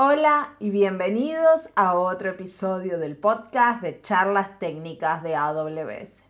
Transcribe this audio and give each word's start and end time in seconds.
Hola 0.00 0.54
y 0.60 0.70
bienvenidos 0.70 1.70
a 1.74 1.94
otro 1.94 2.30
episodio 2.30 3.00
del 3.00 3.16
podcast 3.16 3.82
de 3.82 4.00
charlas 4.00 4.60
técnicas 4.60 5.24
de 5.24 5.34
AWS. 5.34 6.22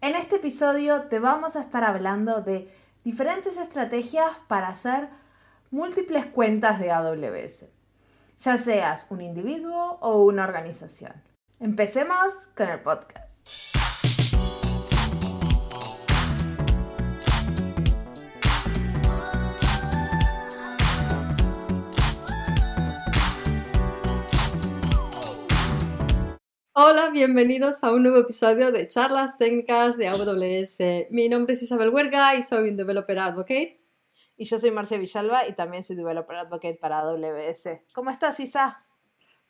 En 0.00 0.14
este 0.14 0.36
episodio 0.36 1.08
te 1.08 1.18
vamos 1.18 1.56
a 1.56 1.62
estar 1.62 1.82
hablando 1.82 2.42
de 2.42 2.72
diferentes 3.02 3.56
estrategias 3.56 4.30
para 4.46 4.68
hacer 4.68 5.08
múltiples 5.72 6.26
cuentas 6.26 6.78
de 6.78 6.92
AWS, 6.92 7.64
ya 8.38 8.56
seas 8.56 9.04
un 9.10 9.20
individuo 9.20 9.98
o 10.00 10.22
una 10.22 10.44
organización. 10.44 11.14
Empecemos 11.58 12.32
con 12.54 12.68
el 12.68 12.78
podcast. 12.82 13.79
Hola, 26.90 27.10
bienvenidos 27.10 27.84
a 27.84 27.92
un 27.92 28.02
nuevo 28.02 28.18
episodio 28.18 28.72
de 28.72 28.88
Charlas 28.88 29.38
Técnicas 29.38 29.96
de 29.96 30.08
AWS. 30.08 31.08
Mi 31.10 31.28
nombre 31.28 31.52
es 31.52 31.62
Isabel 31.62 31.90
Huerga 31.90 32.34
y 32.34 32.42
soy 32.42 32.70
un 32.70 32.76
Developer 32.76 33.16
Advocate. 33.16 33.80
Y 34.36 34.44
yo 34.44 34.58
soy 34.58 34.72
Marcia 34.72 34.98
Villalba 34.98 35.46
y 35.46 35.52
también 35.52 35.84
soy 35.84 35.94
Developer 35.94 36.38
Advocate 36.38 36.74
para 36.74 36.98
AWS. 36.98 37.82
¿Cómo 37.94 38.10
estás, 38.10 38.40
Isa? 38.40 38.82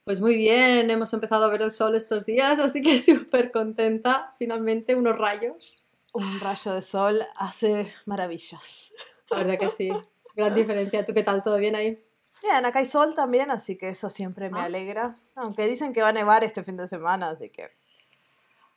Pues 0.04 0.20
muy 0.20 0.36
bien, 0.36 0.90
hemos 0.90 1.14
empezado 1.14 1.46
a 1.46 1.48
ver 1.48 1.62
el 1.62 1.70
sol 1.70 1.96
estos 1.96 2.26
días, 2.26 2.58
así 2.58 2.82
que 2.82 2.98
súper 3.02 3.50
contenta. 3.52 4.34
Finalmente, 4.38 4.94
unos 4.94 5.16
rayos. 5.16 5.88
Un 6.12 6.40
rayo 6.40 6.74
de 6.74 6.82
sol 6.82 7.22
hace 7.36 7.90
maravillas. 8.04 8.92
La 9.30 9.38
verdad 9.38 9.58
que 9.58 9.70
sí. 9.70 9.90
Gran 10.36 10.54
diferencia. 10.54 11.06
¿Tú 11.06 11.14
qué 11.14 11.22
tal? 11.22 11.42
¿Todo 11.42 11.56
bien 11.56 11.74
ahí? 11.74 12.04
Bien, 12.42 12.64
acá 12.64 12.78
hay 12.78 12.86
sol 12.86 13.14
también, 13.14 13.50
así 13.50 13.76
que 13.76 13.90
eso 13.90 14.08
siempre 14.08 14.50
me 14.50 14.60
Ah. 14.60 14.64
alegra. 14.64 15.14
Aunque 15.34 15.66
dicen 15.66 15.92
que 15.92 16.02
va 16.02 16.08
a 16.08 16.12
nevar 16.12 16.42
este 16.44 16.62
fin 16.64 16.76
de 16.76 16.88
semana, 16.88 17.30
así 17.30 17.50
que 17.50 17.70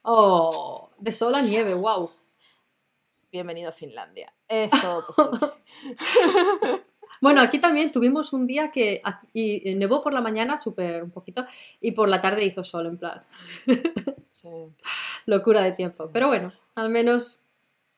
Oh, 0.06 0.90
de 0.98 1.12
sol 1.14 1.34
a 1.36 1.42
nieve, 1.42 1.74
wow. 1.74 2.10
bienvenido 3.32 3.70
a 3.70 3.74
Finlandia. 3.74 4.34
Es 4.48 4.70
todo 4.70 5.06
posible. 5.08 5.40
Bueno, 7.22 7.40
aquí 7.40 7.58
también 7.60 7.90
tuvimos 7.94 8.34
un 8.34 8.48
día 8.48 8.70
que 8.70 9.02
y 9.32 9.70
eh, 9.70 9.76
nevó 9.76 10.04
por 10.04 10.14
la 10.14 10.20
mañana, 10.20 10.58
súper 10.58 11.02
un 11.04 11.12
poquito, 11.12 11.46
y 11.80 11.94
por 11.94 12.10
la 12.10 12.20
tarde 12.20 12.44
hizo 12.44 12.66
sol, 12.66 12.86
en 12.88 12.98
plan, 12.98 13.24
Sí. 14.30 14.50
locura 15.26 15.62
de 15.62 15.72
tiempo. 15.72 16.10
Pero 16.12 16.28
bueno, 16.28 16.52
al 16.76 16.90
menos 16.90 17.40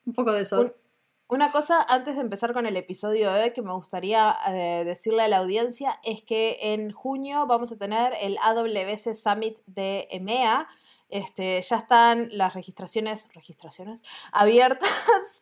un 0.05 0.13
poco 0.13 0.31
de 0.31 0.45
sol. 0.45 0.65
Un- 0.67 0.84
Una 1.27 1.51
cosa 1.51 1.83
antes 1.89 2.15
de 2.15 2.21
empezar 2.21 2.53
con 2.53 2.67
el 2.67 2.77
episodio 2.77 3.33
de 3.33 3.43
hoy 3.45 3.51
que 3.51 3.63
me 3.63 3.73
gustaría 3.73 4.35
eh, 4.47 4.83
decirle 4.85 5.23
a 5.23 5.27
la 5.27 5.37
audiencia 5.37 5.99
es 6.03 6.21
que 6.21 6.59
en 6.61 6.91
junio 6.91 7.47
vamos 7.47 7.71
a 7.71 7.77
tener 7.77 8.13
el 8.21 8.37
AWS 8.43 9.19
Summit 9.19 9.57
de 9.65 10.07
EMEA. 10.11 10.67
Este, 11.09 11.59
ya 11.63 11.77
están 11.77 12.29
las 12.31 12.53
registraciones, 12.53 13.27
registraciones 13.33 14.03
abiertas. 14.31 14.91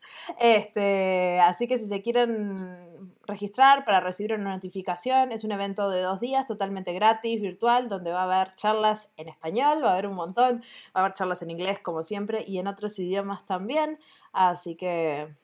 Este, 0.39 1.39
así 1.42 1.67
que 1.67 1.78
si 1.78 1.88
se 1.88 2.02
quieren 2.02 3.14
registrar 3.28 3.84
para 3.84 4.00
recibir 4.00 4.34
una 4.34 4.56
notificación, 4.56 5.34
es 5.34 5.44
un 5.44 5.52
evento 5.52 5.89
de 5.89 6.02
dos 6.02 6.22
días 6.22 6.45
totalmente 6.45 6.94
gratis, 6.94 7.42
virtual, 7.42 7.89
donde 7.89 8.11
va 8.11 8.22
a 8.22 8.23
haber 8.23 8.56
charlas 8.56 9.09
en 9.17 9.28
español, 9.28 9.84
va 9.84 9.89
a 9.89 9.94
haber 9.94 10.08
un 10.08 10.16
montón, 10.16 10.61
va 10.95 11.02
a 11.02 11.06
haber 11.06 11.14
charlas 11.14 11.42
en 11.42 11.52
inglés 11.52 11.80
como 11.80 12.04
siempre 12.04 12.45
y 12.48 12.59
en 12.59 12.67
otros 12.67 12.98
idiomas 13.00 13.45
también. 13.45 14.00
Así 14.31 14.76
que 14.76 15.36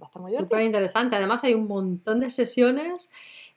va 0.00 0.06
a 0.06 0.08
estar 0.08 0.22
muy 0.22 0.30
divertido. 0.30 0.48
Súper 0.48 0.64
interesante. 0.64 1.16
Además 1.16 1.44
hay 1.44 1.54
un 1.54 1.66
montón 1.66 2.20
de 2.20 2.30
sesiones 2.30 3.10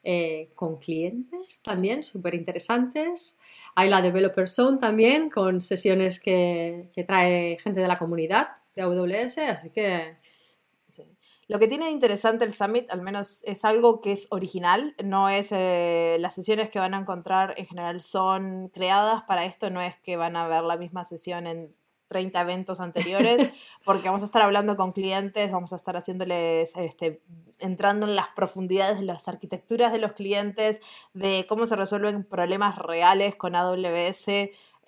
eh, 0.03 0.49
con 0.55 0.77
clientes 0.77 1.61
también, 1.61 2.03
súper 2.03 2.35
interesantes. 2.35 3.37
Hay 3.75 3.89
la 3.89 4.01
Developer 4.01 4.47
Zone 4.47 4.77
también, 4.79 5.29
con 5.29 5.61
sesiones 5.61 6.19
que, 6.19 6.89
que 6.93 7.03
trae 7.03 7.57
gente 7.61 7.81
de 7.81 7.87
la 7.87 7.99
comunidad 7.99 8.49
de 8.75 8.81
AWS, 8.81 9.37
así 9.39 9.69
que. 9.71 10.17
Lo 11.49 11.57
que 11.57 11.67
tiene 11.67 11.85
de 11.85 11.91
interesante 11.91 12.45
el 12.45 12.53
Summit, 12.53 12.91
al 12.91 13.01
menos 13.01 13.43
es 13.43 13.65
algo 13.65 14.01
que 14.01 14.11
es 14.11 14.27
original, 14.29 14.93
no 15.03 15.29
es 15.29 15.51
eh, 15.51 16.17
las 16.19 16.35
sesiones 16.35 16.69
que 16.69 16.77
van 16.77 16.93
a 16.93 16.99
encontrar 16.99 17.55
en 17.57 17.65
general 17.65 18.01
son 18.01 18.69
creadas 18.69 19.23
para 19.23 19.45
esto, 19.45 19.71
no 19.71 19.81
es 19.81 19.97
que 19.97 20.15
van 20.15 20.35
a 20.35 20.47
ver 20.47 20.61
la 20.61 20.77
misma 20.77 21.05
sesión 21.05 21.47
en 21.47 21.73
30 22.09 22.41
eventos 22.41 22.81
anteriores, 22.81 23.51
porque 23.85 24.09
vamos 24.09 24.23
a 24.23 24.25
estar 24.25 24.41
hablando 24.41 24.75
con 24.75 24.91
clientes, 24.91 25.51
vamos 25.51 25.71
a 25.71 25.77
estar 25.77 25.95
haciéndoles, 25.95 26.75
este, 26.75 27.21
entrando 27.59 28.07
en 28.07 28.15
las 28.15 28.27
profundidades 28.29 28.99
de 28.99 29.05
las 29.05 29.27
arquitecturas 29.27 29.93
de 29.93 29.99
los 29.99 30.13
clientes, 30.13 30.79
de 31.13 31.45
cómo 31.47 31.67
se 31.67 31.77
resuelven 31.77 32.23
problemas 32.23 32.77
reales 32.77 33.35
con 33.35 33.55
AWS. 33.55 34.25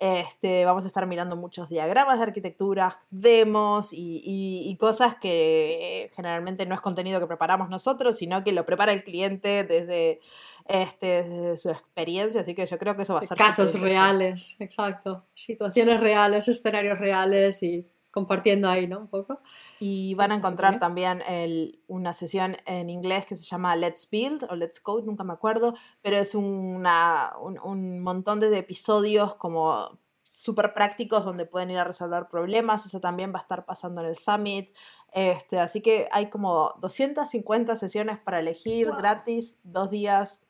Este, 0.04 0.64
vamos 0.64 0.82
a 0.82 0.88
estar 0.88 1.06
mirando 1.06 1.36
muchos 1.36 1.68
diagramas 1.68 2.18
de 2.18 2.24
arquitectura, 2.24 2.98
demos 3.12 3.92
y, 3.92 4.20
y- 4.24 4.68
y 4.68 4.76
cosas 4.76 5.14
que 5.14 6.10
generalmente 6.12 6.66
no 6.66 6.74
es 6.74 6.80
contenido 6.80 7.20
que 7.20 7.28
preparamos 7.28 7.68
nosotros, 7.68 8.18
sino 8.18 8.42
que 8.42 8.50
lo 8.50 8.66
prepara 8.66 8.92
el 8.92 9.04
cliente 9.04 9.62
desde, 9.62 10.18
este, 10.66 11.22
desde 11.22 11.56
su 11.58 11.70
experiencia. 11.70 12.40
Así 12.40 12.52
que 12.56 12.66
yo 12.66 12.78
creo 12.78 12.96
que 12.96 13.02
eso 13.02 13.14
va 13.14 13.20
a 13.20 13.22
ser 13.24 13.38
casos 13.38 13.80
reales, 13.80 14.56
exacto. 14.60 15.24
Situaciones 15.34 16.00
reales, 16.00 16.48
escenarios 16.48 16.98
reales 16.98 17.62
y 17.62 17.86
compartiendo 18.12 18.68
ahí, 18.68 18.86
¿no? 18.86 18.98
Un 19.00 19.08
poco. 19.08 19.40
Y 19.80 20.14
van 20.14 20.30
a 20.30 20.36
encontrar 20.36 20.78
también 20.78 21.22
el- 21.28 21.80
una 21.88 22.12
sesión 22.12 22.56
en 22.66 22.90
inglés 22.90 23.26
que 23.26 23.36
se 23.36 23.42
llama 23.44 23.74
Let's 23.74 24.08
Build 24.10 24.44
o 24.50 24.54
Let's 24.54 24.78
Code, 24.80 25.02
nunca 25.04 25.24
me 25.24 25.32
acuerdo, 25.32 25.74
pero 26.02 26.18
es 26.18 26.34
una, 26.36 27.30
un, 27.40 27.58
un 27.58 28.00
montón 28.00 28.38
de 28.38 28.56
episodios 28.56 29.34
como 29.34 29.98
súper 30.30 30.74
prácticos 30.74 31.24
donde 31.24 31.46
pueden 31.46 31.70
ir 31.70 31.78
a 31.78 31.84
resolver 31.84 32.26
problemas. 32.28 32.84
Eso 32.84 33.00
también 33.00 33.32
va 33.32 33.38
a 33.38 33.42
estar 33.42 33.64
pasando 33.64 34.00
en 34.02 34.08
el 34.08 34.16
Summit. 34.18 34.70
Este, 35.12 35.58
así 35.60 35.80
que 35.80 36.08
hay 36.12 36.30
como 36.30 36.74
250 36.80 37.76
sesiones 37.76 38.18
para 38.18 38.40
elegir 38.40 38.88
Wow. 38.88 38.96
gratis, 38.98 39.56
dos 39.62 39.88
días. 39.90 40.40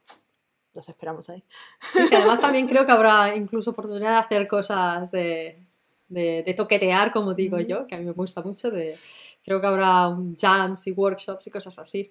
Los 0.75 0.89
esperamos 0.89 1.29
ahí. 1.29 1.45
Sí, 1.93 2.09
que 2.09 2.17
además 2.17 2.41
también 2.41 2.67
creo 2.67 2.87
que 2.87 2.93
habrá 2.93 3.37
incluso 3.37 3.73
oportunidad 3.73 4.13
de 4.13 4.17
hacer 4.17 4.49
cosas 4.49 5.11
de, 5.11 5.67
de, 6.13 6.43
de 6.43 6.55
toquetear, 6.55 7.13
como 7.13 7.35
digo 7.35 7.59
yo, 7.61 7.87
que 7.87 7.95
a 7.95 7.99
mí 7.99 8.05
me 8.05 8.13
gusta 8.13 8.43
mucho. 8.43 8.71
De, 8.71 8.97
creo 9.45 9.61
que 9.61 9.67
habrá 9.67 10.09
um, 10.09 10.35
jams 10.41 10.87
y 10.87 10.93
workshops 10.93 11.47
y 11.47 11.51
cosas 11.51 11.79
así, 11.79 12.11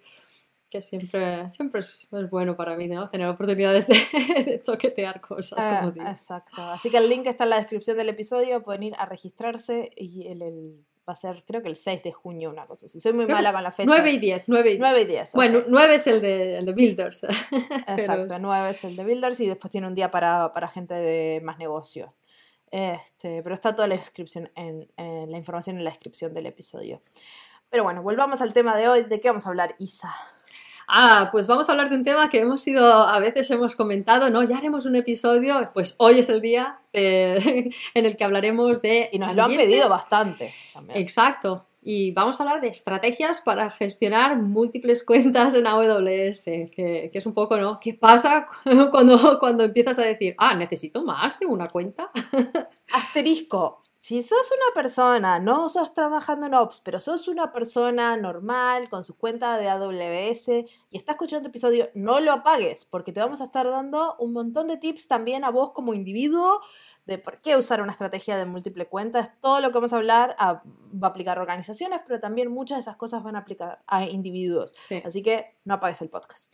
que 0.69 0.81
siempre, 0.81 1.49
siempre 1.51 1.81
es, 1.81 2.07
es 2.11 2.29
bueno 2.29 2.55
para 2.55 2.75
mí, 2.77 2.87
¿no? 2.87 3.09
Tener 3.09 3.27
oportunidades 3.27 3.87
de, 3.87 3.95
de 4.45 4.57
toquetear 4.59 5.19
cosas, 5.21 5.63
como 5.65 5.87
Ah, 5.89 5.91
digo. 5.91 6.07
exacto. 6.07 6.61
Así 6.61 6.89
que 6.89 6.97
el 6.97 7.09
link 7.09 7.27
está 7.27 7.43
en 7.45 7.49
la 7.51 7.57
descripción 7.57 7.97
del 7.97 8.09
episodio. 8.09 8.63
Pueden 8.63 8.83
ir 8.83 8.93
a 8.97 9.05
registrarse 9.05 9.89
y 9.97 10.27
el, 10.27 10.41
el- 10.41 10.85
va 11.09 11.13
a 11.13 11.15
ser, 11.15 11.43
creo 11.47 11.63
que 11.63 11.67
el 11.67 11.75
6 11.75 12.03
de 12.03 12.11
junio, 12.13 12.51
una 12.51 12.63
cosa 12.63 12.85
así. 12.85 12.99
Soy 12.99 13.11
muy 13.11 13.25
Creo 13.25 13.35
mala 13.35 13.51
con 13.51 13.63
la 13.63 13.71
fecha. 13.71 13.87
9 13.91 14.11
y 14.11 14.19
10, 14.19 14.43
9 14.47 14.69
y 14.69 14.73
10. 14.73 14.79
9 14.79 15.01
y 15.01 15.05
10. 15.05 15.29
ok. 15.29 15.35
Bueno, 15.35 15.59
9 15.67 15.95
es 15.95 16.07
el 16.07 16.21
de, 16.21 16.57
el 16.59 16.65
de 16.67 16.73
Builders. 16.73 17.23
Exacto, 17.87 18.25
pero- 18.29 18.39
9 18.39 18.69
es 18.69 18.83
el 18.83 18.95
de 18.95 19.03
Builders 19.03 19.39
y 19.39 19.47
después 19.47 19.71
tiene 19.71 19.87
un 19.87 19.95
día 19.95 20.11
para, 20.11 20.53
para 20.53 20.67
gente 20.69 20.93
de 20.93 21.41
más 21.43 21.57
negocio. 21.57 22.13
Este, 22.71 23.43
pero 23.43 23.53
está 23.53 23.75
toda 23.75 23.87
la 23.87 23.95
descripción 23.97 24.49
en, 24.55 24.89
en 24.97 25.29
la 25.31 25.37
información 25.37 25.77
en 25.77 25.83
la 25.83 25.89
descripción 25.89 26.33
del 26.33 26.45
episodio. 26.45 27.01
Pero 27.69 27.83
bueno, 27.83 28.01
volvamos 28.01 28.41
al 28.41 28.53
tema 28.53 28.75
de 28.75 28.87
hoy. 28.87 29.03
¿De 29.03 29.19
qué 29.21 29.29
vamos 29.29 29.45
a 29.45 29.49
hablar, 29.49 29.75
Isa? 29.77 30.13
Ah, 30.87 31.29
pues 31.31 31.47
vamos 31.47 31.69
a 31.69 31.71
hablar 31.73 31.89
de 31.89 31.95
un 31.95 32.03
tema 32.03 32.29
que 32.29 32.39
hemos 32.39 32.67
ido, 32.67 32.85
a 32.85 33.17
veces 33.19 33.49
hemos 33.51 33.77
comentado, 33.77 34.29
¿no? 34.29 34.43
Ya 34.43 34.57
haremos 34.57 34.85
un 34.85 34.95
episodio, 34.97 35.71
pues 35.73 35.95
hoy 35.99 36.19
es 36.19 36.27
el 36.27 36.41
día 36.41 36.79
de- 36.91 37.71
en 37.93 38.05
el 38.05 38.17
que 38.17 38.23
hablaremos 38.25 38.81
de... 38.81 39.09
Y 39.13 39.19
nos 39.19 39.33
lo 39.35 39.43
han 39.43 39.49
pedido 39.55 39.87
bastante 39.87 40.53
también. 40.73 40.99
Exacto. 40.99 41.65
Y 41.83 42.11
vamos 42.11 42.39
a 42.39 42.43
hablar 42.43 42.61
de 42.61 42.67
estrategias 42.67 43.41
para 43.41 43.71
gestionar 43.71 44.37
múltiples 44.37 45.03
cuentas 45.05 45.55
en 45.55 45.65
AWS, 45.65 46.45
que, 46.71 47.09
es 47.11 47.25
un 47.25 47.33
poco, 47.33 47.57
¿no? 47.57 47.79
¿Qué 47.79 47.93
pasa 47.95 48.47
cuando, 48.91 49.39
cuando 49.39 49.63
empiezas 49.63 49.97
a 49.99 50.03
decir, 50.03 50.35
ah, 50.37 50.55
necesito 50.55 51.03
más 51.03 51.39
de 51.39 51.47
una 51.47 51.67
cuenta? 51.67 52.11
Asterisco. 52.93 53.83
Si 54.03 54.23
sos 54.23 54.51
una 54.51 54.73
persona, 54.73 55.37
no 55.37 55.69
sos 55.69 55.93
trabajando 55.93 56.47
en 56.47 56.55
Ops, 56.55 56.81
pero 56.81 56.99
sos 56.99 57.27
una 57.27 57.53
persona 57.53 58.17
normal 58.17 58.89
con 58.89 59.03
su 59.03 59.15
cuenta 59.15 59.59
de 59.59 59.69
AWS 59.69 60.47
y 60.89 60.97
estás 60.97 61.13
escuchando 61.13 61.47
este 61.47 61.49
episodio, 61.49 61.87
no 61.93 62.19
lo 62.19 62.31
apagues 62.31 62.83
porque 62.85 63.11
te 63.11 63.19
vamos 63.19 63.41
a 63.41 63.43
estar 63.43 63.69
dando 63.69 64.15
un 64.17 64.33
montón 64.33 64.67
de 64.69 64.77
tips 64.77 65.07
también 65.07 65.43
a 65.43 65.51
vos 65.51 65.69
como 65.69 65.93
individuo 65.93 66.61
de 67.05 67.19
por 67.19 67.37
qué 67.37 67.55
usar 67.55 67.79
una 67.79 67.91
estrategia 67.91 68.37
de 68.37 68.45
múltiple 68.45 68.87
cuentas. 68.87 69.29
Todo 69.39 69.61
lo 69.61 69.67
que 69.69 69.75
vamos 69.75 69.93
a 69.93 69.97
hablar 69.97 70.35
a- 70.39 70.63
va 70.65 71.07
a 71.07 71.11
aplicar 71.11 71.37
a 71.37 71.41
organizaciones, 71.41 72.01
pero 72.07 72.19
también 72.19 72.49
muchas 72.49 72.77
de 72.77 72.81
esas 72.81 72.95
cosas 72.95 73.21
van 73.21 73.35
a 73.35 73.39
aplicar 73.41 73.83
a 73.85 74.05
individuos. 74.05 74.73
Sí. 74.75 75.03
Así 75.05 75.21
que 75.21 75.53
no 75.63 75.75
apagues 75.75 76.01
el 76.01 76.09
podcast. 76.09 76.51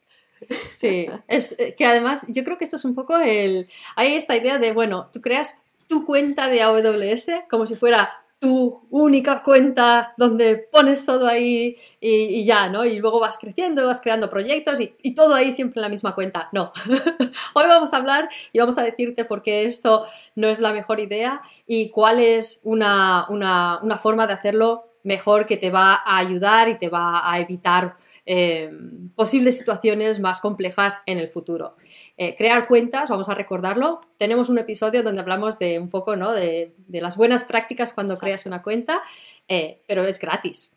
Sí, 0.73 1.07
es 1.29 1.55
eh, 1.57 1.75
que 1.75 1.85
además 1.85 2.25
yo 2.27 2.43
creo 2.43 2.57
que 2.57 2.65
esto 2.65 2.75
es 2.75 2.83
un 2.83 2.93
poco 2.93 3.17
el... 3.17 3.69
Hay 3.95 4.15
esta 4.15 4.35
idea 4.35 4.59
de, 4.59 4.73
bueno, 4.73 5.09
tú 5.13 5.21
creas 5.21 5.61
tu 5.87 6.05
cuenta 6.05 6.49
de 6.49 6.61
AWS 6.61 7.47
como 7.49 7.65
si 7.65 7.75
fuera 7.75 8.09
tu 8.39 8.85
única 8.91 9.41
cuenta 9.41 10.13
donde 10.15 10.57
pones 10.57 11.05
todo 11.05 11.27
ahí 11.27 11.75
y, 11.99 12.45
ya, 12.45 12.69
¿no? 12.69 12.85
Y 12.85 12.99
luego 12.99 13.19
vas 13.19 13.37
creciendo, 13.39 13.85
vas 13.87 14.01
creando 14.01 14.29
proyectos 14.29 14.79
y, 14.79 15.15
todo 15.15 15.33
ahí 15.33 15.51
siempre 15.51 15.79
en 15.79 15.83
la 15.83 15.89
misma 15.89 16.13
cuenta. 16.13 16.49
No. 16.51 16.71
Hoy 17.55 17.65
vamos 17.67 17.93
a 17.93 17.97
hablar 17.97 18.29
y 18.53 18.59
vamos 18.59 18.77
a 18.77 18.83
decirte 18.83 19.25
por 19.25 19.41
qué 19.41 19.65
esto 19.65 20.05
no 20.35 20.47
es 20.49 20.59
la 20.59 20.71
mejor 20.71 20.99
idea 20.99 21.41
y 21.65 21.89
cuál 21.89 22.19
es 22.19 22.61
una, 22.63 23.25
una 23.29 23.97
forma 23.97 24.27
de 24.27 24.33
hacerlo 24.33 24.87
mejor 25.03 25.47
que 25.47 25.57
te 25.57 25.71
va 25.71 25.93
a 25.93 26.17
ayudar 26.17 26.69
y 26.69 26.77
te 26.77 26.89
va 26.89 27.31
a 27.31 27.39
evitar 27.39 27.95
eh, 28.29 28.69
posibles 29.15 29.57
situaciones 29.57 30.19
más 30.19 30.41
complejas 30.41 31.01
en 31.05 31.17
el 31.17 31.29
futuro. 31.29 31.77
Eh, 32.17 32.35
crear 32.35 32.67
cuentas, 32.67 33.09
vamos 33.09 33.29
a 33.29 33.33
recordarlo. 33.33 34.01
Tenemos 34.17 34.49
un 34.49 34.57
episodio 34.57 35.01
donde 35.01 35.21
hablamos 35.21 35.57
de 35.59 35.79
un 35.79 35.89
poco 35.89 36.17
¿no? 36.17 36.33
de, 36.33 36.75
las 36.89 37.15
buenas 37.15 37.45
prácticas 37.45 37.93
cuando 37.93 38.17
creas 38.17 38.45
una 38.45 38.61
cuenta, 38.61 39.01
eh, 39.47 39.81
pero 39.87 40.03
es 40.03 40.19
gratis. 40.19 40.75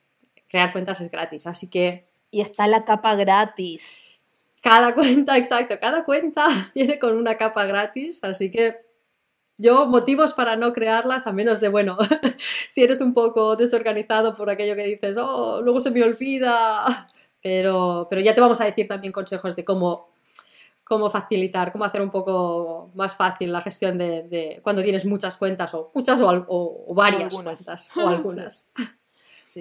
Crear 0.48 0.70
cuentas 0.70 1.00
es 1.00 1.10
gratis, 1.10 1.48
así 1.48 1.68
que... 1.68 2.06
Y 2.30 2.40
está 2.40 2.68
la 2.68 2.84
capa 2.84 3.16
gratis. 3.16 4.20
Cada 4.62 4.94
cuenta, 4.94 5.36
exacto, 5.36 5.74
cada 5.80 6.04
cuenta 6.04 6.46
viene 6.76 7.00
con 7.00 7.16
una 7.16 7.36
capa 7.36 7.64
gratis, 7.64 8.22
así 8.22 8.52
que 8.52 8.76
yo 9.58 9.86
motivos 9.86 10.34
para 10.34 10.54
no 10.54 10.72
crearlas, 10.72 11.26
a 11.26 11.32
menos 11.32 11.60
de, 11.60 11.68
bueno, 11.68 11.98
si 12.70 12.84
eres 12.84 13.00
un 13.00 13.12
poco 13.12 13.56
desorganizado 13.56 14.36
por 14.36 14.50
aquello 14.50 14.76
que 14.76 14.86
dices, 14.86 15.16
oh, 15.20 15.60
luego 15.62 15.80
se 15.80 15.90
me 15.90 16.04
olvida, 16.04 17.08
pero, 17.42 18.06
pero 18.08 18.22
ya 18.22 18.34
te 18.34 18.40
vamos 18.40 18.60
a 18.60 18.64
decir 18.64 18.88
también 18.88 19.12
consejos 19.12 19.56
de 19.56 19.64
cómo, 19.64 20.08
cómo 20.84 21.10
facilitar, 21.10 21.72
cómo 21.72 21.84
hacer 21.84 22.02
un 22.02 22.10
poco 22.10 22.90
más 22.94 23.16
fácil 23.16 23.52
la 23.52 23.60
gestión 23.60 23.98
de, 23.98 24.60
cuando 24.62 24.82
tienes 24.82 25.04
muchas 25.04 25.36
cuentas 25.36 25.72
o 25.74 25.90
muchas 25.94 26.20
o, 26.22 26.94
varias 26.94 27.34
cuentas 27.34 27.90
o 27.96 28.08
algunas. 28.08 28.68
Sí, 28.76 28.84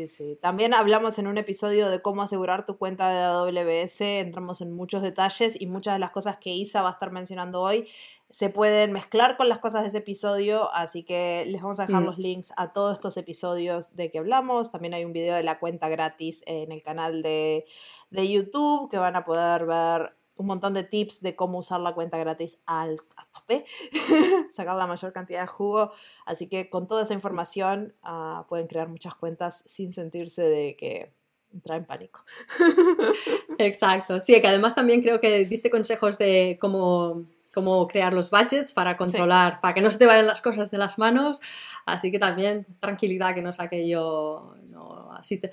sí. 0.08 0.38
También 0.42 0.74
hablamos 0.74 1.20
en 1.20 1.28
un 1.28 1.38
episodio 1.38 1.90
de 1.90 2.02
cómo 2.02 2.22
asegurar 2.22 2.66
tu 2.66 2.78
cuenta 2.78 3.10
de 3.10 3.24
AWS, 3.24 4.02
entramos 4.02 4.62
en 4.62 4.72
muchos 4.72 5.02
detalles 5.02 5.60
y 5.60 5.68
muchas 5.68 5.96
de 5.96 6.00
las 6.00 6.12
cosas 6.12 6.38
que 6.38 6.52
Isa 6.52 6.82
va 6.82 6.90
a 6.90 6.94
estar 6.94 7.12
mencionando 7.12 7.62
hoy 7.62 7.88
se 8.30 8.50
pueden 8.50 8.92
mezclar 8.92 9.38
con 9.38 9.50
las 9.50 9.58
cosas 9.58 9.82
de 9.82 9.88
ese 9.88 9.98
episodio, 10.00 10.72
así 10.74 11.04
que 11.04 11.46
les 11.48 11.62
vamos 11.62 11.80
a 11.80 11.88
dejar 11.88 12.04
mm. 12.04 12.06
los 12.06 12.18
links 12.20 12.54
a 12.58 12.74
todos 12.74 12.94
estos 12.94 13.18
episodios 13.18 13.96
de 13.96 14.12
que 14.12 14.20
hablamos. 14.20 14.70
También 14.70 14.94
hay 14.94 15.04
un 15.04 15.14
video 15.14 15.36
de 15.36 15.44
la 15.44 15.60
cuenta 15.60 15.90
gratis 15.90 16.44
en 16.46 16.72
el 16.72 16.84
canal 16.84 17.24
de, 17.24 17.66
de 18.12 18.32
YouTube 18.32 18.90
que 18.92 19.00
van 19.00 19.16
a 19.16 19.26
poder 19.26 19.66
ver 19.66 20.16
un 20.44 20.48
montón 20.48 20.74
de 20.74 20.84
tips 20.84 21.22
de 21.22 21.36
cómo 21.36 21.60
usar 21.60 21.80
la 21.82 21.94
cuenta 21.94 22.18
gratis 22.18 22.60
al, 22.66 23.00
a 23.16 23.26
tope, 23.26 23.66
sacar 24.54 24.76
la 24.76 24.88
mayor 24.88 25.14
cantidad 25.14 25.42
de 25.42 25.48
jugo. 25.48 25.92
Así 26.26 26.48
que 26.48 26.70
con 26.70 26.88
toda 26.88 27.04
esa 27.04 27.14
información 27.14 27.94
ah, 28.04 28.46
pueden 28.48 28.68
crear 28.68 28.88
muchas 28.88 29.16
cuentas 29.16 29.64
sin 29.66 29.94
sentirse 29.94 30.42
de 30.42 30.76
que 30.78 31.14
entra 31.54 31.76
en 31.76 31.86
pánico. 31.86 32.24
Exacto, 33.58 34.20
sí, 34.20 34.40
que 34.40 34.48
además 34.48 34.76
también 34.76 35.02
creo 35.02 35.20
que 35.20 35.46
diste 35.46 35.70
consejos 35.70 36.18
de 36.18 36.58
cómo 36.62 37.26
cómo 37.54 37.88
crear 37.88 38.14
los 38.14 38.30
budgets 38.32 38.74
para 38.74 38.96
controlar, 38.98 39.60
para 39.62 39.74
que 39.74 39.82
no 39.82 39.92
se 39.92 39.98
te 39.98 40.06
vayan 40.06 40.28
las 40.28 40.42
cosas 40.42 40.72
de 40.72 40.78
las 40.78 40.98
manos. 40.98 41.42
Así 41.86 42.12
que 42.12 42.20
también 42.20 42.66
tranquilidad 42.80 43.34
que 43.34 43.42
no 43.42 43.54
saque 43.54 43.88
yo. 43.88 44.56
No, 44.72 45.12
así 45.14 45.40
te... 45.40 45.52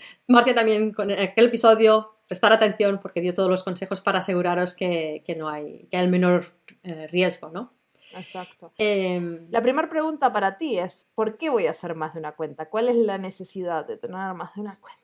También 0.55 0.93
con 0.93 1.11
aquel 1.11 1.47
episodio, 1.47 2.16
prestar 2.27 2.53
atención 2.53 3.01
porque 3.01 3.21
dio 3.21 3.35
todos 3.35 3.51
los 3.51 3.63
consejos 3.63 4.01
para 4.01 4.21
aseguraros 4.21 4.75
que, 4.75 5.23
que 5.27 5.37
no 5.37 5.49
hay, 5.49 5.87
que 5.91 5.97
hay 5.97 6.05
el 6.05 6.11
menor 6.11 6.45
eh, 6.83 7.07
riesgo, 7.09 7.51
¿no? 7.51 7.73
Exacto. 8.15 8.73
Em, 8.79 9.49
la 9.51 9.63
primera 9.63 9.89
pregunta 9.89 10.33
para 10.33 10.59
ti 10.59 10.79
es, 10.79 11.07
¿por 11.15 11.39
qué 11.39 11.51
voy 11.51 11.67
a 11.67 11.71
hacer 11.71 11.95
más 11.95 12.15
de 12.15 12.21
una 12.21 12.33
cuenta? 12.33 12.69
¿Cuál 12.69 12.89
es 12.89 12.97
la 12.97 13.19
necesidad 13.19 13.87
de 13.87 13.97
tener 13.97 14.35
más 14.35 14.55
de 14.55 14.61
una 14.61 14.79
cuenta? 14.79 15.03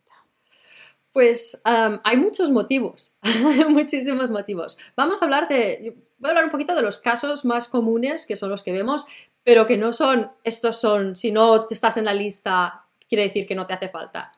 Pues 1.12 1.60
hay 1.64 2.16
muchos 2.16 2.50
motivos, 2.50 3.18
muchísimos 3.68 4.30
motivos. 4.30 4.78
Vamos 4.96 5.20
a 5.20 5.26
hablar 5.26 5.46
de, 5.46 5.98
voy 6.16 6.28
a 6.28 6.30
hablar 6.30 6.46
un 6.46 6.50
poquito 6.50 6.74
de 6.74 6.80
los 6.80 7.00
casos 7.00 7.44
más 7.44 7.68
comunes, 7.68 8.24
que 8.24 8.36
son 8.36 8.48
los 8.48 8.64
que 8.64 8.72
vemos, 8.72 9.06
pero 9.44 9.66
que 9.66 9.76
no 9.76 9.92
son, 9.92 10.32
estos 10.42 10.80
son, 10.80 11.16
si 11.16 11.30
no 11.30 11.66
te 11.66 11.74
estás 11.74 11.98
en 11.98 12.06
la 12.06 12.14
lista, 12.14 12.86
quiere 13.08 13.24
decir 13.24 13.46
que 13.46 13.54
no 13.54 13.66
te 13.66 13.74
hace 13.74 13.90
falta. 13.90 14.32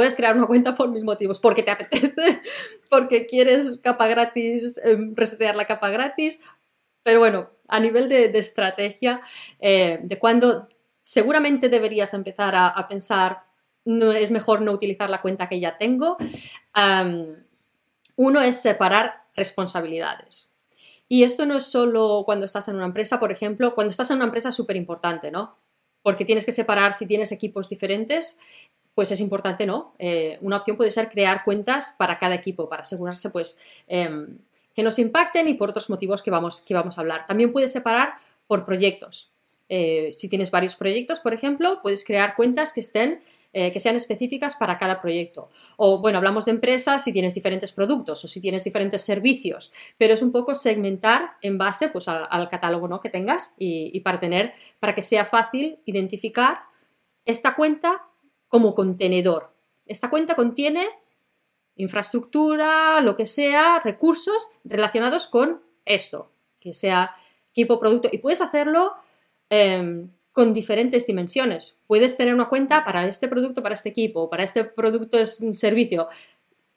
Puedes 0.00 0.14
crear 0.14 0.34
una 0.34 0.46
cuenta 0.46 0.74
por 0.74 0.88
mil 0.88 1.04
motivos, 1.04 1.38
porque 1.38 1.62
te 1.62 1.70
apetece, 1.70 2.40
porque 2.90 3.26
quieres 3.26 3.78
capa 3.82 4.08
gratis, 4.08 4.80
em, 4.82 5.14
resetear 5.14 5.54
la 5.54 5.66
capa 5.66 5.90
gratis, 5.90 6.40
pero 7.02 7.18
bueno, 7.18 7.50
a 7.68 7.78
nivel 7.80 8.08
de, 8.08 8.26
estrategia, 8.38 9.20
eh, 9.60 10.00
de 10.02 10.18
cuando 10.18 10.68
seguramente 11.02 11.68
deberías 11.68 12.14
empezar 12.14 12.54
a 12.54 12.88
pensar 12.88 13.50
no, 13.84 14.12
es 14.12 14.30
mejor 14.30 14.62
no 14.62 14.72
utilizar 14.72 15.10
la 15.10 15.22
cuenta 15.22 15.48
que 15.48 15.60
ya 15.60 15.76
tengo. 15.78 16.16
uno 18.16 18.40
es 18.40 18.60
separar 18.60 19.24
responsabilidades. 19.34 20.54
Y 21.08 21.24
esto 21.24 21.46
no 21.46 21.56
es 21.56 21.64
solo 21.64 22.22
cuando 22.24 22.44
estás 22.46 22.68
en 22.68 22.76
una 22.76 22.84
empresa, 22.84 23.18
por 23.18 23.32
ejemplo, 23.32 23.74
cuando 23.74 23.90
estás 23.90 24.10
en 24.10 24.16
una 24.16 24.26
empresa 24.26 24.50
es 24.50 24.54
súper 24.54 24.76
importante, 24.76 25.30
¿no? 25.30 25.56
Porque 26.02 26.24
tienes 26.24 26.46
que 26.46 26.52
separar 26.52 26.94
si 26.94 27.06
tienes 27.06 27.32
equipos 27.32 27.68
diferentes, 27.68 28.38
pues 28.94 29.10
es 29.12 29.20
importante, 29.20 29.66
¿no? 29.66 29.94
Eh, 29.98 30.38
una 30.40 30.58
opción 30.58 30.76
puede 30.76 30.90
ser 30.90 31.08
crear 31.08 31.44
cuentas 31.44 31.94
para 31.98 32.18
cada 32.18 32.34
equipo, 32.34 32.68
para 32.68 32.82
asegurarse, 32.82 33.30
pues, 33.30 33.58
em, 33.86 34.38
que 34.74 34.82
nos 34.82 34.98
impacten 34.98 35.48
y 35.48 35.54
por 35.54 35.70
otros 35.70 35.90
motivos 35.90 36.22
que 36.22 36.30
vamos, 36.30 36.60
que 36.60 36.74
vamos 36.74 36.98
a 36.98 37.00
hablar. 37.00 37.26
También 37.26 37.52
puedes 37.52 37.72
separar 37.72 38.14
por 38.46 38.64
proyectos. 38.64 39.32
Eh, 39.68 40.10
si 40.14 40.28
tienes 40.28 40.50
varios 40.50 40.76
proyectos, 40.76 41.20
por 41.20 41.32
ejemplo, 41.32 41.80
puedes 41.82 42.04
crear 42.04 42.34
cuentas 42.34 42.72
que 42.72 42.80
estén 42.80 43.20
eh, 43.52 43.72
que 43.72 43.80
sean 43.80 43.96
específicas 43.96 44.54
para 44.54 44.78
cada 44.78 45.00
proyecto. 45.00 45.48
O 45.76 45.98
bueno, 45.98 46.18
hablamos 46.18 46.44
de 46.44 46.52
empresas 46.52 47.02
si 47.02 47.12
tienes 47.12 47.34
diferentes 47.34 47.72
productos 47.72 48.24
o 48.24 48.28
si 48.28 48.40
tienes 48.40 48.62
diferentes 48.62 49.02
servicios, 49.02 49.72
pero 49.98 50.14
es 50.14 50.22
un 50.22 50.30
poco 50.30 50.54
segmentar 50.54 51.32
en 51.42 51.58
base 51.58 51.88
pues, 51.88 52.06
al, 52.06 52.48
catálogo 52.48 52.86
¿no? 52.86 53.00
que 53.00 53.10
tengas 53.10 53.56
y, 53.58 53.98
para 54.00 54.20
tener, 54.20 54.52
para 54.78 54.94
que 54.94 55.02
sea 55.02 55.24
fácil 55.24 55.80
identificar 55.84 56.60
esta 57.24 57.56
cuenta 57.56 58.06
como 58.50 58.74
contenedor. 58.74 59.54
Esta 59.86 60.10
cuenta 60.10 60.34
contiene 60.34 60.86
infraestructura, 61.76 63.00
lo 63.00 63.16
que 63.16 63.24
sea, 63.24 63.80
recursos 63.80 64.50
relacionados 64.64 65.26
con 65.26 65.62
esto, 65.86 66.30
que 66.60 66.74
sea 66.74 67.16
equipo, 67.52 67.80
producto, 67.80 68.10
y 68.12 68.18
puedes 68.18 68.42
hacerlo 68.42 68.92
em, 69.48 70.10
con 70.32 70.52
diferentes 70.52 71.06
dimensiones. 71.06 71.80
Puedes 71.86 72.16
tener 72.16 72.34
una 72.34 72.48
cuenta 72.48 72.84
para 72.84 73.06
este 73.06 73.28
producto, 73.28 73.62
para 73.62 73.74
este 73.74 73.88
equipo, 73.88 74.28
para 74.28 74.44
este 74.44 74.64
producto 74.64 75.18
es 75.18 75.40
un 75.40 75.56
servicio 75.56 76.08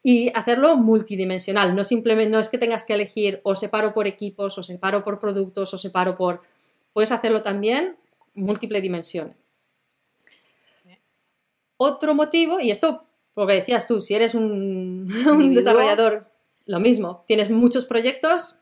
y 0.02 0.30
hacerlo 0.34 0.76
multidimensional. 0.76 1.74
No 1.74 1.84
simplemente 1.84 2.30
no 2.30 2.38
es 2.38 2.48
que 2.48 2.58
tengas 2.58 2.84
que 2.84 2.94
elegir 2.94 3.40
o 3.42 3.54
separo 3.54 3.92
por 3.94 4.06
equipos 4.06 4.56
o 4.58 4.62
separo 4.62 5.04
por 5.04 5.20
productos 5.20 5.74
o 5.74 5.78
separo 5.78 6.16
por. 6.16 6.42
Puedes 6.92 7.12
hacerlo 7.12 7.42
también 7.42 7.96
múltiple 8.34 8.80
dimensiones. 8.80 9.43
Otro 11.76 12.14
motivo, 12.14 12.60
y 12.60 12.70
esto, 12.70 13.04
lo 13.36 13.46
que 13.46 13.54
decías 13.54 13.86
tú, 13.86 14.00
si 14.00 14.14
eres 14.14 14.34
un, 14.34 15.08
un 15.26 15.54
desarrollador, 15.54 16.30
lo 16.66 16.80
mismo, 16.80 17.24
tienes 17.26 17.50
muchos 17.50 17.84
proyectos, 17.84 18.60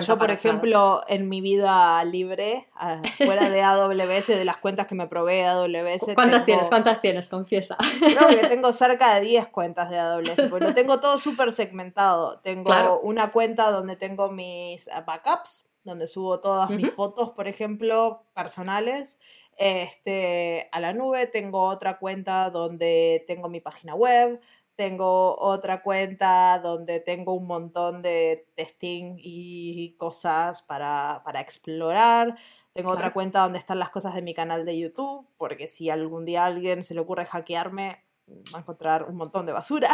yo, 0.00 0.18
por 0.18 0.30
ejemplo, 0.30 1.02
en 1.06 1.28
mi 1.28 1.42
vida 1.42 2.02
libre, 2.04 2.66
ah, 2.74 3.02
fuera 3.18 3.50
de 3.50 3.62
AWS, 3.62 4.28
de 4.28 4.44
las 4.44 4.56
cuentas 4.56 4.86
que 4.86 4.94
me 4.94 5.06
provee 5.06 5.42
AWS. 5.42 6.14
¿Cuántas 6.14 6.46
tienes? 6.46 6.68
¿Cuántas 6.68 7.00
tienes? 7.02 7.28
Confiesa. 7.28 7.76
Creo 8.00 8.28
que 8.28 8.36
tengo 8.48 8.72
cerca 8.72 9.14
de 9.14 9.20
10 9.20 9.48
cuentas 9.48 9.90
de 9.90 9.98
AWS, 9.98 10.48
porque 10.48 10.66
lo 10.66 10.74
tengo 10.74 10.98
todo 11.00 11.18
súper 11.18 11.52
segmentado. 11.52 12.40
Tengo 12.40 13.00
una 13.00 13.30
cuenta 13.30 13.70
donde 13.70 13.96
tengo 13.96 14.30
mis 14.30 14.88
backups, 15.06 15.66
donde 15.84 16.06
subo 16.06 16.40
todas 16.40 16.70
mis 16.70 16.90
fotos, 16.90 17.30
por 17.30 17.46
ejemplo, 17.46 18.24
personales. 18.34 19.18
Este, 19.64 20.68
a 20.72 20.80
la 20.80 20.92
nube 20.92 21.28
tengo 21.28 21.62
otra 21.68 22.00
cuenta 22.00 22.50
donde 22.50 23.22
tengo 23.28 23.48
mi 23.48 23.60
página 23.60 23.94
web, 23.94 24.40
tengo 24.74 25.38
otra 25.38 25.84
cuenta 25.84 26.58
donde 26.58 26.98
tengo 26.98 27.32
un 27.34 27.46
montón 27.46 28.02
de 28.02 28.48
testing 28.56 29.14
y 29.18 29.94
cosas 29.98 30.62
para, 30.62 31.22
explorar. 31.40 32.36
Tengo 32.72 32.90
otra 32.90 33.12
cuenta 33.12 33.42
donde 33.42 33.60
están 33.60 33.78
las 33.78 33.90
cosas 33.90 34.16
de 34.16 34.22
mi 34.22 34.34
canal 34.34 34.66
de 34.66 34.76
YouTube, 34.76 35.28
porque 35.38 35.68
si 35.68 35.90
algún 35.90 36.24
día 36.24 36.42
a 36.42 36.46
alguien 36.46 36.82
se 36.82 36.94
le 36.94 37.00
ocurre 37.00 37.24
hackearme, 37.24 38.04
va 38.52 38.58
a 38.58 38.62
encontrar 38.62 39.04
un 39.04 39.14
montón 39.14 39.46
de 39.46 39.52
basura. 39.52 39.90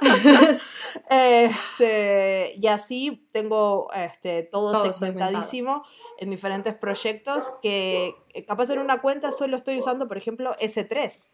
este, 1.10 2.54
y 2.56 2.66
así 2.66 3.28
tengo 3.32 3.90
este, 3.94 4.42
todo, 4.42 4.92
segmentadísimo 4.92 5.84
en 6.18 6.30
diferentes 6.30 6.74
proyectos 6.74 7.52
que 7.62 8.14
eh, 8.34 8.44
capaz 8.44 8.70
en 8.70 8.78
una 8.78 9.00
cuenta 9.00 9.32
solo 9.32 9.56
estoy 9.56 9.78
usando, 9.78 10.08
por 10.08 10.16
ejemplo, 10.16 10.56
S3 10.60 11.28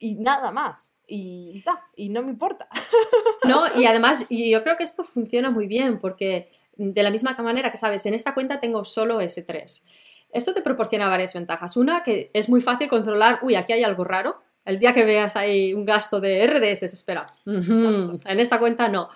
y 0.00 0.16
nada 0.16 0.50
más. 0.50 0.94
Y, 1.06 1.62
y 1.94 2.08
no 2.08 2.22
me 2.22 2.30
importa. 2.30 2.68
No, 3.42 3.64
y 3.74 3.86
además 3.86 4.26
yo 4.28 4.62
creo 4.62 4.76
que 4.76 4.84
esto 4.84 5.02
funciona 5.02 5.50
muy 5.50 5.66
bien 5.66 5.98
porque 5.98 6.50
de 6.76 7.02
la 7.02 7.10
misma 7.10 7.34
manera 7.38 7.70
que 7.70 7.78
sabes, 7.78 8.04
en 8.04 8.12
esta 8.12 8.34
cuenta 8.34 8.60
tengo 8.60 8.84
solo 8.84 9.20
S3. 9.20 9.82
esto 10.32 10.52
te 10.52 10.60
proporciona 10.60 11.08
varias 11.08 11.32
ventajas. 11.32 11.76
Una, 11.78 12.02
que 12.02 12.30
es 12.34 12.50
muy 12.50 12.60
fácil 12.60 12.88
controlar, 12.88 13.40
uy, 13.42 13.54
aquí 13.54 13.72
hay 13.72 13.82
algo 13.82 14.04
raro. 14.04 14.42
El 14.64 14.78
día 14.78 14.92
que 14.92 15.04
veas 15.04 15.36
ahí 15.36 15.74
un 15.74 15.84
gasto 15.84 16.20
de 16.20 16.46
RDS, 16.46 16.82
espera, 16.82 17.26
en 17.46 18.40
esta 18.40 18.58
cuenta 18.58 18.88
no. 18.88 19.08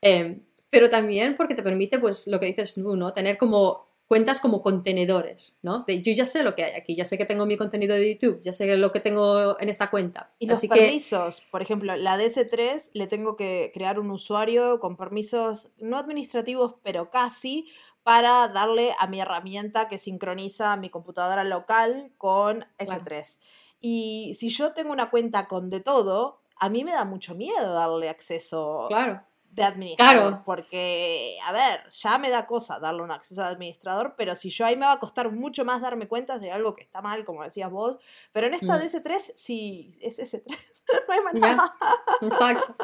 Em, 0.00 0.42
pero 0.70 0.88
también 0.88 1.34
porque 1.36 1.54
te 1.54 1.62
permite, 1.62 1.98
pues, 1.98 2.26
lo 2.28 2.40
que 2.40 2.46
dices 2.46 2.74
tú, 2.74 2.96
¿no? 2.96 3.12
Tener 3.12 3.36
como 3.36 3.92
cuentas 4.12 4.40
como 4.40 4.60
contenedores, 4.60 5.56
¿no? 5.62 5.86
yo 5.86 6.12
ya 6.12 6.26
sé 6.26 6.42
lo 6.42 6.54
que 6.54 6.64
hay 6.64 6.74
aquí, 6.74 6.94
ya 6.94 7.06
sé 7.06 7.16
que 7.16 7.24
tengo 7.24 7.46
mi 7.46 7.56
contenido 7.56 7.94
de 7.94 8.12
YouTube, 8.12 8.42
ya 8.42 8.52
sé 8.52 8.76
lo 8.76 8.92
que 8.92 9.00
tengo 9.00 9.58
en 9.58 9.70
esta 9.70 9.88
cuenta. 9.88 10.30
Y 10.38 10.46
los 10.46 10.60
permisos, 10.66 11.42
por 11.50 11.62
ejemplo, 11.62 11.96
la 11.96 12.18
DS3 12.18 12.90
le 12.92 13.06
tengo 13.06 13.36
que 13.36 13.70
crear 13.72 13.98
un 13.98 14.10
usuario 14.10 14.80
con 14.80 14.98
permisos 14.98 15.70
no 15.78 15.96
administrativos, 15.96 16.74
pero 16.82 17.10
casi, 17.10 17.72
para 18.02 18.48
darle 18.48 18.90
a 18.98 19.06
mi 19.06 19.18
herramienta 19.18 19.88
que 19.88 19.96
sincroniza 19.96 20.76
mi 20.76 20.90
computadora 20.90 21.42
local 21.42 22.12
con 22.18 22.66
S3. 22.78 23.38
Y 23.82 24.34
si 24.38 24.48
yo 24.48 24.72
tengo 24.72 24.92
una 24.92 25.10
cuenta 25.10 25.46
con 25.46 25.68
de 25.68 25.80
todo, 25.80 26.40
a 26.58 26.70
mí 26.70 26.84
me 26.84 26.92
da 26.92 27.04
mucho 27.04 27.34
miedo 27.34 27.74
darle 27.74 28.08
acceso. 28.08 28.86
Claro 28.88 29.22
de 29.52 29.62
administrador. 29.62 30.42
Porque, 30.44 31.36
a 31.46 31.52
ver, 31.52 31.90
ya 31.90 32.18
me 32.18 32.30
da 32.30 32.46
cosa 32.46 32.80
darle 32.80 33.02
un 33.02 33.10
acceso 33.10 33.42
de 33.42 33.48
administrador, 33.48 34.14
pero 34.16 34.34
si 34.34 34.50
yo 34.50 34.64
ahí 34.64 34.76
me 34.76 34.86
va 34.86 34.92
a 34.92 34.98
costar 34.98 35.30
mucho 35.30 35.64
más 35.64 35.82
darme 35.82 36.08
cuenta 36.08 36.38
de 36.38 36.50
algo 36.50 36.74
que 36.74 36.82
está 36.82 37.02
mal, 37.02 37.24
como 37.24 37.44
decías 37.44 37.70
vos. 37.70 37.98
Pero 38.32 38.46
en 38.46 38.54
esta 38.54 38.76
mm. 38.78 38.80
DS3, 38.80 39.32
sí, 39.36 39.92
es 40.00 40.18
S3. 40.18 40.42
no 41.08 41.14
hay 41.14 41.20
manera. 41.20 41.74
Exacto. 42.22 42.76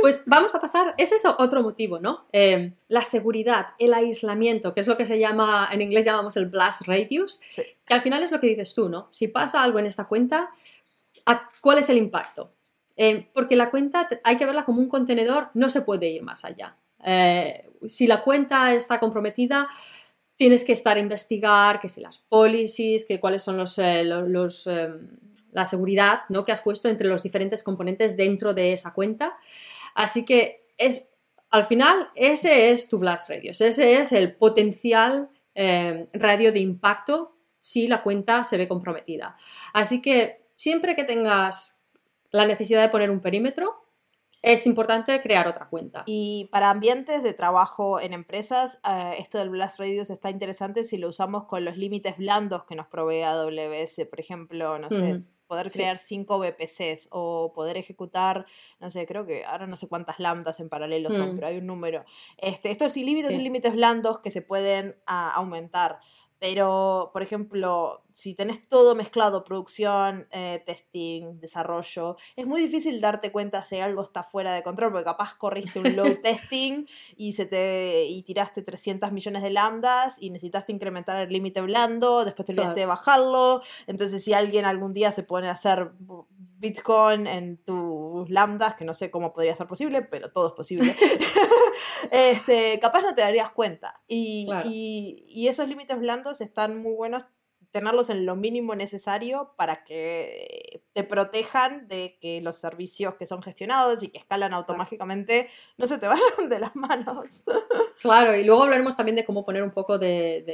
Pues 0.00 0.22
vamos 0.26 0.54
a 0.54 0.60
pasar, 0.60 0.94
es 0.96 1.12
eso 1.12 1.36
otro 1.38 1.62
motivo, 1.62 2.00
¿no? 2.00 2.26
Em, 2.32 2.74
la 2.88 3.02
seguridad, 3.02 3.68
el 3.78 3.92
aislamiento, 3.92 4.72
que 4.72 4.80
es 4.80 4.88
lo 4.88 4.96
que 4.96 5.04
se 5.04 5.18
llama, 5.18 5.68
en 5.70 5.82
inglés 5.82 6.06
llamamos 6.06 6.36
el 6.36 6.46
blast 6.46 6.86
radius, 6.86 7.40
que 7.86 7.94
al 7.94 8.00
final 8.00 8.22
es 8.22 8.32
lo 8.32 8.40
que 8.40 8.46
dices 8.46 8.74
tú, 8.74 8.88
¿no? 8.88 9.08
Si 9.10 9.28
pasa 9.28 9.62
algo 9.62 9.78
en 9.78 9.86
esta 9.86 10.06
cuenta, 10.06 10.48
¿cuál 11.60 11.78
es 11.78 11.90
el 11.90 11.98
impacto? 11.98 12.53
Eh, 12.96 13.28
porque 13.32 13.56
la 13.56 13.70
cuenta 13.70 14.08
hay 14.22 14.36
que 14.36 14.46
verla 14.46 14.64
como 14.64 14.80
un 14.80 14.88
contenedor, 14.88 15.50
no 15.54 15.70
se 15.70 15.82
puede 15.82 16.08
ir 16.08 16.22
más 16.22 16.44
allá. 16.44 16.76
Eh, 17.04 17.70
si 17.88 18.06
la 18.06 18.22
cuenta 18.22 18.72
está 18.72 19.00
comprometida, 19.00 19.68
tienes 20.36 20.64
que 20.64 20.72
estar 20.72 20.96
a 20.96 21.00
investigar 21.00 21.80
que 21.80 21.88
si 21.88 22.00
las 22.00 22.18
policies, 22.18 23.04
que 23.04 23.20
cuáles 23.20 23.42
son 23.42 23.56
los, 23.56 23.78
eh, 23.78 24.04
los, 24.04 24.68
la 25.50 25.66
seguridad 25.66 26.20
¿no? 26.28 26.44
que 26.44 26.52
has 26.52 26.60
puesto 26.60 26.88
entre 26.88 27.08
los 27.08 27.22
diferentes 27.22 27.62
componentes 27.62 28.16
dentro 28.16 28.54
de 28.54 28.72
esa 28.72 28.92
cuenta. 28.94 29.36
Así 29.94 30.24
que 30.24 30.66
es, 30.76 31.10
al 31.50 31.66
final, 31.66 32.08
ese 32.14 32.70
es 32.70 32.88
tu 32.88 32.98
blast 32.98 33.30
radius, 33.30 33.60
ese 33.60 33.98
es 33.98 34.12
el 34.12 34.34
potencial 34.34 35.28
radio 36.12 36.50
de 36.50 36.58
impacto 36.58 37.36
si 37.60 37.86
la 37.86 38.02
cuenta 38.02 38.42
se 38.42 38.58
ve 38.58 38.66
comprometida. 38.66 39.36
Así 39.72 40.02
que 40.02 40.48
siempre 40.56 40.96
que 40.96 41.04
tengas 41.04 41.73
la 42.34 42.46
necesidad 42.46 42.82
de 42.82 42.88
poner 42.88 43.10
un 43.10 43.20
perímetro, 43.20 43.84
es 44.42 44.66
importante 44.66 45.18
crear 45.22 45.46
otra 45.46 45.68
cuenta. 45.68 46.02
Y 46.04 46.48
para 46.52 46.68
ambientes 46.68 47.22
de 47.22 47.32
trabajo 47.32 47.98
en 48.00 48.12
empresas, 48.12 48.78
eh, 48.86 49.14
esto 49.18 49.38
del 49.38 49.50
Blast 49.50 49.78
Radius 49.78 50.10
está 50.10 50.28
interesante 50.30 50.84
si 50.84 50.98
lo 50.98 51.08
usamos 51.08 51.44
con 51.44 51.64
los 51.64 51.78
límites 51.78 52.18
blandos 52.18 52.64
que 52.64 52.74
nos 52.74 52.88
provee 52.88 53.22
AWS. 53.22 54.06
Por 54.10 54.20
ejemplo, 54.20 54.78
no 54.78 54.90
sé, 54.90 55.14
poder 55.46 55.70
crear 55.70 55.96
5 55.96 56.38
VPCs 56.38 57.08
o 57.10 57.52
poder 57.54 57.76
ejecutar, 57.78 58.44
no 58.80 58.90
sé, 58.90 59.06
creo 59.06 59.24
que 59.24 59.44
ahora 59.44 59.66
no 59.66 59.76
sé 59.76 59.88
cuántas 59.88 60.18
lambdas 60.18 60.60
en 60.60 60.68
paralelo 60.68 61.10
son, 61.10 61.32
mm. 61.32 61.34
pero 61.36 61.46
hay 61.46 61.58
un 61.58 61.66
número. 61.66 62.04
Este, 62.36 62.70
estos 62.70 62.96
límites 62.96 63.32
son 63.32 63.44
límites 63.44 63.74
blandos 63.74 64.18
que 64.18 64.30
se 64.30 64.42
pueden 64.42 64.96
ah, 65.06 65.32
aumentar. 65.34 66.00
Pero, 66.40 67.08
por 67.14 67.22
ejemplo, 67.22 68.02
si 68.14 68.34
tenés 68.36 68.66
todo 68.68 68.94
mezclado, 68.94 69.42
producción, 69.42 70.28
eh, 70.30 70.62
testing, 70.64 71.40
desarrollo, 71.40 72.16
es 72.36 72.46
muy 72.46 72.62
difícil 72.62 73.00
darte 73.00 73.32
cuenta 73.32 73.64
si 73.64 73.80
algo 73.80 74.04
está 74.04 74.22
fuera 74.22 74.54
de 74.54 74.62
control, 74.62 74.92
porque 74.92 75.04
capaz 75.04 75.34
corriste 75.34 75.80
un 75.80 75.96
low 75.96 76.06
testing 76.22 76.86
y, 77.16 77.32
se 77.32 77.44
te, 77.44 78.04
y 78.06 78.22
tiraste 78.22 78.62
300 78.62 79.10
millones 79.10 79.42
de 79.42 79.50
lambdas 79.50 80.14
y 80.20 80.30
necesitaste 80.30 80.70
incrementar 80.70 81.20
el 81.20 81.28
límite 81.28 81.60
blando, 81.60 82.24
después 82.24 82.46
te 82.46 82.52
olvidaste 82.52 82.80
de 82.80 82.86
bajarlo. 82.86 83.60
Entonces, 83.88 84.22
si 84.22 84.32
alguien 84.32 84.64
algún 84.64 84.94
día 84.94 85.10
se 85.10 85.24
pone 85.24 85.48
a 85.48 85.52
hacer 85.52 85.90
Bitcoin 86.58 87.26
en 87.26 87.56
tus 87.56 88.30
lambdas, 88.30 88.76
que 88.76 88.84
no 88.84 88.94
sé 88.94 89.10
cómo 89.10 89.32
podría 89.32 89.56
ser 89.56 89.66
posible, 89.66 90.02
pero 90.02 90.30
todo 90.30 90.48
es 90.48 90.54
posible, 90.54 90.94
este, 92.12 92.78
capaz 92.78 93.02
no 93.02 93.12
te 93.12 93.22
darías 93.22 93.50
cuenta. 93.50 94.02
Y, 94.06 94.48
y 95.28 95.48
esos 95.48 95.68
límites 95.68 95.98
blandos 95.98 96.40
están 96.40 96.80
muy 96.80 96.94
buenos 96.94 97.26
tenerlos 97.74 98.08
en 98.08 98.24
lo 98.24 98.36
mínimo 98.36 98.76
necesario 98.76 99.52
para 99.56 99.82
que 99.82 100.84
te 100.92 101.02
protejan 101.02 101.88
de 101.88 102.16
que 102.20 102.40
los 102.40 102.54
servicios 102.54 103.16
que 103.16 103.26
son 103.26 103.42
gestionados 103.42 104.00
y 104.04 104.08
que 104.08 104.18
escalan 104.18 104.54
automáticamente 104.54 105.48
no 105.76 105.88
se 105.88 105.98
te 105.98 106.06
vayan 106.08 106.48
de 106.48 106.60
las 106.60 106.76
manos. 106.76 107.42
Claro, 108.00 108.36
y 108.36 108.44
luego 108.44 108.62
hablaremos 108.62 108.96
también 108.96 109.16
de 109.16 109.24
cómo 109.24 109.44
poner 109.44 109.64
un 109.64 109.72
poco 109.72 109.98
de, 109.98 110.44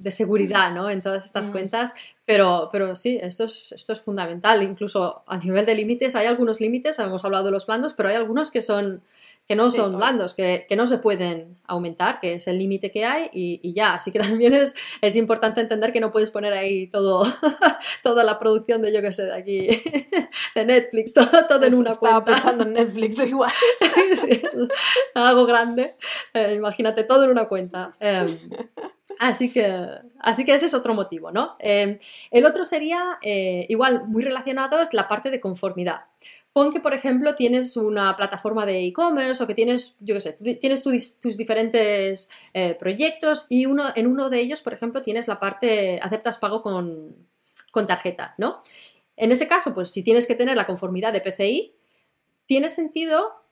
de, 0.00 0.10
seguridad 0.10 0.72
¿no? 0.74 0.90
en 0.90 1.00
todas 1.00 1.24
estas 1.24 1.48
mm. 1.48 1.52
cuentas, 1.52 1.94
pero, 2.24 2.70
pero 2.72 2.96
sí, 2.96 3.20
esto 3.22 3.44
es, 3.44 3.70
esto 3.70 3.92
es 3.92 4.00
fundamental. 4.00 4.64
Incluso 4.64 5.22
a 5.28 5.36
nivel 5.36 5.64
de 5.64 5.76
límites, 5.76 6.16
hay 6.16 6.26
algunos 6.26 6.60
límites, 6.60 6.98
hemos 6.98 7.24
hablado 7.24 7.44
de 7.44 7.50
los 7.52 7.66
blandos, 7.66 7.94
pero 7.94 8.08
hay 8.08 8.16
algunos 8.16 8.50
que 8.50 8.62
son 8.62 9.04
que 9.48 9.56
no 9.56 9.70
son 9.70 9.96
blandos, 9.96 10.34
que, 10.34 10.66
no 10.76 10.86
se 10.86 10.98
pueden 10.98 11.56
aumentar, 11.66 12.20
que 12.20 12.34
es 12.34 12.46
el 12.48 12.58
límite 12.58 12.90
que 12.90 13.06
hay 13.06 13.30
y, 13.32 13.72
ya. 13.72 13.94
Así 13.94 14.12
que 14.12 14.18
también 14.18 14.52
es, 14.52 14.74
es 15.00 15.16
importante 15.16 15.62
entender 15.62 15.90
que 15.90 16.00
no 16.00 16.12
puedes 16.12 16.30
poner 16.30 16.52
ahí 16.52 16.86
todo, 16.88 17.24
toda 18.02 18.24
la 18.24 18.38
producción 18.38 18.82
de, 18.82 18.92
yo 18.92 19.00
que 19.00 19.12
sé, 19.12 19.24
de 19.24 19.34
aquí, 19.34 19.68
de 20.54 20.64
Netflix, 20.66 21.14
todo, 21.14 21.64
en 21.64 21.74
una 21.74 21.96
cuenta. 21.96 22.18
Estaba 22.18 22.24
pensando 22.24 22.64
en 22.64 22.74
Netflix 22.74 23.18
igual. 23.26 23.50
algo 25.14 25.46
grande. 25.46 25.94
Eh, 26.34 26.52
imagínate, 26.54 27.04
todo 27.04 27.24
en 27.24 27.30
una 27.30 27.48
cuenta. 27.48 27.96
Em, 28.00 28.38
así 29.18 29.50
que, 29.50 29.86
así 30.18 30.44
que 30.44 30.52
ese 30.52 30.66
es 30.66 30.74
otro 30.74 30.92
motivo, 30.92 31.32
¿no? 31.32 31.56
Em, 31.58 31.98
el 32.30 32.44
otro 32.44 32.66
sería, 32.66 33.18
eh, 33.22 33.64
igual, 33.70 34.06
muy 34.08 34.22
relacionado, 34.22 34.82
es 34.82 34.92
la 34.92 35.08
parte 35.08 35.30
de 35.30 35.40
conformidad. 35.40 36.02
Pon 36.58 36.72
que, 36.72 36.80
por 36.80 36.92
ejemplo, 36.92 37.36
tienes 37.36 37.76
una 37.76 38.16
plataforma 38.16 38.66
de 38.66 38.84
e-commerce 38.84 39.40
o 39.40 39.46
que 39.46 39.54
tienes, 39.54 39.96
yo 40.00 40.16
qué 40.16 40.20
sé, 40.20 40.32
tienes 40.60 40.82
tus 40.82 41.36
diferentes 41.36 42.30
eh, 42.52 42.74
proyectos 42.74 43.46
y 43.48 43.66
uno, 43.66 43.84
en 43.94 44.08
uno 44.08 44.28
de 44.28 44.40
ellos, 44.40 44.60
por 44.60 44.72
ejemplo, 44.72 45.04
tienes 45.04 45.28
la 45.28 45.38
parte, 45.38 46.00
aceptas 46.02 46.36
pago 46.38 46.60
con, 46.60 47.14
tarjeta, 47.86 48.34
¿no? 48.38 48.60
En 49.14 49.30
ese 49.30 49.46
caso, 49.46 49.72
pues 49.72 49.92
si 49.92 50.02
tienes 50.02 50.26
que 50.26 50.34
tener 50.34 50.56
la 50.56 50.66
conformidad 50.66 51.12
de 51.12 51.20
PCI, 51.20 51.76
tiene 52.44 52.68
sentido 52.68 53.44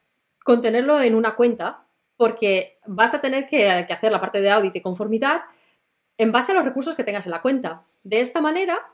contenerlo 0.42 1.00
en 1.00 1.14
una 1.14 1.36
cuenta 1.36 1.86
porque 2.16 2.80
vas 2.86 3.14
a 3.14 3.20
tener 3.20 3.46
que, 3.46 3.84
que 3.86 3.94
hacer 3.94 4.10
la 4.10 4.20
parte 4.20 4.40
de 4.40 4.50
audit 4.50 4.74
y 4.74 4.80
conformidad 4.80 5.42
en 6.18 6.32
base 6.32 6.50
a 6.50 6.56
los 6.56 6.64
recursos 6.64 6.96
que 6.96 7.04
tengas 7.04 7.26
en 7.26 7.30
la 7.30 7.42
cuenta. 7.42 7.84
De 8.02 8.18
esta 8.18 8.40
manera, 8.40 8.84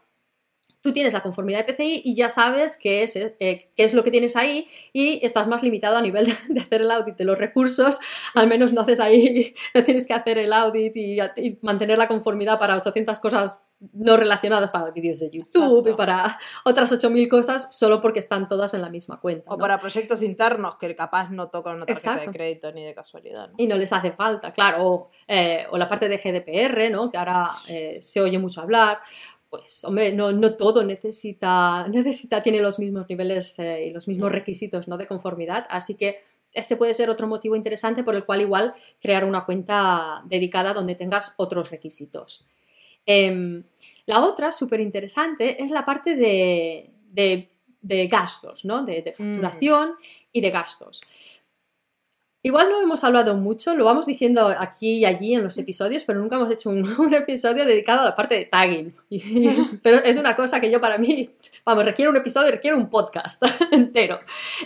tú 0.82 0.92
tienes 0.92 1.14
la 1.14 1.22
conformidad 1.22 1.64
de 1.64 1.72
PCI 1.72 2.02
y 2.04 2.14
ya 2.14 2.28
sabes 2.28 2.76
qué 2.76 3.04
es, 3.04 3.16
eh, 3.16 3.36
qué 3.38 3.84
es 3.84 3.94
lo 3.94 4.02
que 4.02 4.10
tienes 4.10 4.36
ahí 4.36 4.68
y 4.92 5.24
estás 5.24 5.46
más 5.46 5.62
limitado 5.62 5.96
a 5.96 6.02
nivel 6.02 6.26
de, 6.48 6.60
hacer 6.60 6.82
el 6.82 6.90
audit 6.90 7.16
de 7.16 7.24
los 7.24 7.38
recursos. 7.38 7.98
Al 8.34 8.48
menos 8.48 8.72
no 8.72 8.82
haces 8.82 9.00
ahí, 9.00 9.54
no 9.74 9.84
tienes 9.84 10.06
que 10.06 10.14
hacer 10.14 10.38
el 10.38 10.52
audit 10.52 10.96
y, 10.96 11.18
mantener 11.62 11.98
la 11.98 12.08
conformidad 12.08 12.58
para 12.58 12.76
800 12.76 13.20
cosas 13.20 13.64
no 13.92 14.16
relacionadas 14.16 14.70
para 14.70 14.90
vídeos 14.92 15.18
de 15.18 15.30
YouTube 15.30 15.88
y 15.88 15.94
para 15.94 16.38
otras 16.64 16.92
8.000 16.92 17.28
cosas 17.28 17.76
solo 17.76 18.00
porque 18.00 18.20
están 18.20 18.48
todas 18.48 18.74
en 18.74 18.82
la 18.82 18.88
misma 18.88 19.20
cuenta. 19.20 19.52
O 19.52 19.58
para 19.58 19.78
proyectos 19.78 20.22
internos 20.22 20.76
que 20.76 20.94
capaz 20.94 21.30
no 21.30 21.48
tocan 21.48 21.76
una 21.76 21.86
tarjeta 21.86 22.16
de 22.16 22.26
crédito 22.26 22.72
ni 22.72 22.84
de 22.84 22.94
casualidad. 22.94 23.50
Y 23.56 23.66
no 23.66 23.76
les 23.76 23.92
hace 23.92 24.12
falta, 24.12 24.52
claro. 24.52 24.86
O, 24.86 25.10
eh, 25.26 25.66
la 25.72 25.88
parte 25.88 26.08
de 26.08 26.16
GDPR, 26.16 26.90
¿no? 26.92 27.10
que 27.10 27.18
ahora 27.18 27.48
eh, 27.68 27.98
se 28.00 28.20
oye 28.20 28.38
mucho 28.38 28.60
hablar 28.60 29.00
pues 29.52 29.84
hombre, 29.84 30.14
no, 30.14 30.32
no 30.32 30.54
todo 30.54 30.82
necesita, 30.82 31.86
necesita, 31.86 32.42
tiene 32.42 32.62
los 32.62 32.78
mismos 32.78 33.06
niveles 33.06 33.58
eh, 33.58 33.88
y 33.88 33.90
los 33.90 34.08
mismos 34.08 34.32
requisitos 34.32 34.88
¿no? 34.88 34.96
de 34.96 35.06
conformidad, 35.06 35.66
así 35.68 35.94
que 35.94 36.24
este 36.54 36.76
puede 36.76 36.94
ser 36.94 37.10
otro 37.10 37.26
motivo 37.26 37.54
interesante 37.54 38.02
por 38.02 38.14
el 38.14 38.24
cual 38.24 38.40
igual 38.40 38.72
crear 38.98 39.26
una 39.26 39.44
cuenta 39.44 40.22
dedicada 40.24 40.72
donde 40.72 40.94
tengas 40.94 41.34
otros 41.36 41.70
requisitos. 41.70 42.46
Em, 43.04 43.62
la 44.06 44.24
otra, 44.24 44.52
súper 44.52 44.80
interesante, 44.80 45.62
es 45.62 45.70
la 45.70 45.84
parte 45.84 46.16
de, 46.16 46.90
de, 47.10 48.06
gastos, 48.06 48.64
¿no? 48.64 48.84
de, 48.84 49.02
de, 49.02 49.12
facturación 49.12 49.96
y 50.32 50.40
de 50.40 50.50
gastos. 50.50 51.02
Igual 52.44 52.70
no 52.70 52.82
hemos 52.82 53.04
hablado 53.04 53.34
mucho, 53.34 53.72
lo 53.76 53.84
vamos 53.84 54.06
diciendo 54.06 54.52
aquí 54.58 54.98
y 54.98 55.04
allí 55.04 55.34
en 55.34 55.44
los 55.44 55.56
episodios, 55.58 56.02
pero 56.04 56.18
nunca 56.18 56.34
hemos 56.34 56.50
hecho 56.50 56.70
un, 56.70 56.84
episodio 57.14 57.64
dedicado 57.64 58.00
a 58.00 58.06
la 58.06 58.16
parte 58.16 58.34
de 58.34 58.46
tagging. 58.46 58.92
pero 59.82 59.98
es 59.98 60.16
una 60.16 60.34
cosa 60.34 60.60
que 60.60 60.68
yo 60.68 60.80
para 60.80 60.98
mí, 60.98 61.30
vamos, 61.64 61.84
requiere 61.84 62.10
un 62.10 62.16
episodio, 62.16 62.50
requiere 62.50 62.76
un 62.76 62.90
podcast 62.90 63.40
entero. 63.70 64.18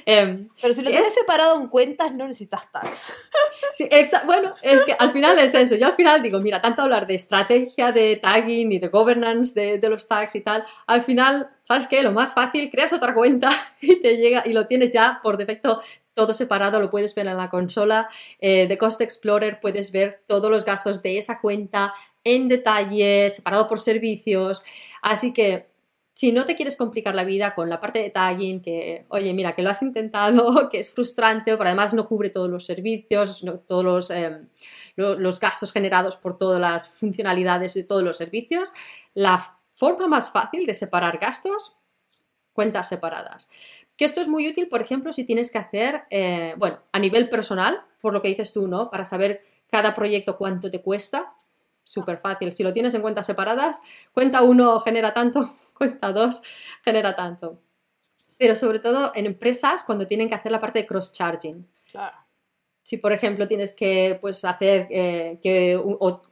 Em, 0.07 0.49
pero 0.61 0.73
si 0.73 0.81
lo 0.81 0.91
tienes 0.91 1.13
separado 1.13 1.61
en 1.61 1.69
cuentas, 1.69 2.13
no 2.17 2.27
necesitas 2.27 2.73
tags. 2.73 3.13
Sí, 3.73 3.87
bueno, 4.25 4.55
es 4.63 4.83
que 4.85 4.97
al 4.99 5.13
final 5.13 5.39
es 5.39 5.55
eso. 5.55 5.75
Yo 5.75 5.89
al 5.89 5.95
final 5.95 6.23
digo, 6.23 6.41
mira, 6.41 6.63
tanto 6.63 6.81
hablar 6.81 7.07
de 7.07 7.17
estrategia 7.17 7.93
de 7.93 8.17
tagging 8.17 8.73
y 8.73 8.79
de 8.79 8.89
governance 8.89 9.53
de, 9.59 9.77
de 9.77 9.89
los 9.91 10.09
tags 10.09 10.35
y 10.35 10.41
tal, 10.41 10.65
al 10.87 11.03
final 11.03 11.51
¿sabes 11.67 11.89
qué? 11.89 12.03
Lo 12.03 12.13
más 12.13 12.33
fácil, 12.33 12.71
creas 12.71 12.93
otra 12.93 13.13
cuenta 13.13 13.51
y 13.81 14.01
te 14.01 14.17
llega 14.17 14.45
y 14.47 14.53
lo 14.53 14.67
tienes 14.67 14.93
ya 14.93 15.21
por 15.23 15.37
defecto 15.37 15.83
todo 16.17 16.33
separado, 16.33 16.81
lo 16.81 16.91
puedes 16.91 17.15
ver 17.15 17.27
en 17.27 17.37
la 17.37 17.51
consola 17.51 18.09
eh, 18.41 18.67
de 18.67 18.79
Cost 18.79 19.03
Explorer, 19.03 19.61
puedes 19.61 19.93
ver 19.93 20.25
todos 20.27 20.51
los 20.51 20.65
gastos 20.65 21.03
de 21.03 21.19
esa 21.19 21.41
cuenta 21.41 21.93
en 22.25 22.49
detalle, 22.49 23.31
separado 23.35 23.69
por 23.69 23.79
servicios. 23.79 24.65
Así 25.03 25.35
que 25.35 25.69
si 26.11 26.33
no 26.33 26.47
te 26.47 26.57
quieres 26.57 26.79
complicar 26.79 27.15
la 27.15 27.25
vida 27.25 27.55
con 27.55 27.69
la 27.69 27.79
parte 27.79 27.99
de 27.99 28.09
tagging, 28.09 28.63
que, 28.63 29.05
oye, 29.11 29.35
mira, 29.35 29.55
que 29.55 29.61
lo 29.61 29.69
has 29.69 29.83
intentado, 29.83 30.69
que 30.71 30.79
es 30.79 30.91
frustrante, 30.91 31.55
pero 31.59 31.69
además 31.69 31.93
no 31.93 32.09
cubre 32.09 32.31
todos 32.31 32.49
los 32.49 32.65
servicios, 32.65 33.45
todos 33.69 33.85
los, 33.85 34.11
em, 34.11 34.49
los 34.97 35.39
gastos 35.39 35.71
generados 35.71 36.17
por 36.17 36.39
todas 36.39 36.59
las 36.59 36.89
funcionalidades 36.89 37.75
de 37.75 37.85
todos 37.85 38.03
los 38.03 38.17
servicios, 38.17 38.73
la 39.13 39.59
forma 39.75 40.09
más 40.09 40.33
fácil 40.33 40.65
de 40.65 40.73
separar 40.73 41.19
gastos, 41.19 41.77
cuentas 42.55 42.89
separadas. 42.89 43.51
Que 43.97 44.05
esto 44.05 44.21
es 44.21 44.29
muy 44.29 44.49
útil, 44.49 44.69
por 44.69 44.83
ejemplo, 44.83 45.13
si 45.13 45.25
tienes 45.25 45.51
que 45.51 45.59
hacer, 45.59 46.05
eh, 46.11 46.55
bueno, 46.59 46.81
a 46.93 46.99
nivel 46.99 47.29
personal, 47.31 47.81
por 48.01 48.13
lo 48.13 48.21
que 48.21 48.29
dices 48.29 48.53
tú, 48.53 48.69
¿no? 48.69 48.91
Para 48.91 49.05
saber 49.05 49.43
cada 49.71 49.95
proyecto 49.95 50.37
cuánto 50.37 50.71
te 50.71 50.83
cuesta. 50.83 51.33
Súper 51.83 52.19
fácil. 52.19 52.53
Si 52.53 52.63
lo 52.63 52.73
tienes 52.73 52.95
en 52.95 53.01
cuentas 53.01 53.27
separadas, 53.27 53.81
cuenta 54.13 54.43
uno 54.43 54.81
genera 54.81 55.15
tanto, 55.15 55.51
cuenta 55.79 56.13
dos 56.13 56.43
genera 56.85 57.17
tanto. 57.17 57.59
Pero 58.39 58.55
sobre 58.55 58.81
todo 58.81 59.13
en 59.15 59.25
empresas 59.25 59.83
cuando 59.83 60.07
tienen 60.07 60.29
que 60.29 60.35
hacer 60.35 60.53
la 60.53 60.61
parte 60.61 60.81
de 60.81 60.87
cross-charging. 60.87 61.67
Claro. 61.91 62.17
Si, 62.83 62.99
por 62.99 63.13
ejemplo, 63.13 63.49
tienes 63.49 63.73
que 63.73 64.19
pues, 64.21 64.45
hacer 64.45 64.87
eh, 64.91 65.41
que, 65.43 65.83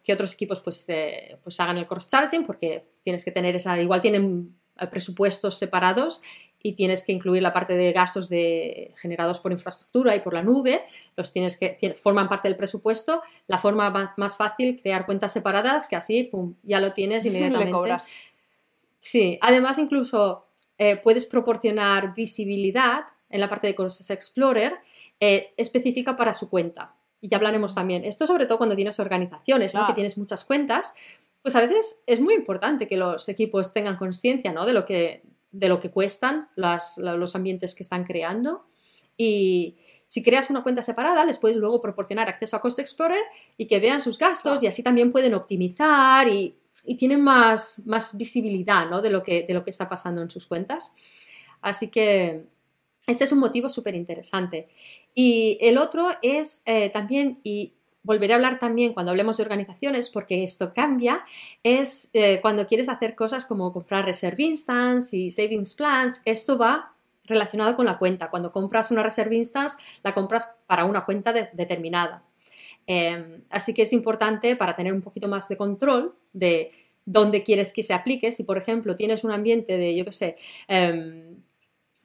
que, 0.04 0.12
otros 0.12 0.34
equipos 0.34 0.60
pues, 0.60 0.84
eh, 0.88 1.38
pues 1.42 1.58
hagan 1.60 1.78
el 1.78 1.86
cross-charging, 1.86 2.44
porque 2.44 2.84
tienes 3.02 3.24
que 3.24 3.32
tener 3.32 3.56
esa, 3.56 3.80
igual 3.80 4.02
tienen 4.02 4.54
presupuestos 4.90 5.56
separados 5.56 6.20
y 6.66 6.72
tienes 6.72 7.02
que 7.02 7.12
incluir 7.12 7.42
la 7.42 7.52
parte 7.52 7.74
de 7.74 7.92
gastos 7.92 8.30
de, 8.30 8.94
generados 8.96 9.38
por 9.38 9.52
infraestructura 9.52 10.16
y 10.16 10.20
por 10.20 10.32
la 10.32 10.42
nube, 10.42 10.82
los 11.14 11.30
tienes 11.30 11.58
que 11.58 11.94
forman 11.94 12.26
parte 12.26 12.48
del 12.48 12.56
presupuesto. 12.56 13.22
La 13.46 13.58
forma 13.58 14.14
más 14.16 14.36
fácil, 14.38 14.80
crear 14.80 15.04
cuentas 15.04 15.30
separadas, 15.34 15.90
que 15.90 15.96
así, 15.96 16.22
pum, 16.22 16.54
ya 16.62 16.80
lo 16.80 16.94
tienes 16.94 17.26
inmediatamente. 17.26 17.98
Sí, 18.98 19.38
además 19.42 19.76
incluso 19.76 20.46
eh, 20.78 20.96
puedes 20.96 21.26
proporcionar 21.26 22.14
visibilidad 22.14 23.04
en 23.28 23.40
la 23.40 23.50
parte 23.50 23.66
de 23.66 23.74
Costs 23.74 24.08
Explorer 24.08 24.72
eh, 25.20 25.52
específica 25.58 26.16
para 26.16 26.32
su 26.32 26.48
cuenta. 26.48 26.94
Y 27.20 27.28
ya 27.28 27.36
hablaremos 27.36 27.74
también. 27.74 28.06
Esto 28.06 28.26
sobre 28.26 28.46
todo 28.46 28.56
cuando 28.56 28.74
tienes 28.74 28.98
organizaciones, 28.98 29.74
¿no? 29.74 29.86
que 29.86 29.92
tienes 29.92 30.16
muchas 30.16 30.46
cuentas, 30.46 30.94
pues 31.42 31.54
a 31.56 31.60
veces 31.60 32.02
es 32.06 32.20
muy 32.20 32.32
importante 32.32 32.88
que 32.88 32.96
los 32.96 33.28
equipos 33.28 33.74
tengan 33.74 33.98
conciencia 33.98 34.50
¿no? 34.50 34.64
de, 34.64 34.72
lo 34.72 34.86
que, 34.86 35.20
de 35.54 35.68
lo 35.68 35.80
que 35.80 35.90
cuestan 35.90 36.48
los 36.56 37.36
ambientes 37.36 37.74
que 37.74 37.84
están 37.84 38.04
creando. 38.04 38.66
Y 39.16 39.76
si 40.08 40.22
creas 40.22 40.50
una 40.50 40.64
cuenta 40.64 40.82
separada, 40.82 41.24
les 41.24 41.38
puedes 41.38 41.56
luego 41.56 41.80
proporcionar 41.80 42.28
acceso 42.28 42.56
a 42.56 42.60
Cost 42.60 42.80
Explorer 42.80 43.22
y 43.56 43.66
que 43.66 43.78
vean 43.78 44.00
sus 44.00 44.18
gastos 44.18 44.62
y 44.62 44.66
así 44.66 44.82
también 44.82 45.12
pueden 45.12 45.34
optimizar 45.34 46.28
y, 46.28 46.58
tienen 46.98 47.22
más, 47.22 47.82
más 47.86 48.14
visibilidad 48.18 48.90
¿no? 48.90 49.00
de, 49.00 49.08
lo 49.08 49.22
que, 49.22 49.46
de 49.48 49.54
lo 49.54 49.64
que 49.64 49.70
está 49.70 49.88
pasando 49.88 50.20
en 50.20 50.28
sus 50.28 50.44
cuentas. 50.46 50.92
Así 51.62 51.90
que 51.90 52.44
este 53.06 53.24
es 53.24 53.32
un 53.32 53.38
motivo 53.38 53.70
súper 53.70 53.94
interesante. 53.94 54.68
Y 55.14 55.56
el 55.62 55.78
otro 55.78 56.08
es 56.20 56.62
eh, 56.66 56.90
también, 56.90 57.40
y 57.42 57.72
volveré 58.04 58.34
a 58.34 58.36
hablar 58.36 58.60
también 58.60 58.92
cuando 58.92 59.10
hablemos 59.10 59.36
de 59.36 59.42
organizaciones, 59.42 60.08
porque 60.10 60.44
esto 60.44 60.72
cambia, 60.72 61.24
es 61.62 62.10
eh, 62.12 62.38
cuando 62.40 62.66
quieres 62.66 62.88
hacer 62.88 63.14
cosas 63.16 63.44
como 63.44 63.72
comprar 63.72 64.04
Reserve 64.04 64.42
Instance 64.42 65.16
y 65.16 65.30
Savings 65.30 65.74
Plans, 65.74 66.22
esto 66.24 66.56
va 66.56 66.92
relacionado 67.24 67.74
con 67.74 67.86
la 67.86 67.98
cuenta. 67.98 68.30
Cuando 68.30 68.52
compras 68.52 68.90
una 68.90 69.02
Reserve 69.02 69.34
Instance, 69.34 69.78
la 70.02 70.14
compras 70.14 70.54
para 70.66 70.84
una 70.84 71.04
cuenta 71.04 71.32
determinada. 71.32 72.22
Em, 72.86 73.42
así 73.50 73.72
que 73.72 73.82
es 73.82 73.92
importante 73.92 74.56
para 74.56 74.76
tener 74.76 74.92
un 74.92 75.00
poquito 75.00 75.26
más 75.26 75.48
de 75.48 75.56
control 75.56 76.14
de 76.34 76.70
dónde 77.06 77.42
quieres 77.42 77.72
que 77.72 77.82
se 77.82 77.94
aplique. 77.94 78.32
Si, 78.32 78.44
por 78.44 78.58
ejemplo, 78.58 78.96
tienes 78.96 79.24
un 79.24 79.32
ambiente 79.32 79.76
de, 79.76 79.96
yo 79.96 80.04
qué 80.04 80.12
sé, 80.12 80.36
em, 80.68 81.36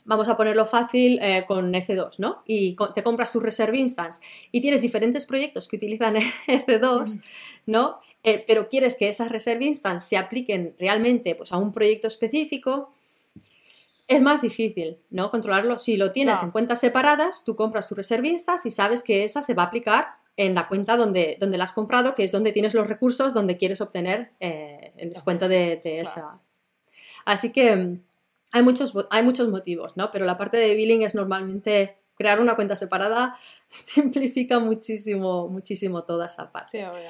vamos 0.06 0.28
a 0.30 0.38
ponerlo 0.38 0.66
fácil 0.66 1.20
eh, 1.22 1.46
con 1.48 1.74
EC2, 1.74 2.20
¿no? 2.20 2.44
Y 2.46 2.76
te 2.96 3.04
compras 3.04 3.32
tu 3.32 3.40
Reserve 3.40 3.78
Instance 3.78 4.22
y 4.52 4.62
tienes 4.62 4.82
diferentes 4.82 5.26
proyectos 5.26 5.68
que 5.68 5.78
utilizan 5.78 6.16
EC2, 6.48 7.22
¿no? 7.66 8.00
Eh, 8.24 8.44
pero 8.46 8.68
quieres 8.70 8.96
que 8.96 9.08
esas 9.08 9.32
Reserve 9.32 9.66
Instance 9.66 10.08
se 10.08 10.18
apliquen 10.18 10.76
realmente 10.78 11.36
pues, 11.36 11.52
a 11.52 11.58
un 11.58 11.72
proyecto 11.72 12.08
específico, 12.08 12.92
es 14.08 14.22
más 14.22 14.42
difícil, 14.42 14.98
¿no? 15.12 15.30
Controlarlo. 15.30 15.78
Si 15.78 15.96
lo 15.96 16.12
tienes 16.12 16.42
en 16.42 16.52
cuentas 16.52 16.80
separadas, 16.80 17.44
tú 17.46 17.56
compras 17.56 17.88
tu 17.88 17.96
Reserve 17.96 18.28
Instance 18.28 18.68
y 18.68 18.72
sabes 18.72 19.04
que 19.04 19.24
esa 19.24 19.44
se 19.44 19.54
va 19.54 19.64
a 19.64 19.66
aplicar 19.68 20.08
en 20.36 20.56
la 20.56 20.68
cuenta 20.68 20.98
donde, 20.98 21.38
donde 21.40 21.58
la 21.58 21.66
has 21.66 21.74
comprado, 21.74 22.16
que 22.16 22.24
es 22.24 22.32
donde 22.32 22.52
tienes 22.52 22.74
los 22.74 22.88
recursos, 22.88 23.34
donde 23.34 23.58
quieres 23.58 23.82
obtener 23.82 24.32
eh, 24.40 24.94
el 24.98 25.10
descuento 25.10 25.48
de, 25.48 25.80
esa. 25.84 26.40
Así 27.26 27.52
que 27.52 28.00
hay 28.52 28.64
muchos, 28.64 28.94
hay 29.10 29.24
muchos 29.24 29.50
motivos, 29.50 29.96
¿no? 29.98 30.12
Pero 30.12 30.26
la 30.26 30.38
parte 30.38 30.58
de 30.58 30.74
billing 30.74 31.04
es 31.04 31.16
normalmente 31.16 31.98
crear 32.16 32.40
una 32.40 32.56
cuenta 32.56 32.76
separada, 32.76 33.38
simplifica 33.70 34.60
muchísimo, 34.60 35.48
muchísimo 35.48 36.04
toda 36.04 36.28
esa 36.28 36.52
parte. 36.52 36.80
Sí, 36.80 37.08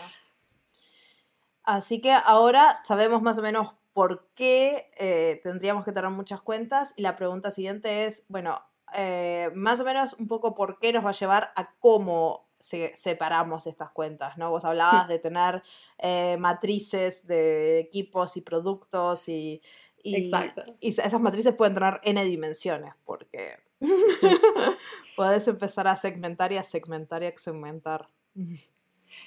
Así 1.64 2.02
que 2.02 2.12
ahora 2.12 2.82
sabemos 2.84 3.22
más 3.22 3.38
o 3.38 3.44
menos 3.44 3.74
por 3.94 4.28
qué 4.34 4.90
eh, 4.98 5.40
tendríamos 5.44 5.86
que 5.86 5.92
tener 5.92 6.10
muchas 6.10 6.42
cuentas 6.42 6.94
y 6.96 7.02
la 7.04 7.16
pregunta 7.16 7.52
siguiente 7.52 8.06
es, 8.06 8.24
bueno, 8.28 8.60
eh, 8.96 9.52
más 9.54 9.80
o 9.80 9.84
menos 9.84 10.14
un 10.14 10.28
poco 10.28 10.56
por 10.56 10.80
qué 10.80 10.94
nos 10.94 11.06
va 11.06 11.10
a 11.10 11.14
llevar 11.14 11.52
a 11.56 11.76
cómo 11.80 12.50
separamos 12.60 13.68
estas 13.68 13.92
cuentas, 13.92 14.38
¿no? 14.38 14.50
Vos 14.50 14.66
hablabas 14.66 15.08
de 15.08 15.20
tener 15.20 15.64
eh, 15.98 16.38
matrices 16.40 17.26
de 17.26 17.80
equipos 17.80 18.36
y 18.38 18.42
productos 18.42 19.30
y 19.30 19.62
y, 20.04 20.16
Exacto. 20.16 20.64
y 20.80 20.90
esas 20.90 21.20
matrices 21.20 21.54
pueden 21.54 21.74
tener 21.74 22.00
n 22.04 22.24
dimensiones, 22.26 22.94
porque 23.06 23.58
puedes 25.16 25.48
empezar 25.48 25.88
a 25.88 25.96
segmentar 25.96 26.52
y 26.52 26.58
a 26.58 26.64
segmentar 26.64 27.24
y 27.24 27.28
a 27.28 27.38
segmentar. 27.38 28.08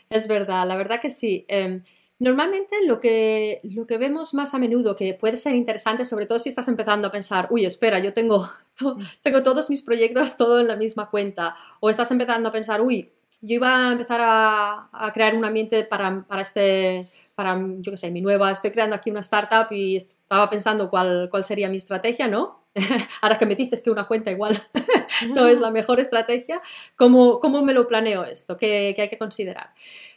Es 0.09 0.29
verdad, 0.29 0.67
la 0.67 0.77
verdad 0.77 1.01
que 1.01 1.11
sí. 1.11 1.45
Em, 1.49 1.83
normalmente 2.19 2.77
lo 2.87 3.01
que, 3.01 3.61
lo 3.65 3.87
que 3.87 3.99
vemos 3.99 4.35
más 4.35 4.55
a 4.55 4.59
menudo 4.59 4.95
que 4.95 5.15
puede 5.15 5.37
ser 5.37 5.55
interesante, 5.55 6.05
sobre 6.05 6.27
todo 6.27 6.39
si 6.39 6.49
estás 6.49 6.69
empezando 6.69 7.09
a 7.09 7.13
pensar, 7.13 7.49
uy, 7.51 7.65
espera, 7.67 7.99
yo 7.99 8.15
tengo, 8.15 8.49
tengo 9.23 9.43
todos 9.43 9.71
mis 9.71 9.83
proyectos 9.83 10.37
todo 10.37 10.61
en 10.61 10.69
la 10.69 10.77
misma 10.77 11.11
cuenta, 11.11 11.57
o 11.81 11.91
estás 11.91 12.11
empezando 12.11 12.49
a 12.49 12.53
pensar, 12.53 12.81
uy, 12.81 13.11
yo 13.41 13.57
iba 13.57 13.89
a 13.89 13.93
empezar 13.93 14.21
a, 14.23 14.89
a 14.93 15.13
crear 15.13 15.35
un 15.35 15.45
ambiente 15.45 15.83
para, 15.83 16.25
para 16.29 16.43
este 16.43 17.09
para, 17.43 17.61
yo 17.81 17.91
qué 17.91 17.99
sé, 17.99 18.11
mi 18.13 18.21
nueva, 18.21 18.53
estoy 18.53 18.71
creando 18.71 18.95
aquí 18.95 19.11
una 19.11 19.21
startup 19.21 19.67
y 19.73 19.97
estaba 19.97 20.49
pensando 20.49 20.89
cuál, 20.89 21.29
cuál 21.29 21.45
sería 21.45 21.69
mi 21.69 21.77
estrategia, 21.77 22.29
¿no? 22.29 22.67
Ahora 23.21 23.37
que 23.37 23.47
me 23.47 23.57
dices 23.57 23.83
que 23.83 23.91
una 23.91 24.07
cuenta 24.07 24.31
igual 24.31 24.63
no 25.35 25.49
es 25.49 25.59
la 25.59 25.73
mejor 25.73 25.99
estrategia, 25.99 26.63
¿cómo, 26.95 27.41
cómo 27.41 27.63
me 27.63 27.75
lo 27.75 27.89
planeo 27.89 28.23
esto? 28.25 28.57
¿Qué, 28.57 28.93
¿Qué, 28.95 29.03
hay 29.03 29.09
que 29.09 29.19
considerar? 29.19 29.71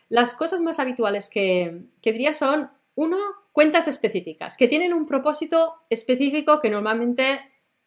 Las 0.08 0.36
cosas 0.36 0.62
más 0.62 0.78
habituales 0.78 1.28
que, 1.28 1.82
que 2.02 2.12
diría 2.12 2.36
son, 2.36 2.70
uno, 2.94 3.18
cuentas 3.52 3.88
específicas, 3.88 4.56
que 4.56 4.68
tienen 4.68 4.94
un 4.94 5.08
propósito 5.08 5.74
específico 5.90 6.62
que 6.62 6.70
normalmente 6.70 7.40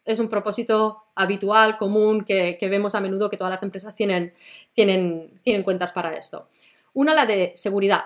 es 0.05 0.19
un 0.19 0.29
propósito 0.29 1.05
habitual, 1.15 1.79
común, 1.79 2.25
que, 2.25 2.57
que, 2.59 2.69
vemos 2.69 2.97
a 2.97 3.01
menudo 3.01 3.31
que 3.31 3.37
todas 3.37 3.53
las 3.53 3.63
empresas 3.63 3.95
tienen, 3.95 4.33
tienen, 4.73 5.41
tienen 5.45 5.63
cuentas 5.63 5.93
para 5.93 6.17
esto. 6.17 6.49
Una, 6.93 7.15
la 7.15 7.25
de 7.25 7.53
seguridad. 7.55 8.05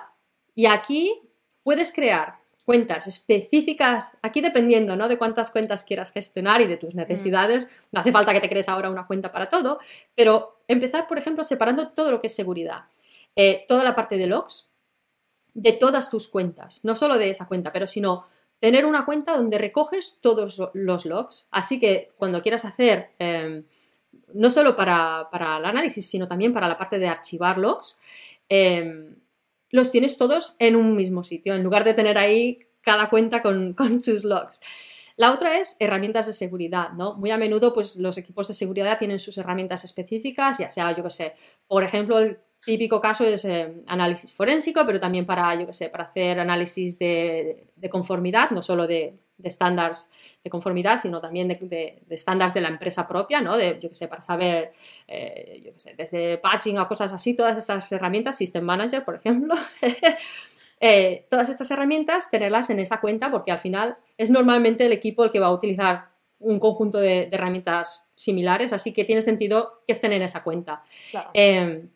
Y 0.53 0.67
aquí 0.67 1.22
puedes 1.63 1.91
crear 1.91 2.35
cuentas 2.65 3.07
específicas, 3.07 4.17
aquí 4.21 4.39
dependiendo 4.41 4.95
¿no? 4.95 5.07
de 5.07 5.17
cuántas 5.17 5.51
cuentas 5.51 5.83
quieras 5.83 6.11
gestionar 6.11 6.61
y 6.61 6.67
de 6.67 6.77
tus 6.77 6.95
necesidades, 6.95 7.69
no 7.91 7.99
hace 7.99 8.11
falta 8.11 8.33
que 8.33 8.39
te 8.39 8.49
crees 8.49 8.69
ahora 8.69 8.89
una 8.89 9.05
cuenta 9.05 9.31
para 9.31 9.49
todo, 9.49 9.79
pero 10.15 10.59
empezar, 10.67 11.07
por 11.07 11.17
ejemplo, 11.17 11.43
separando 11.43 11.89
todo 11.89 12.11
lo 12.11 12.21
que 12.21 12.27
es 12.27 12.35
seguridad, 12.35 12.83
eh, 13.35 13.65
toda 13.67 13.83
la 13.83 13.95
parte 13.95 14.17
de 14.17 14.27
logs, 14.27 14.69
de 15.53 15.73
todas 15.73 16.09
tus 16.09 16.29
cuentas, 16.29 16.83
no 16.83 16.95
solo 16.95 17.17
de 17.17 17.29
esa 17.29 17.47
cuenta, 17.47 17.73
pero 17.73 17.85
sino 17.85 18.25
tener 18.59 18.85
una 18.85 19.03
cuenta 19.03 19.35
donde 19.35 19.57
recoges 19.57 20.19
todos 20.21 20.61
los 20.73 21.05
logs, 21.05 21.47
así 21.51 21.79
que 21.79 22.11
cuando 22.17 22.41
quieras 22.41 22.65
hacer... 22.65 23.11
Em, 23.19 23.63
no 24.33 24.51
solo 24.51 24.75
para, 24.75 25.27
para, 25.31 25.57
el 25.57 25.65
análisis, 25.65 26.09
sino 26.09 26.27
también 26.27 26.53
para 26.53 26.67
la 26.67 26.77
parte 26.77 26.99
de 26.99 27.07
archivarlos, 27.07 27.99
em, 28.49 29.15
los 29.73 29.91
tienes 29.91 30.17
todos 30.17 30.55
en 30.59 30.75
un 30.75 30.95
mismo 30.95 31.23
sitio, 31.23 31.55
en 31.55 31.63
lugar 31.63 31.83
de 31.83 31.95
tener 31.95 32.19
ahí 32.19 32.59
cada 32.81 33.09
cuenta 33.09 33.41
con, 33.75 33.75
sus 34.01 34.23
logs. 34.23 34.61
La 35.17 35.33
otra 35.33 35.59
es 35.59 35.75
herramientas 35.79 36.27
de 36.27 36.33
seguridad, 36.33 36.91
¿no? 36.91 37.15
Muy 37.15 37.31
a 37.31 37.37
menudo, 37.37 37.73
pues 37.73 37.97
los 37.97 38.17
equipos 38.17 38.47
de 38.47 38.53
seguridad 38.53 38.97
tienen 38.99 39.19
sus 39.19 39.37
herramientas 39.37 39.83
específicas, 39.83 40.59
ya 40.59 40.69
sea, 40.69 40.95
yo 40.95 41.03
qué 41.03 41.09
sé, 41.09 41.33
por 41.67 41.83
ejemplo, 41.83 42.19
el 42.19 42.37
típico 42.63 43.01
caso 43.01 43.25
es 43.25 43.45
eh, 43.45 43.83
análisis 43.87 44.31
forénsico, 44.31 44.85
pero 44.85 44.99
también 44.99 45.25
para, 45.25 45.53
yo 45.59 45.65
qué 45.65 45.73
sé, 45.73 45.89
para 45.89 46.05
hacer 46.05 46.39
análisis 46.39 46.97
de, 46.99 47.67
conformidad, 47.89 48.51
no 48.51 48.61
solo 48.61 48.87
de, 48.87 49.17
estándares 49.41 50.09
de 50.43 50.49
conformidad, 50.49 50.97
sino 50.97 51.19
también 51.21 51.47
de, 51.47 52.03
estándares 52.09 52.53
de 52.53 52.61
la 52.61 52.69
empresa 52.69 53.07
propia, 53.07 53.41
¿no? 53.41 53.57
De, 53.57 53.79
yo 53.81 53.89
qué 53.89 53.95
sé, 53.95 54.07
para 54.07 54.21
saber, 54.21 54.73
eh, 55.07 55.61
yo 55.63 55.73
qué 55.73 55.79
sé, 55.79 55.95
desde 55.95 56.37
patching 56.37 56.77
o 56.77 56.87
cosas 56.87 57.11
así, 57.13 57.35
todas 57.35 57.57
estas 57.57 57.91
herramientas, 57.91 58.37
System 58.37 58.63
Manager, 58.63 59.03
por 59.03 59.15
ejemplo, 59.15 59.55
eh, 60.79 61.25
todas 61.29 61.49
estas 61.49 61.69
herramientas, 61.71 62.29
tenerlas 62.29 62.69
en 62.69 62.79
esa 62.79 62.99
cuenta, 62.99 63.31
porque 63.31 63.51
al 63.51 63.59
final 63.59 63.97
es 64.17 64.29
normalmente 64.29 64.85
el 64.85 64.91
equipo 64.91 65.23
el 65.23 65.31
que 65.31 65.39
va 65.39 65.47
a 65.47 65.53
utilizar 65.53 66.13
un 66.39 66.59
conjunto 66.59 66.99
de, 66.99 67.29
herramientas 67.31 68.05
similares, 68.15 68.73
así 68.73 68.93
que 68.93 69.05
tiene 69.05 69.21
sentido 69.21 69.83
que 69.87 69.93
estén 69.93 70.13
en 70.13 70.21
esa 70.21 70.43
cuenta. 70.43 70.83
Em, 71.33 71.89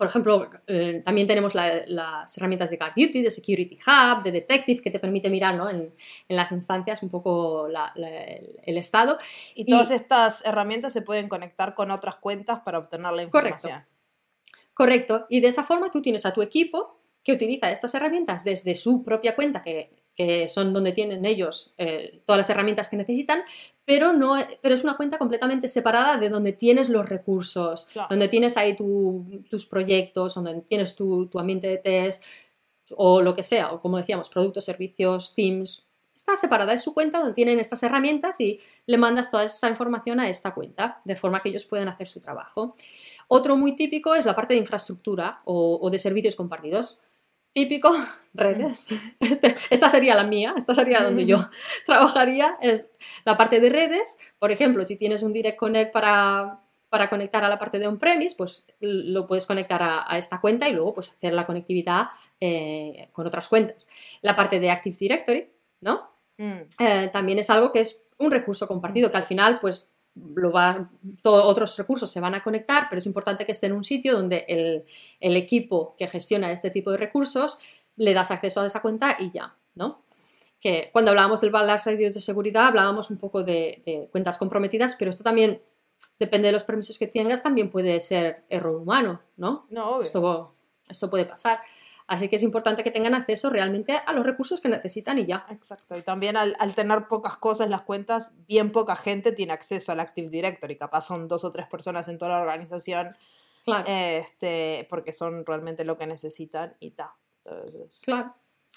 por 0.00 0.06
ejemplo, 0.06 0.48
eh, 0.66 1.02
también 1.04 1.26
tenemos 1.26 1.54
las 1.54 2.38
herramientas 2.38 2.70
de 2.70 2.78
Guard 2.78 2.94
Duty, 2.96 3.20
de 3.20 3.30
Security 3.30 3.78
Hub, 3.86 4.22
de 4.22 4.32
Detective, 4.32 4.80
que 4.80 4.90
te 4.90 4.98
permite 4.98 5.28
mirar 5.28 5.60
en, 5.70 5.92
las 6.26 6.52
instancias 6.52 7.02
un 7.02 7.10
poco 7.10 7.66
el, 7.66 8.78
estado. 8.78 9.18
Y 9.54 9.66
todas 9.66 9.90
estas 9.90 10.42
herramientas 10.46 10.94
se 10.94 11.02
pueden 11.02 11.28
conectar 11.28 11.74
con 11.74 11.90
otras 11.90 12.16
cuentas 12.16 12.60
para 12.60 12.78
obtener 12.78 13.12
la 13.12 13.24
información. 13.24 13.84
Correcto. 14.72 14.72
Correcto. 14.72 15.26
Y 15.28 15.40
de 15.40 15.48
esa 15.48 15.64
forma 15.64 15.90
tú 15.90 16.00
tienes 16.00 16.24
a 16.24 16.32
tu 16.32 16.40
equipo 16.40 16.98
que 17.22 17.34
utiliza 17.34 17.70
estas 17.70 17.94
herramientas 17.94 18.42
desde 18.42 18.76
su 18.76 19.04
propia 19.04 19.36
cuenta, 19.36 19.60
que 19.60 19.90
que 20.20 20.48
son 20.48 20.74
donde 20.74 20.92
tienen 20.92 21.24
ellos 21.24 21.72
eh, 21.78 22.20
todas 22.26 22.38
las 22.38 22.50
herramientas 22.50 22.90
que 22.90 22.96
necesitan, 22.98 23.40
pero, 23.90 24.12
no, 24.12 24.36
pero 24.62 24.76
es 24.76 24.84
una 24.84 24.96
cuenta 24.96 25.18
completamente 25.18 25.66
separada 25.66 26.16
de 26.16 26.28
donde 26.28 26.52
tienes 26.52 26.90
los 26.90 27.08
recursos, 27.08 27.88
donde 28.08 28.28
tienes 28.28 28.56
ahí 28.56 28.76
tus 28.76 29.66
proyectos, 29.66 30.34
donde 30.34 30.60
tienes 30.60 30.94
tu, 30.94 31.26
tu, 31.26 31.40
ambiente 31.40 31.66
de 31.66 31.78
test 31.78 32.22
o 32.92 33.20
lo 33.20 33.34
que 33.34 33.42
sea, 33.42 33.72
o 33.72 33.80
como 33.80 33.96
decíamos, 33.96 34.28
productos, 34.28 34.64
servicios, 34.64 35.34
teams. 35.34 35.88
Está 36.14 36.36
separada 36.36 36.70
de 36.70 36.78
su 36.78 36.94
cuenta 36.94 37.18
donde 37.18 37.34
tienen 37.34 37.58
estas 37.58 37.82
herramientas 37.82 38.40
y 38.40 38.60
le 38.86 38.96
mandas 38.96 39.28
toda 39.28 39.42
esa 39.42 39.68
información 39.68 40.20
a 40.20 40.28
esta 40.28 40.54
cuenta, 40.54 41.00
de 41.04 41.16
forma 41.16 41.42
que 41.42 41.48
ellos 41.48 41.64
puedan 41.64 41.88
hacer 41.88 42.06
su 42.06 42.20
trabajo. 42.20 42.76
Otro 43.26 43.56
muy 43.56 43.74
típico 43.74 44.14
es 44.14 44.24
la 44.24 44.36
parte 44.36 44.54
de 44.54 44.60
infraestructura 44.60 45.42
o, 45.46 45.80
o 45.82 45.90
de 45.90 45.98
servicios 45.98 46.36
compartidos 46.36 47.00
típico, 47.52 47.92
redes. 48.34 48.88
Este, 49.18 49.56
esta 49.70 49.88
sería 49.88 50.14
la 50.14 50.24
mía, 50.24 50.54
esta 50.56 50.74
sería 50.74 51.02
donde 51.02 51.26
yo 51.26 51.38
trabajaría, 51.86 52.56
es 52.60 52.90
la 53.24 53.36
parte 53.36 53.60
de 53.60 53.70
redes. 53.70 54.18
Por 54.38 54.50
ejemplo, 54.50 54.84
si 54.84 54.96
tienes 54.96 55.22
un 55.22 55.32
Direct 55.32 55.58
Connect 55.58 55.92
para, 55.92 56.60
para 56.88 57.10
conectar 57.10 57.44
a 57.44 57.48
la 57.48 57.58
parte 57.58 57.78
de 57.78 57.86
on-premise, 57.86 58.34
pues 58.36 58.66
lo 58.80 59.26
puedes 59.26 59.46
conectar 59.46 59.80
a, 59.82 60.18
esta 60.18 60.40
cuenta 60.40 60.68
y 60.68 60.72
luego 60.72 60.94
pues 60.94 61.10
hacer 61.10 61.32
la 61.32 61.46
conectividad 61.46 62.08
eh, 62.40 63.08
con 63.12 63.26
otras 63.26 63.48
cuentas. 63.48 63.88
La 64.22 64.36
parte 64.36 64.60
de 64.60 64.70
Active 64.70 64.96
Directory, 64.98 65.50
¿no? 65.80 66.10
Mm. 66.38 66.62
Eh, 66.78 67.10
también 67.12 67.38
es 67.38 67.50
algo 67.50 67.72
que 67.72 67.80
es 67.80 68.00
un 68.18 68.30
recurso 68.30 68.68
compartido 68.68 69.10
que 69.10 69.16
al 69.16 69.24
final 69.24 69.60
pues 69.60 69.89
lo 70.14 70.50
va, 70.52 70.90
otros 71.24 71.76
recursos 71.78 72.10
se 72.10 72.20
van 72.20 72.34
a 72.34 72.42
conectar, 72.42 72.86
pero 72.88 72.98
es 72.98 73.06
importante 73.06 73.44
que 73.44 73.52
esté 73.52 73.66
en 73.66 73.72
un 73.72 73.84
sitio 73.84 74.16
donde 74.16 74.44
el, 75.20 75.36
equipo 75.36 75.94
que 75.96 76.08
gestiona 76.08 76.52
este 76.52 76.70
tipo 76.70 76.90
de 76.90 76.98
recursos 76.98 77.58
le 77.96 78.12
das 78.14 78.30
acceso 78.30 78.60
a 78.60 78.66
esa 78.66 78.82
cuenta 78.82 79.16
y 79.18 79.30
ya, 79.30 79.54
¿no? 79.74 80.00
Que 80.60 80.90
cuando 80.92 81.12
hablábamos 81.12 81.40
del 81.40 81.52
las 81.52 81.84
redes 81.84 82.14
de 82.14 82.20
seguridad 82.20 82.66
hablábamos 82.66 83.10
un 83.10 83.18
poco 83.18 83.42
de, 83.42 84.08
cuentas 84.10 84.36
comprometidas, 84.36 84.96
pero 84.98 85.10
esto 85.10 85.24
también 85.24 85.62
depende 86.18 86.48
de 86.48 86.52
los 86.52 86.64
permisos 86.64 86.98
que 86.98 87.06
tengas, 87.06 87.42
también 87.42 87.70
puede 87.70 88.00
ser 88.00 88.44
error 88.48 88.76
humano, 88.76 89.22
¿no? 89.36 89.66
No, 89.70 90.02
esto, 90.02 90.54
esto 90.88 91.08
puede 91.08 91.24
pasar. 91.24 91.60
Así 92.10 92.26
que 92.26 92.34
es 92.34 92.42
importante 92.42 92.82
que 92.82 92.90
tengan 92.90 93.14
acceso 93.14 93.50
realmente 93.50 94.00
a 94.04 94.12
los 94.12 94.26
recursos 94.26 94.60
que 94.60 94.68
necesitan 94.68 95.16
y 95.20 95.26
ya. 95.26 95.46
Exacto. 95.48 95.96
Y 95.96 96.02
también 96.02 96.36
al, 96.36 96.74
tener 96.74 97.06
pocas 97.06 97.36
cosas 97.36 97.70
las 97.70 97.82
cuentas, 97.82 98.32
bien 98.48 98.72
poca 98.72 98.96
gente 98.96 99.30
tiene 99.30 99.52
acceso 99.52 99.92
al 99.92 100.00
Active 100.00 100.28
Directory. 100.28 100.76
Capaz 100.76 101.02
son 101.02 101.28
dos 101.28 101.44
o 101.44 101.52
tres 101.52 101.68
personas 101.68 102.08
en 102.08 102.18
toda 102.18 102.32
la 102.32 102.40
organización. 102.40 103.10
Claro. 103.64 103.84
Este, 103.86 104.88
porque 104.90 105.12
son 105.12 105.46
realmente 105.46 105.84
lo 105.84 105.96
que 105.96 106.08
necesitan 106.08 106.74
y 106.80 106.90
ta. 106.90 107.14
Claro. 108.02 108.34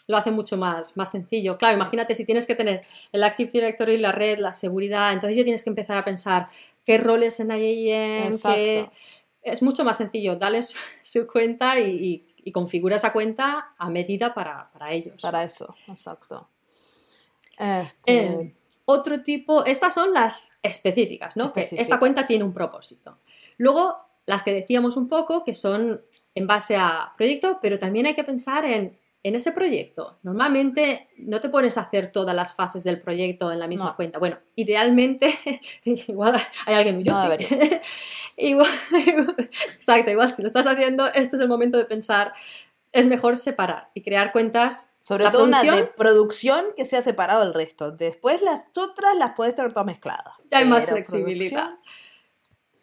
Lo 0.08 0.18
hace 0.18 0.30
mucho 0.30 0.56
más, 0.56 0.96
más 0.96 1.10
sencillo. 1.10 1.58
Claro, 1.58 1.76
imagínate 1.76 2.14
si 2.14 2.26
tienes 2.26 2.46
que 2.46 2.54
tener 2.54 2.86
el 3.12 3.24
Active 3.24 3.50
Directory, 3.52 3.98
la 3.98 4.12
red, 4.12 4.38
la 4.38 4.54
seguridad, 4.54 5.12
entonces 5.12 5.38
ya 5.38 5.44
tienes 5.44 5.64
que 5.64 5.72
empezar 5.72 5.98
a 5.98 6.06
pensar 6.06 6.50
qué 6.86 7.00
roles 7.00 7.40
en 7.40 7.50
IAM, 7.50 8.38
qué... 8.44 8.92
Es 9.42 9.62
mucho 9.62 9.84
más 9.84 9.98
sencillo, 9.98 10.38
dales 10.38 10.74
su 11.02 11.26
cuenta 11.28 11.80
y 11.80 12.28
y 12.33 12.33
configura 12.52 12.98
esa 12.98 13.14
cuenta 13.14 13.74
a 13.78 13.90
medida 13.90 14.34
para, 14.34 14.70
ellos. 14.90 15.22
Para 15.22 15.44
eso, 15.44 15.74
exacto. 15.88 16.50
Este... 17.58 18.26
Eh, 18.26 18.56
otro 18.86 19.24
tipo, 19.24 19.64
estas 19.66 19.94
son 19.94 20.14
las 20.14 20.52
específicas, 20.62 21.38
¿no? 21.38 21.54
Que 21.54 21.68
esta 21.72 22.00
cuenta 22.00 22.28
tiene 22.28 22.44
un 22.44 22.54
propósito. 22.54 23.18
Luego, 23.58 23.98
las 24.26 24.44
que 24.44 24.54
decíamos 24.54 24.98
un 24.98 25.08
poco, 25.08 25.44
que 25.44 25.54
son 25.54 26.02
en 26.36 26.48
base 26.48 26.76
a 26.76 27.14
proyecto, 27.16 27.60
pero 27.62 27.80
también 27.80 28.08
hay 28.08 28.16
que 28.16 28.24
pensar 28.24 28.66
en, 28.66 28.98
ese 29.36 29.54
proyecto. 29.54 30.20
Normalmente 30.22 31.08
no 31.18 31.40
te 31.40 31.48
pones 31.48 31.78
a 31.78 31.82
hacer 31.82 32.12
todas 32.12 32.36
las 32.36 32.54
fases 32.54 32.84
del 32.84 33.00
proyecto 33.00 33.52
en 33.52 33.60
la 33.60 33.68
misma 33.68 33.96
cuenta. 33.96 34.20
Bueno, 34.20 34.38
idealmente, 34.56 35.34
igual 35.86 36.36
hay 36.66 36.76
alguien, 36.76 37.04
yo 37.04 37.14
sí. 37.16 37.80
Igual, 38.36 38.68
exacto, 39.74 40.10
igual 40.10 40.30
si 40.32 40.42
lo 40.42 40.48
estás 40.48 40.66
haciendo, 40.66 41.06
este 41.14 41.36
es 41.36 41.42
el 41.42 41.48
momento 41.48 41.78
de 41.78 41.86
pensar, 41.86 42.34
es 42.92 43.06
mejor 43.06 43.38
separar 43.38 43.92
y 43.94 44.02
crear 44.02 44.32
cuentas. 44.32 44.96
Sobre 45.02 45.30
todo 45.30 45.46
una 45.46 45.62
de 45.62 45.84
producción 45.84 46.66
que 46.76 46.86
sea 46.86 47.02
separado 47.02 47.44
del 47.44 47.54
resto. 47.54 47.92
Después 47.92 48.42
las 48.42 48.64
otras 48.76 49.16
las 49.18 49.34
puedes 49.36 49.56
tener 49.56 49.72
todas 49.72 49.86
mezcladas. 49.86 50.34
Ya 50.50 50.60
hay 50.60 50.66
más 50.66 50.86
flexibilidad. 50.86 51.76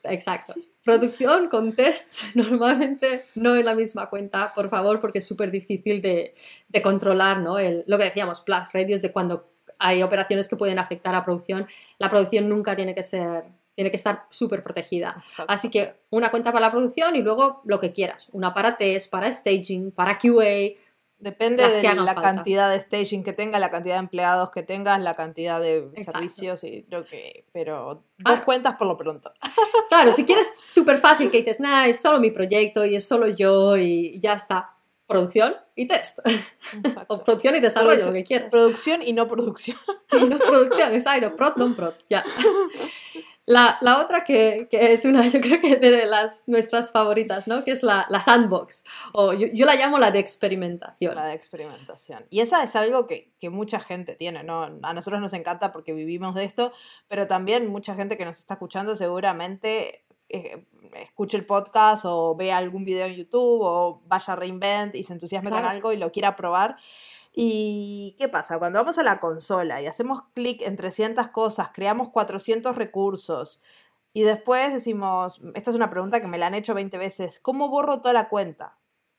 Exacto. 0.04 0.54
Producción 0.84 1.48
con 1.48 1.72
tests 1.74 2.22
normalmente 2.34 3.24
no 3.34 3.54
en 3.56 3.64
la 3.66 3.74
misma 3.74 4.08
cuenta, 4.08 4.52
por 4.54 4.68
favor, 4.68 5.00
porque 5.00 5.18
es 5.18 5.26
súper 5.26 5.50
difícil 5.50 6.00
de, 6.00 6.34
controlar, 6.82 7.38
¿no? 7.38 7.58
El, 7.58 7.84
lo 7.86 7.98
que 7.98 8.04
decíamos, 8.04 8.40
plus 8.40 8.72
radios 8.72 9.02
de 9.02 9.12
cuando 9.12 9.50
hay 9.78 10.02
operaciones 10.02 10.48
que 10.48 10.56
pueden 10.56 10.78
afectar 10.78 11.14
a 11.14 11.24
producción. 11.24 11.66
La 11.98 12.10
producción 12.10 12.48
nunca 12.48 12.76
tiene 12.76 12.94
que 12.94 13.02
ser 13.02 13.44
tiene 13.74 13.90
que 13.90 13.96
estar 13.96 14.26
súper 14.28 14.62
protegida. 14.62 15.22
Así 15.48 15.70
que 15.70 15.94
una 16.10 16.30
cuenta 16.30 16.52
para 16.52 16.66
la 16.66 16.70
producción 16.70 17.16
y 17.16 17.22
luego 17.22 17.62
lo 17.64 17.80
que 17.80 17.92
quieras. 17.92 18.28
Una 18.32 18.52
para 18.52 18.76
test, 18.76 19.10
para 19.10 19.32
staging, 19.32 19.90
para 19.90 20.18
QA. 20.18 20.76
Depende 21.20 21.68
de 21.68 21.94
la 21.94 22.14
cantidad 22.14 22.70
de 22.70 22.80
staging 22.80 23.22
que 23.22 23.34
tengas, 23.34 23.60
la 23.60 23.68
cantidad 23.68 23.96
de 23.96 24.00
empleados 24.00 24.50
que 24.50 24.62
tengas, 24.62 24.98
la 25.00 25.14
cantidad 25.14 25.60
de 25.60 25.90
servicios 26.02 26.64
y 26.64 26.86
lo 26.88 27.04
que. 27.04 27.44
Pero 27.52 28.04
dos 28.16 28.40
cuentas 28.40 28.76
por 28.76 28.86
lo 28.86 28.96
pronto. 28.96 29.32
Claro, 29.90 30.12
si 30.12 30.24
quieres 30.24 30.56
súper 30.56 30.98
fácil 30.98 31.32
que 31.32 31.38
dices, 31.38 31.58
nada, 31.58 31.88
es 31.88 32.00
solo 32.00 32.20
mi 32.20 32.30
proyecto 32.30 32.84
y 32.84 32.94
es 32.94 33.08
solo 33.08 33.26
yo 33.26 33.76
y 33.76 34.20
ya 34.20 34.34
está. 34.34 34.76
Producción 35.08 35.56
y 35.74 35.88
test. 35.88 36.20
O 37.08 37.24
producción 37.24 37.56
y 37.56 37.60
desarrollo, 37.60 38.06
lo 38.06 38.12
que 38.12 38.22
quieras. 38.22 38.50
Producción 38.50 39.02
y 39.02 39.12
no 39.12 39.26
producción. 39.26 39.76
Y 40.12 40.24
no 40.24 40.38
producción, 40.38 40.94
exacto. 40.94 41.34
Prod, 41.34 41.56
non 41.56 41.74
prod. 41.74 41.94
Ya. 42.08 42.22
La, 43.50 43.78
la 43.80 43.98
otra 43.98 44.22
que, 44.22 44.68
que, 44.70 44.92
es 44.92 45.04
una, 45.04 45.26
yo 45.28 45.40
creo 45.40 45.60
que 45.60 45.74
de 45.74 46.06
las 46.06 46.44
nuestras 46.46 46.92
favoritas, 46.92 47.48
¿no? 47.48 47.64
Que 47.64 47.72
es 47.72 47.82
la, 47.82 48.06
la 48.08 48.22
sandbox, 48.22 48.84
o 49.12 49.32
yo, 49.32 49.48
yo, 49.52 49.66
la 49.66 49.74
llamo 49.74 49.98
la 49.98 50.12
de 50.12 50.20
experimentación. 50.20 51.16
La 51.16 51.26
de 51.26 51.34
experimentación. 51.34 52.24
Y 52.30 52.42
esa 52.42 52.62
es 52.62 52.76
algo 52.76 53.08
que, 53.08 53.32
que, 53.40 53.50
mucha 53.50 53.80
gente 53.80 54.14
tiene, 54.14 54.44
¿no? 54.44 54.78
A 54.82 54.94
nosotros 54.94 55.20
nos 55.20 55.32
encanta 55.32 55.72
porque 55.72 55.92
vivimos 55.92 56.36
de 56.36 56.44
esto, 56.44 56.72
pero 57.08 57.26
también 57.26 57.66
mucha 57.66 57.96
gente 57.96 58.16
que 58.16 58.24
nos 58.24 58.38
está 58.38 58.54
escuchando 58.54 58.94
seguramente 58.94 60.04
eh, 60.28 60.64
escuche 60.94 61.36
el 61.36 61.44
podcast 61.44 62.04
o 62.06 62.36
vea 62.36 62.56
algún 62.56 62.84
video 62.84 63.08
en 63.08 63.14
YouTube 63.14 63.62
o 63.62 64.02
vaya 64.06 64.32
a 64.32 64.36
Reinvent 64.36 64.94
y 64.94 65.02
se 65.02 65.12
entusiasme 65.12 65.50
con 65.50 65.64
algo 65.64 65.92
y 65.92 65.96
lo 65.96 66.12
quiera 66.12 66.36
probar. 66.36 66.76
¿Y 67.32 68.16
qué 68.18 68.28
pasa? 68.28 68.58
Cuando 68.58 68.78
vamos 68.78 68.98
a 68.98 69.02
la 69.02 69.20
consola 69.20 69.80
y 69.80 69.86
hacemos 69.86 70.24
clic 70.34 70.62
en 70.62 70.76
300 70.76 71.28
cosas, 71.28 71.70
creamos 71.72 72.10
400 72.10 72.76
recursos 72.76 73.60
y 74.12 74.22
después 74.22 74.72
decimos, 74.72 75.40
esta 75.54 75.70
es 75.70 75.76
una 75.76 75.90
pregunta 75.90 76.20
que 76.20 76.26
me 76.26 76.38
la 76.38 76.48
han 76.48 76.54
hecho 76.54 76.74
20 76.74 76.98
veces, 76.98 77.38
¿cómo 77.40 77.68
borro 77.68 78.00
toda 78.00 78.12
la 78.12 78.28
cuenta? 78.28 78.76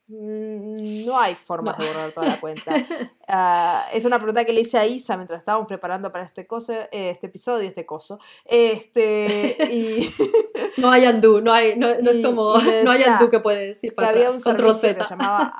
Mm, 0.07 1.05
no 1.05 1.17
hay 1.17 1.35
formas 1.35 1.77
de 1.77 1.87
borrar 1.87 2.11
toda 2.11 2.27
la 2.27 2.39
cuenta. 2.39 2.73
Ah, 3.33 3.85
es 3.93 4.03
una 4.03 4.17
pregunta 4.17 4.43
que 4.43 4.51
le 4.51 4.59
hice 4.59 4.77
a 4.77 4.85
Isa 4.85 5.15
mientras 5.15 5.39
estábamos 5.39 5.65
preparando 5.65 6.11
para 6.11 6.25
este, 6.25 6.45
coso, 6.45 6.73
este 6.91 7.27
episodio, 7.27 7.65
este 7.65 7.85
coso. 7.85 8.19
Este, 8.43 9.55
y... 9.71 10.13
no 10.79 10.91
hay 10.91 11.07
undo, 11.07 11.39
no, 11.39 11.53
hay, 11.53 11.79
no, 11.79 11.87
es 11.87 12.19
como, 12.19 12.57
no 12.83 12.91
hay 12.91 13.03
undo 13.07 13.31
que 13.31 13.39
puede 13.39 13.67
decir 13.67 13.95
para 13.95 14.11
que 14.11 14.17
había 14.17 14.31
un 14.31 14.41
servicio 14.41 14.93
que 14.93 15.03
se 15.05 15.09
llamaba 15.11 15.53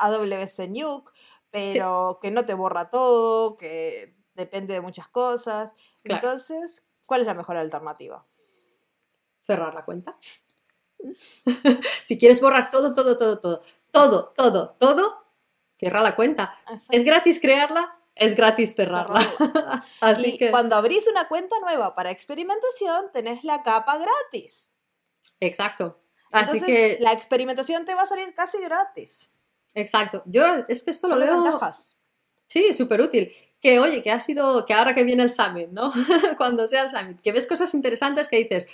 Nuke, 0.68 1.12
pero 1.52 2.20
que 2.22 2.32
no 2.32 2.46
te 2.46 2.54
borra 2.54 2.90
todo, 2.90 3.58
que 3.58 4.16
depende 4.34 4.74
de 4.74 4.82
muchas 4.82 5.08
cosas. 5.10 5.74
Entonces, 6.04 6.84
¿cuál 7.06 7.22
es 7.22 7.28
la 7.28 7.34
mejor 7.34 7.58
alternativa? 7.58 8.26
Cerrar 9.42 9.74
la 9.74 9.86
cuenta. 9.86 10.18
si 12.04 12.18
quieres 12.18 12.42
borrar 12.42 12.72
todo, 12.72 12.94
todo, 12.94 13.18
todo, 13.18 13.40
todo, 13.40 13.62
todo, 13.92 14.34
todo, 14.36 14.76
todo, 14.80 15.26
cierra 15.78 16.02
la 16.02 16.16
cuenta. 16.16 16.58
Es 16.90 17.04
gratis 17.04 17.40
crearla, 17.40 18.00
es 18.16 18.36
gratis 18.36 18.76
cerrarla. 18.76 19.20
Así 20.00 20.38
que 20.38 20.52
cuando 20.52 20.76
abrís 20.76 21.08
una 21.08 21.28
cuenta 21.28 21.60
nueva 21.60 21.96
para 21.96 22.12
experimentación, 22.12 23.12
tenés 23.12 23.44
la 23.44 23.64
capa 23.64 23.98
gratis. 23.98 24.72
Exacto. 25.40 26.00
Así 26.32 26.62
que 26.62 26.98
la 27.02 27.12
experimentación 27.12 27.86
te 27.86 27.94
va 27.94 28.04
a 28.04 28.08
salir 28.08 28.34
casi 28.34 28.60
gratis. 28.60 29.30
Exacto. 29.76 30.24
Yo 30.26 30.44
es 30.68 30.84
que 30.84 30.92
esto 30.92 31.08
lo 31.08 31.18
veo. 31.18 31.42
Ventajas. 31.42 31.98
Sí, 32.48 32.74
súper 32.74 33.02
útil. 33.02 33.32
Que 33.62 33.80
oye, 33.80 34.02
que 34.02 34.12
ha 34.12 34.20
sido, 34.20 34.66
que 34.66 34.74
ahora 34.74 34.96
que 34.96 35.04
viene 35.04 35.24
el 35.24 35.30
Summit, 35.30 35.70
¿no? 35.70 35.94
Cuando 36.38 36.68
sea 36.68 36.84
el 36.84 36.90
Summit, 36.90 37.22
que 37.22 37.32
ves 37.32 37.48
cosas 37.48 37.74
interesantes 37.74 38.28
que 38.28 38.38
dices, 38.38 38.68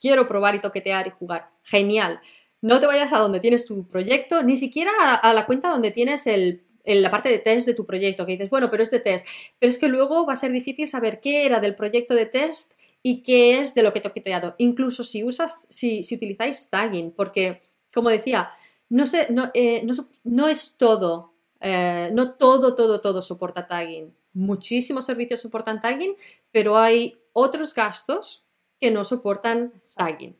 quiero 0.00 0.28
probar 0.28 0.54
y 0.54 0.60
toquetear 0.60 1.08
y 1.08 1.10
jugar. 1.10 1.50
Genial. 1.64 2.20
No 2.60 2.80
te 2.80 2.86
vayas 2.86 3.12
a 3.12 3.18
donde 3.18 3.40
tienes 3.40 3.66
tu 3.66 3.86
proyecto, 3.86 4.42
ni 4.42 4.56
siquiera 4.56 5.14
a, 5.14 5.32
la 5.34 5.46
cuenta 5.46 5.68
donde 5.68 5.90
tienes 5.90 6.26
el, 6.26 6.64
la 6.84 7.10
parte 7.10 7.28
de 7.28 7.38
test 7.38 7.66
de 7.66 7.74
tu 7.74 7.86
proyecto, 7.86 8.26
que 8.26 8.32
dices, 8.32 8.50
bueno, 8.50 8.70
pero 8.70 8.82
es 8.82 8.90
de 8.90 9.00
test. 9.00 9.26
Pero 9.58 9.70
es 9.70 9.78
que 9.78 9.88
luego 9.88 10.26
va 10.26 10.32
a 10.32 10.36
ser 10.36 10.52
difícil 10.52 10.88
saber 10.88 11.20
qué 11.20 11.44
era 11.46 11.60
del 11.60 11.76
proyecto 11.76 12.14
de 12.14 12.26
test 12.26 12.72
y 13.02 13.22
qué 13.22 13.58
es 13.58 13.74
de 13.74 13.82
lo 13.82 13.92
que 13.92 14.00
te 14.00 14.08
he 14.08 14.10
toqueteado. 14.10 14.54
Incluso 14.58 15.04
si 15.04 15.22
usas, 15.22 15.66
si, 15.68 16.02
si 16.02 16.16
utilizáis 16.16 16.68
tagging, 16.70 17.12
porque, 17.12 17.62
como 17.92 18.08
decía, 18.08 18.50
no, 18.88 19.06
sé, 19.06 19.26
no, 19.30 19.50
eh, 19.54 19.86
no, 20.24 20.48
es 20.48 20.76
todo, 20.76 21.34
eh, 21.60 22.10
no 22.12 22.34
todo, 22.34 22.74
todo, 22.74 23.00
todo 23.00 23.22
soporta 23.22 23.66
tagging. 23.66 24.14
Muchísimos 24.32 25.04
servicios 25.04 25.40
soportan 25.40 25.80
tagging, 25.80 26.16
pero 26.50 26.78
hay 26.78 27.20
otros 27.32 27.74
gastos 27.74 28.46
que 28.80 28.90
no 28.90 29.04
soportan 29.04 29.72
tagging. 29.96 30.36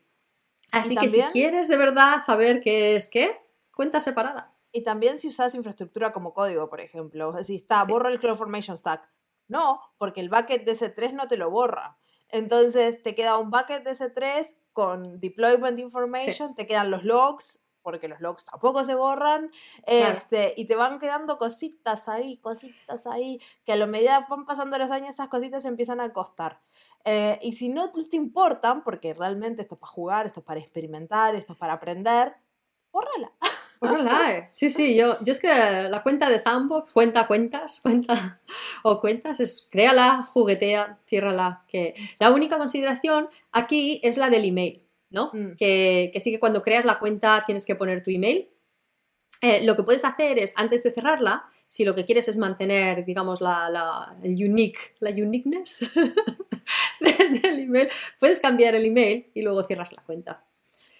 Así 0.71 0.97
que 0.97 1.09
si 1.09 1.21
quieres 1.33 1.69
de 1.69 1.77
verdad 1.77 2.19
saber 2.25 2.61
qué 2.61 2.95
es 2.95 3.09
qué, 3.09 3.41
cuenta 3.75 4.01
separada. 4.01 4.55
Y 4.73 4.83
también 4.83 5.19
si 5.19 5.29
usas 5.29 5.55
infraestructura 5.55 6.13
como 6.13 6.35
código, 6.35 6.69
por 6.69 6.81
ejemplo. 6.81 7.33
Si 7.43 7.57
está, 7.57 7.85
borra 7.85 8.11
el 8.11 8.19
CloudFormation 8.19 8.77
Stack. 8.77 9.09
No, 9.49 9.81
porque 9.97 10.21
el 10.21 10.29
bucket 10.29 10.65
de 10.65 10.77
S3 10.77 11.15
no 11.15 11.27
te 11.27 11.39
lo 11.39 11.51
borra. 11.51 11.99
Entonces 12.29 13.03
te 13.03 13.15
queda 13.15 13.39
un 13.39 13.51
bucket 13.51 13.83
de 13.83 13.93
S3 13.93 14.55
con 14.73 15.19
deployment 15.21 15.79
information, 15.79 16.55
te 16.55 16.67
quedan 16.67 16.91
los 16.91 17.03
logs, 17.05 17.61
porque 17.89 18.07
los 18.07 18.21
logs 18.21 18.45
tampoco 18.45 18.85
se 18.85 18.95
borran, 18.95 19.51
este, 19.87 20.53
y 20.59 20.67
te 20.67 20.77
van 20.77 20.99
quedando 20.99 21.39
cositas 21.39 22.07
ahí, 22.11 22.37
cositas 22.37 23.07
ahí, 23.07 23.41
que 23.65 23.73
a 23.73 23.77
lo 23.77 23.87
medida 23.87 24.27
van 24.29 24.45
pasando 24.45 24.77
los 24.77 24.91
años 24.91 25.09
esas 25.09 25.29
cositas 25.29 25.65
empiezan 25.65 25.99
a 25.99 26.13
costar. 26.13 26.61
Eh, 27.07 27.39
y 27.41 27.55
si 27.55 27.71
no 27.71 27.91
te 27.91 28.19
importan, 28.19 28.85
porque 28.85 29.15
realmente 29.15 29.63
esto 29.63 29.77
es 29.77 29.81
para 29.81 29.91
jugar, 29.91 30.27
esto 30.27 30.41
es 30.41 30.47
para 30.47 30.61
experimentar, 30.61 31.35
esto 31.35 31.55
es 31.55 31.59
para 31.59 31.73
aprender, 31.73 32.35
bórrala. 32.93 33.33
Bórrala, 33.81 34.37
eh. 34.37 34.47
sí, 34.51 34.69
sí, 34.69 34.95
yo, 34.95 35.17
yo 35.23 35.33
es 35.33 35.41
que 35.41 35.49
la 35.49 36.03
cuenta 36.03 36.29
de 36.29 36.39
Sandbox, 36.39 36.93
cuenta 36.93 37.27
cuentas, 37.27 37.81
cuenta 37.83 38.43
o 38.83 39.01
cuentas, 39.01 39.41
es 39.41 39.67
créala, 39.71 40.25
juguetea, 40.25 40.99
ciérrala. 41.07 41.65
Que 41.69 41.95
la 42.21 42.33
única 42.33 42.59
consideración 42.59 43.31
aquí 43.51 43.99
es 44.03 44.19
la 44.19 44.29
del 44.29 44.45
email, 44.45 44.85
¿no? 45.11 45.31
Mm. 45.33 45.57
Que, 45.57 46.11
que 46.13 46.21
sí 46.21 46.31
que 46.31 46.41
cuando 46.41 46.63
creas 46.63 46.85
la 46.85 46.99
cuenta 46.99 47.45
tienes 47.47 47.65
que 47.65 47.77
poner 47.77 48.03
tu 48.03 48.11
email. 48.11 48.49
Eh, 49.41 49.63
lo 49.65 49.77
que 49.77 49.85
puedes 49.85 50.05
hacer 50.05 50.39
es, 50.39 50.53
antes 50.57 50.83
de 50.83 50.91
cerrarla, 50.91 51.45
si 51.69 51.85
lo 51.85 51.95
que 51.95 52.07
quieres 52.07 52.29
es 52.29 52.39
mantener, 52.39 53.05
digamos, 53.05 53.41
la, 53.41 53.69
la 53.69 54.17
el 54.23 54.33
unique, 54.33 54.95
la 55.01 55.11
uniqueness 55.11 55.81
del, 57.01 57.61
email, 57.61 57.89
puedes 58.19 58.41
cambiar 58.41 58.75
el 58.75 58.87
email 58.87 59.31
y 59.35 59.43
luego 59.43 59.63
cierras 59.65 59.93
la 59.93 60.03
cuenta. 60.03 60.45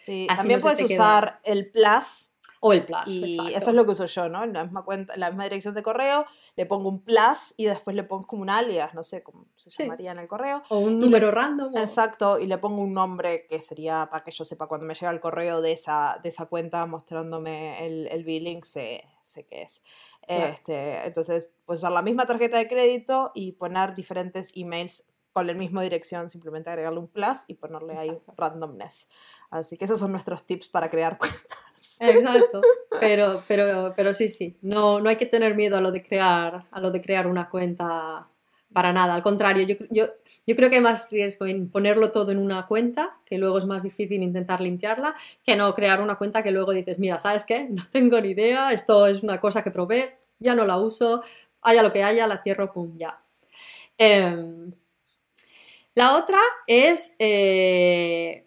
Sí, 0.01 0.27
también 0.29 0.61
puedes 0.61 0.81
usar 0.83 1.41
el 1.45 1.71
plus. 1.71 2.31
O 2.61 2.73
el 2.73 2.85
plus. 2.85 3.07
Y 3.07 3.39
eso 3.55 3.71
es 3.71 3.77
lo 3.77 3.85
que 3.85 3.93
uso 3.93 4.07
yo, 4.07 4.29
¿no? 4.29 4.45
En 4.45 4.53
la 4.53 4.65
misma 4.65 4.85
cuenta, 4.85 5.17
la 5.17 5.31
misma 5.31 5.45
dirección 5.45 5.75
de 5.75 5.83
correo, 5.83 6.25
le 6.57 6.67
pongo 6.67 6.89
un 6.89 7.01
plus 7.01 7.55
y 7.57 7.67
después 7.67 7.95
le 7.95 8.03
pongo 8.03 8.27
como 8.27 8.43
un 8.43 8.51
alias, 8.51 8.95
no 8.95 9.03
sé 9.03 9.23
cómo 9.23 9.47
se 9.57 9.71
llamaría 9.71 10.13
en 10.13 10.19
el 10.19 10.29
correo. 10.29 10.63
O 10.69 10.79
un 10.79 10.99
número 10.99 11.31
random. 11.31 11.77
Exacto, 11.77 12.39
y 12.39 12.47
le 12.47 12.59
pongo 12.59 12.83
un 12.83 12.93
nombre 12.93 13.47
que 13.47 13.61
sería 13.61 14.09
para 14.11 14.25
que 14.25 14.31
yo 14.31 14.45
sepa 14.45 14.67
cuando 14.67 14.87
me 14.87 14.95
llega 14.95 15.11
el 15.11 15.21
correo 15.21 15.61
de 15.61 15.73
esa, 15.73 16.21
de 16.23 16.29
esa 16.29 16.47
cuenta 16.47 16.85
mostrándome 16.87 17.87
el, 17.87 18.09
el 18.09 18.25
billing, 18.25 18.65
sé, 18.65 19.05
sé 19.23 19.45
qué 19.45 19.63
es. 19.63 19.83
Este, 20.29 21.07
entonces, 21.07 21.53
pues 21.65 21.81
usar 21.81 21.93
la 21.93 22.03
misma 22.03 22.27
tarjeta 22.27 22.59
de 22.59 22.69
crédito 22.69 23.33
y 23.35 23.53
poner 23.53 23.95
diferentes 23.95 24.53
emails 24.55 25.05
con 25.33 25.47
la 25.47 25.55
misma 25.55 25.83
dirección, 25.83 26.29
simplemente 26.29 26.71
agregarle 26.71 26.99
un 26.99 27.09
plus 27.09 27.39
y 27.47 27.55
ponerle 27.55 27.97
ahí 27.97 28.19
randomness. 28.37 29.07
Así 29.51 29.77
que 29.77 29.85
esos 29.85 29.99
son 29.99 30.13
nuestros 30.13 30.45
tips 30.45 30.69
para 30.69 30.91
crear 30.91 31.19
cuentas. 31.19 31.99
Exacto, 32.01 32.61
pero, 33.01 33.41
pero, 33.47 33.93
pero 33.97 34.15
sí, 34.15 34.29
sí, 34.29 34.57
no, 34.63 35.01
no 35.01 35.09
hay 35.09 35.17
que 35.17 35.27
tener 35.27 35.55
miedo 35.55 35.77
a 35.77 35.81
lo 35.81 35.93
de 35.93 36.03
crear, 36.03 36.67
a 36.71 36.81
lo 36.81 36.91
de 36.91 37.01
crear 37.01 37.27
una 37.27 37.49
cuenta 37.49 38.29
para 38.73 38.93
nada, 38.93 39.15
al 39.15 39.23
contrario, 39.23 39.67
yo, 39.67 39.77
yo, 39.91 40.07
yo, 40.47 40.57
creo 40.57 40.69
que 40.69 40.77
hay 40.77 40.83
más 40.83 41.11
riesgo 41.11 41.47
en 41.47 41.71
ponerlo 41.71 42.13
todo 42.13 42.33
en 42.33 42.39
una 42.39 42.67
cuenta, 42.67 43.15
que 43.25 43.39
luego 43.39 43.59
es 43.59 43.65
más 43.65 43.83
difícil 43.83 44.23
intentar 44.23 44.61
limpiarla, 44.61 45.15
que 45.43 45.57
no 45.57 45.75
crear 45.75 46.03
una 46.03 46.17
cuenta 46.17 46.43
que 46.43 46.51
luego 46.51 46.73
dices, 46.73 46.99
mira, 46.99 47.19
¿sabes 47.19 47.45
qué? 47.45 47.67
No 47.71 47.87
tengo 47.91 48.21
ni 48.21 48.29
idea, 48.29 48.71
esto 48.73 49.07
es 49.07 49.23
una 49.23 49.41
cosa 49.41 49.63
que 49.63 49.71
probé, 49.71 50.19
ya 50.39 50.55
no 50.55 50.67
la 50.67 50.77
uso, 50.77 51.23
haya 51.63 51.83
lo 51.83 51.93
que 51.93 52.05
haya, 52.05 52.27
la 52.27 52.43
cierro, 52.43 52.73
pum, 52.73 52.97
ya. 52.99 53.19
Em, 53.97 54.73
la 55.99 56.15
otra 56.15 56.39
es, 56.69 57.17
eh, 57.19 58.47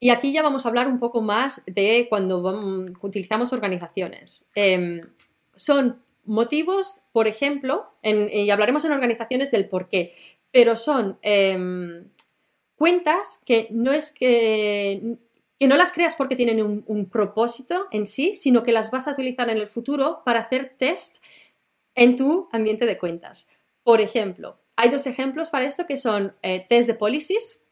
y 0.00 0.10
aquí 0.10 0.34
ya 0.34 0.42
vamos 0.42 0.66
a 0.66 0.68
hablar 0.68 0.86
un 0.86 0.98
poco 0.98 1.22
más 1.22 1.64
de 1.64 2.08
cuando 2.10 2.42
utilizamos 3.00 3.54
organizaciones. 3.54 4.50
Em, 4.54 5.00
son 5.54 6.02
motivos, 6.26 7.06
por 7.10 7.26
ejemplo, 7.26 7.86
y 8.02 8.50
hablaremos 8.50 8.84
en 8.84 8.92
organizaciones 8.92 9.50
del 9.50 9.66
por 9.66 9.88
qué, 9.88 10.12
pero 10.50 10.76
son 10.76 11.18
em, 11.22 12.10
cuentas 12.76 13.40
que 13.46 13.68
no 13.70 13.94
es 13.94 14.12
que, 14.12 15.16
que 15.58 15.66
no 15.66 15.78
las 15.78 15.90
creas 15.90 16.16
porque 16.16 16.36
tienen 16.36 16.60
un, 16.62 16.84
un, 16.86 17.08
propósito 17.08 17.86
en 17.92 18.06
sí, 18.06 18.34
sino 18.34 18.62
que 18.62 18.72
las 18.72 18.90
vas 18.90 19.08
a 19.08 19.12
utilizar 19.12 19.48
en 19.48 19.56
el 19.56 19.68
futuro 19.68 20.20
para 20.26 20.40
hacer 20.40 20.74
test 20.76 21.24
en 21.94 22.18
tu 22.18 22.50
ambiente 22.52 22.84
de 22.84 22.98
cuentas. 22.98 23.48
Por 23.82 24.02
ejemplo, 24.02 24.58
hay 24.76 24.90
dos 24.90 25.06
ejemplos 25.06 25.50
para 25.50 25.64
esto 25.64 25.86
que 25.86 25.96
son 25.96 26.34
eh, 26.42 26.66
test 26.68 26.88
de 26.88 26.94
policies, 26.94 27.64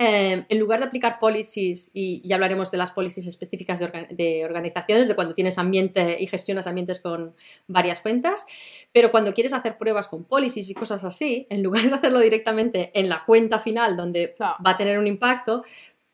Em, 0.00 0.44
en 0.48 0.60
lugar 0.60 0.78
de 0.78 0.86
aplicar 0.86 1.18
policies, 1.18 1.90
y 1.92 2.22
ya 2.26 2.36
hablaremos 2.36 2.70
de 2.70 2.78
las 2.78 2.92
policies 2.92 3.26
específicas 3.26 3.80
de, 3.80 4.44
organizaciones, 4.44 5.08
de 5.08 5.16
cuando 5.16 5.34
tienes 5.34 5.58
ambiente 5.58 6.16
y 6.20 6.28
gestionas 6.28 6.68
ambientes 6.68 7.00
con 7.00 7.34
varias 7.66 8.00
cuentas, 8.00 8.46
pero 8.92 9.10
cuando 9.10 9.34
quieres 9.34 9.52
hacer 9.52 9.76
pruebas 9.76 10.06
con 10.06 10.22
policies 10.22 10.70
y 10.70 10.74
cosas 10.74 11.02
así, 11.02 11.48
en 11.50 11.64
lugar 11.64 11.82
de 11.88 11.94
hacerlo 11.96 12.20
directamente 12.20 12.92
en 12.94 13.08
la 13.08 13.24
cuenta 13.24 13.58
final 13.58 13.96
donde 13.96 14.36
va 14.40 14.56
a 14.62 14.76
tener 14.76 15.00
un 15.00 15.08
impacto, 15.08 15.64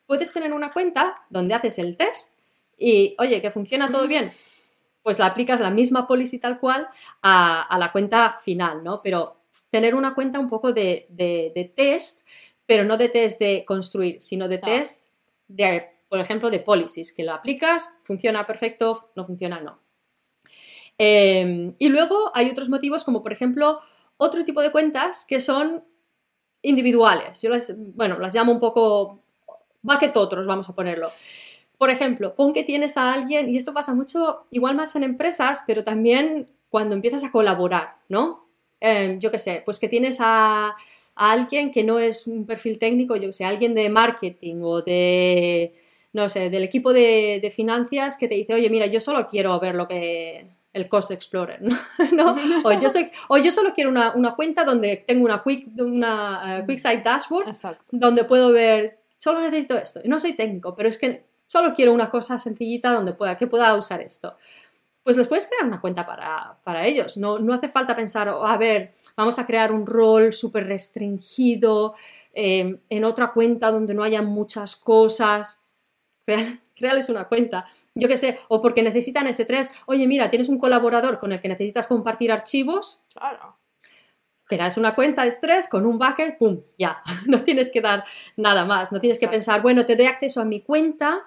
puedes 0.07 0.33
tener 0.33 0.55
una 0.55 0.73
cuenta 0.73 1.19
donde 1.29 1.53
haces 1.53 1.79
el 1.79 1.99
test 1.99 2.39
y, 2.79 3.15
oye, 3.19 3.43
que 3.43 3.51
funciona 3.51 3.91
todo 3.91 4.09
bien, 4.09 4.33
pues 5.03 5.19
la 5.19 5.27
aplicas 5.27 5.61
la 5.61 5.71
misma 5.71 6.07
policy 6.07 6.39
tal 6.39 6.59
cual 6.59 6.89
a, 7.21 7.77
la 7.79 7.93
cuenta 7.93 8.39
final, 8.43 8.83
¿no? 8.83 9.03
Pero 9.03 9.44
tener 9.75 9.97
una 9.97 10.15
cuenta 10.15 10.39
un 10.39 10.49
poco 10.49 10.73
de, 10.73 11.07
de 11.11 11.73
test 11.75 12.23
pero 12.67 12.85
no 12.85 12.97
de 12.97 13.09
test 13.09 13.39
de 13.41 13.65
construir, 13.67 14.21
sino 14.21 14.49
de 14.49 14.59
test 14.59 15.09
de, 15.49 15.91
por 16.09 16.19
ejemplo, 16.19 16.51
de 16.51 16.61
policies, 16.61 17.13
que 17.13 17.25
lo 17.25 17.33
aplicas, 17.33 17.99
funciona 18.03 18.47
perfecto, 18.47 19.11
no 19.15 19.25
funciona, 19.25 19.61
no. 19.61 19.79
Em, 20.97 21.75
y 21.79 21.89
luego 21.89 22.31
hay 22.35 22.51
otros 22.51 22.69
motivos, 22.69 23.05
como 23.05 23.23
por 23.23 23.33
ejemplo, 23.33 23.81
otro 24.17 24.45
tipo 24.45 24.63
de 24.63 24.71
cuentas 24.71 25.25
que 25.25 25.41
son 25.41 25.85
individuales. 26.63 27.43
Yo 27.43 27.51
las, 27.51 27.75
bueno, 27.77 28.19
las 28.19 28.35
llamo 28.35 28.53
un 28.53 28.61
poco 28.61 29.21
bucket 29.83 30.17
otros, 30.17 30.47
vamos 30.47 30.69
a 30.69 30.75
ponerlo. 30.75 31.11
Por 31.77 31.91
ejemplo, 31.91 32.35
pon 32.35 32.53
que 32.53 32.63
tienes 32.63 32.97
a 32.97 33.13
alguien, 33.13 33.51
y 33.51 33.57
esto 33.57 33.75
pasa 33.75 33.95
mucho, 33.95 34.47
igual 34.51 34.77
más 34.77 34.95
en 34.97 35.03
empresas, 35.03 35.65
pero 35.67 35.85
también 35.85 36.49
cuando 36.71 36.95
empiezas 36.95 37.25
a 37.25 37.33
colaborar, 37.33 37.97
¿no? 38.09 38.44
Em, 38.87 39.19
yo 39.19 39.31
qué 39.31 39.39
sé, 39.39 39.63
pues 39.65 39.79
que 39.79 39.89
tienes 39.89 40.19
a, 40.21 40.77
a 41.15 41.33
alguien 41.33 41.73
que 41.73 41.83
no 41.83 41.99
es 41.99 42.27
un 42.27 42.45
perfil 42.45 42.79
técnico, 42.79 43.17
yo 43.17 43.29
que 43.29 43.33
sé, 43.33 43.47
alguien 43.47 43.75
de 43.75 43.89
marketing 43.89 44.57
o 44.63 44.83
de, 44.83 45.73
no 46.13 46.29
sé, 46.29 46.51
del 46.51 46.65
equipo 46.65 46.93
de, 46.93 47.41
de 47.41 47.51
finanzas 47.51 48.19
que 48.19 48.29
te 48.29 48.35
dice, 48.35 48.53
oye, 48.53 48.69
mira, 48.69 48.85
yo 48.85 49.01
solo 49.01 49.27
quiero 49.27 49.59
ver 49.59 49.75
lo 49.75 49.89
que, 49.89 50.51
el 50.75 50.89
Cost 50.91 51.13
Explorer, 51.13 51.63
¿no? 52.13 52.37
O, 52.65 52.73
yo 52.73 52.91
soy, 52.91 53.11
o, 53.29 53.39
yo 53.39 53.53
solo 53.53 53.73
quiero 53.73 53.89
una, 53.89 54.13
una, 54.15 54.35
cuenta 54.35 54.65
donde 54.65 55.03
tengo 55.07 55.25
una 55.25 55.43
Quick, 55.43 55.69
una, 55.81 56.61
uh, 56.61 56.67
QuickSight 56.67 57.03
Dashboard 57.03 57.49
Exacto. 57.49 57.85
donde 57.91 58.25
puedo 58.25 58.53
ver, 58.53 58.99
solo 59.17 59.41
necesito 59.41 59.79
esto. 59.79 60.01
No 60.05 60.21
soy 60.21 60.35
técnico, 60.35 60.75
pero 60.75 60.91
es 60.91 60.99
que 60.99 61.25
solo 61.47 61.73
quiero 61.73 61.93
una 61.93 62.11
cosa 62.11 62.39
sencillita 62.39 62.93
donde 62.93 63.15
pueda, 63.15 63.39
que 63.39 63.47
pueda 63.47 63.75
usar 63.77 64.03
esto. 64.03 64.37
Pues 65.05 65.17
les 65.17 65.29
puedes 65.29 65.47
crear 65.47 65.65
una 65.65 65.81
cuenta 65.81 66.05
para, 66.05 66.59
para 66.65 66.87
ellos. 66.87 67.17
No, 67.17 67.39
no 67.39 67.55
hace 67.55 67.69
falta 67.69 67.95
pensar, 67.95 68.29
oh, 68.29 68.45
a 68.45 68.57
ver, 68.57 68.93
vamos 69.17 69.39
a 69.39 69.47
crear 69.47 69.71
un 69.71 69.87
rol 69.87 70.33
súper 70.33 70.67
restringido 70.67 71.95
eh, 72.33 72.81
en 72.89 73.05
otra 73.05 73.33
cuenta 73.33 73.71
donde 73.71 73.95
no 73.95 74.03
haya 74.03 74.23
muchas 74.23 74.75
cosas. 74.75 75.63
Créales 76.75 77.09
una 77.09 77.29
cuenta 77.29 77.67
yo 77.95 78.09
qué 78.09 78.19
sé, 78.19 78.39
o 78.49 78.61
porque 78.61 78.83
necesitan 78.83 79.27
S3, 79.27 79.71
oye, 79.87 80.07
mira, 80.07 80.29
tienes 80.31 80.49
un 80.49 80.59
colaborador 80.59 81.19
con 81.21 81.33
el 81.33 81.41
que 81.41 81.49
necesitas 81.49 81.87
compartir 81.87 82.33
archivos. 82.33 83.03
Claro. 83.13 83.57
Creas 84.47 84.77
una 84.77 84.95
cuenta 84.95 85.25
S3 85.25 85.69
con 85.69 85.87
un 85.87 85.99
bucket, 85.99 86.37
¡pum! 86.39 86.61
Ya. 86.77 87.03
No 87.27 87.43
tienes 87.43 87.71
que 87.71 87.81
dar 87.81 88.05
nada 88.37 88.65
más. 88.65 88.91
No 88.93 89.01
tienes 89.01 89.19
que 89.19 89.27
Exacto. 89.27 89.37
pensar, 89.37 89.63
bueno, 89.63 89.87
te 89.87 89.97
doy 89.97 90.07
acceso 90.07 90.41
a 90.41 90.45
mi 90.45 90.61
cuenta, 90.61 91.25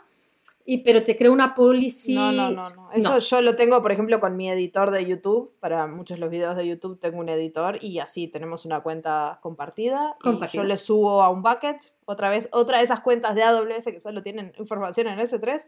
y, 0.70 0.80
pero 0.80 1.02
te 1.02 1.16
creo 1.16 1.32
una 1.32 1.56
policy. 1.56 2.14
No, 2.14 2.34
no, 2.34 2.52
no, 2.52 2.70
no. 2.70 2.92
Eso 2.92 3.12
No. 3.14 3.20
yo 3.20 3.42
lo 3.42 3.56
tengo, 3.56 3.82
por 3.82 3.94
ejemplo, 3.94 4.20
con 4.20 4.36
mi 4.36 4.50
editor 4.50 4.92
de 4.92 5.06
YouTube. 5.06 5.56
Para 5.62 5.88
muchos 5.88 6.18
de 6.18 6.20
los 6.20 6.30
videos 6.30 6.58
de 6.58 6.68
YouTube 6.68 7.00
tengo 7.00 7.20
un 7.20 7.30
editor 7.30 7.82
y 7.82 8.00
así 8.00 8.28
tenemos 8.28 8.66
una 8.66 8.82
cuenta 8.84 9.40
compartida. 9.42 10.18
Compartida. 10.22 10.62
Y 10.62 10.64
yo 10.66 10.68
le 10.68 10.78
subo 10.78 11.24
a 11.24 11.30
un 11.30 11.42
bucket, 11.42 11.94
otra 12.04 12.28
vez, 12.30 12.50
otra 12.52 12.80
de 12.80 12.84
esas 12.84 13.00
cuentas 13.00 13.34
de 13.34 13.44
AWS 13.44 13.86
que 13.86 14.02
solo 14.02 14.22
tienen 14.22 14.52
información 14.58 15.08
en 15.08 15.20
S3. 15.20 15.64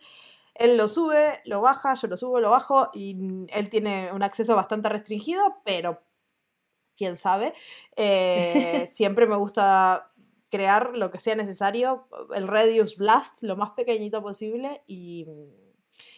Él 0.55 0.75
lo 0.75 0.89
sube, 0.89 1.39
lo 1.45 1.62
baja, 1.62 1.93
yo 1.93 2.09
lo 2.09 2.17
subo, 2.17 2.41
lo 2.41 2.51
bajo 2.51 2.89
y 2.93 3.15
él 3.53 3.69
tiene 3.69 4.12
un 4.12 4.21
acceso 4.21 4.53
bastante 4.53 4.89
restringido, 4.89 5.62
pero 5.63 6.01
quién 6.97 7.15
sabe. 7.15 7.53
Eh, 7.95 8.85
siempre 8.91 9.27
me 9.27 9.38
gusta 9.38 10.05
crear 10.49 10.91
lo 10.95 11.12
que 11.12 11.19
sea 11.19 11.35
necesario, 11.35 12.07
el 12.33 12.47
Radius 12.47 12.97
Blast 12.97 13.41
lo 13.43 13.55
más 13.55 13.71
pequeñito 13.71 14.21
posible 14.21 14.81
y, 14.88 15.25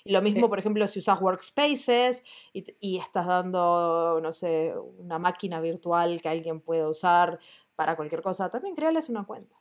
y 0.04 0.12
lo 0.12 0.22
mismo, 0.22 0.42
Sí. 0.46 0.50
por 0.50 0.60
ejemplo, 0.60 0.88
si 0.88 1.00
usas 1.00 1.22
workspaces 1.22 2.24
y, 2.54 2.66
y 2.80 2.98
estás 2.98 3.28
dando, 3.28 4.20
no 4.22 4.34
sé, 4.34 4.74
una 4.98 5.20
máquina 5.20 5.60
virtual 5.60 6.22
que 6.22 6.30
alguien 6.30 6.62
pueda 6.62 6.88
usar 6.88 7.40
para 7.76 7.96
cualquier 7.96 8.22
cosa, 8.22 8.50
también 8.50 8.76
créales 8.76 9.10
una 9.10 9.26
cuenta. 9.26 9.56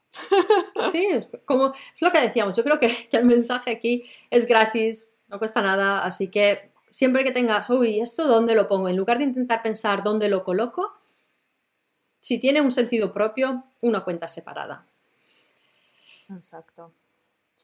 Sí, 0.91 1.05
es 1.09 1.31
como 1.45 1.73
es 1.93 2.01
lo 2.01 2.11
que 2.11 2.19
decíamos. 2.21 2.55
Yo 2.55 2.63
creo 2.63 2.79
que, 2.79 3.07
que 3.09 3.17
el 3.17 3.25
mensaje 3.25 3.71
aquí 3.71 4.03
es 4.29 4.45
gratis, 4.47 5.13
no 5.27 5.39
cuesta 5.39 5.61
nada, 5.61 6.03
así 6.03 6.29
que 6.29 6.71
siempre 6.89 7.23
que 7.23 7.31
tengas, 7.31 7.69
uy, 7.69 7.99
¿esto 8.01 8.27
dónde 8.27 8.53
lo 8.53 8.67
pongo? 8.67 8.89
En 8.89 8.97
lugar 8.97 9.17
de 9.17 9.23
intentar 9.23 9.63
pensar 9.63 10.03
dónde 10.03 10.27
lo 10.27 10.43
coloco, 10.43 10.91
si 12.21 12.39
tiene 12.39 12.61
un 12.61 12.71
sentido 12.71 13.11
propio, 13.11 13.65
una 13.81 14.05
cuenta 14.05 14.29
separada. 14.29 14.85
Exacto. 16.29 16.93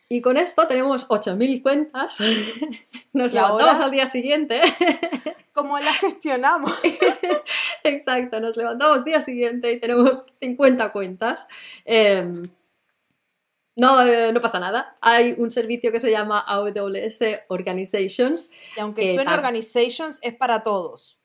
Y 0.09 0.21
con 0.21 0.37
esto 0.37 0.67
tenemos 0.67 1.07
8.000 1.07 1.61
cuentas. 1.61 2.17
Nos 3.13 3.31
¿Y 3.31 3.35
levantamos 3.35 3.79
al 3.79 3.91
día 3.91 4.07
siguiente. 4.07 4.61
¿Cómo 5.53 5.79
la 5.79 5.93
gestionamos? 5.93 6.71
Exacto, 7.83 8.39
nos 8.39 8.55
levantamos 8.55 9.03
día 9.03 9.21
siguiente 9.21 9.71
y 9.71 9.79
tenemos 9.79 10.25
50 10.39 10.91
cuentas. 10.91 11.47
Eh, 11.83 12.31
no, 13.75 14.03
eh, 14.03 14.31
no 14.33 14.39
pasa 14.39 14.59
nada. 14.59 14.97
Hay 15.01 15.33
un 15.35 15.51
servicio 15.51 15.91
que 15.91 15.99
se 15.99 16.11
llama 16.11 16.41
AWS 16.41 17.19
Organizations. 17.47 18.51
Y 18.75 18.79
aunque 18.81 19.01
Que 19.01 19.13
suene 19.15 19.33
organizations, 19.33 20.19
es 20.21 20.35
para 20.35 20.61
todos. 20.61 21.17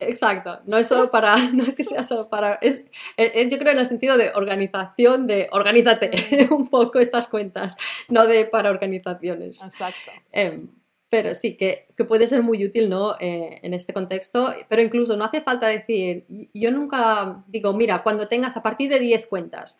Exacto, 0.00 0.60
no 0.64 0.78
es 0.78 0.88
solo 0.88 1.10
para, 1.10 1.36
no 1.52 1.64
es 1.64 1.76
que 1.76 1.84
sea 1.84 2.02
solo 2.02 2.28
para, 2.28 2.54
es, 2.54 2.86
es 3.18 3.48
yo 3.48 3.58
creo 3.58 3.72
en 3.72 3.78
el 3.78 3.86
sentido 3.86 4.16
de 4.16 4.32
organización, 4.34 5.26
de 5.26 5.48
organízate 5.52 6.48
un 6.50 6.68
poco 6.68 6.98
estas 6.98 7.26
cuentas, 7.26 7.76
no 8.08 8.26
de 8.26 8.46
para 8.46 8.70
organizaciones. 8.70 9.62
Exacto. 9.62 10.10
Em, 10.32 10.68
pero 11.10 11.34
sí, 11.34 11.56
que, 11.56 11.88
que 11.96 12.04
puede 12.04 12.26
ser 12.28 12.42
muy 12.42 12.64
útil 12.64 12.88
¿no? 12.88 13.16
Eh, 13.18 13.58
en 13.62 13.74
este 13.74 13.92
contexto, 13.92 14.54
pero 14.68 14.80
incluso 14.80 15.16
no 15.16 15.24
hace 15.24 15.40
falta 15.42 15.66
decir, 15.66 16.24
yo 16.54 16.70
nunca 16.70 17.44
digo, 17.48 17.74
mira, 17.74 18.02
cuando 18.02 18.26
tengas 18.26 18.56
a 18.56 18.62
partir 18.62 18.88
de 18.88 19.00
10 19.00 19.26
cuentas, 19.26 19.78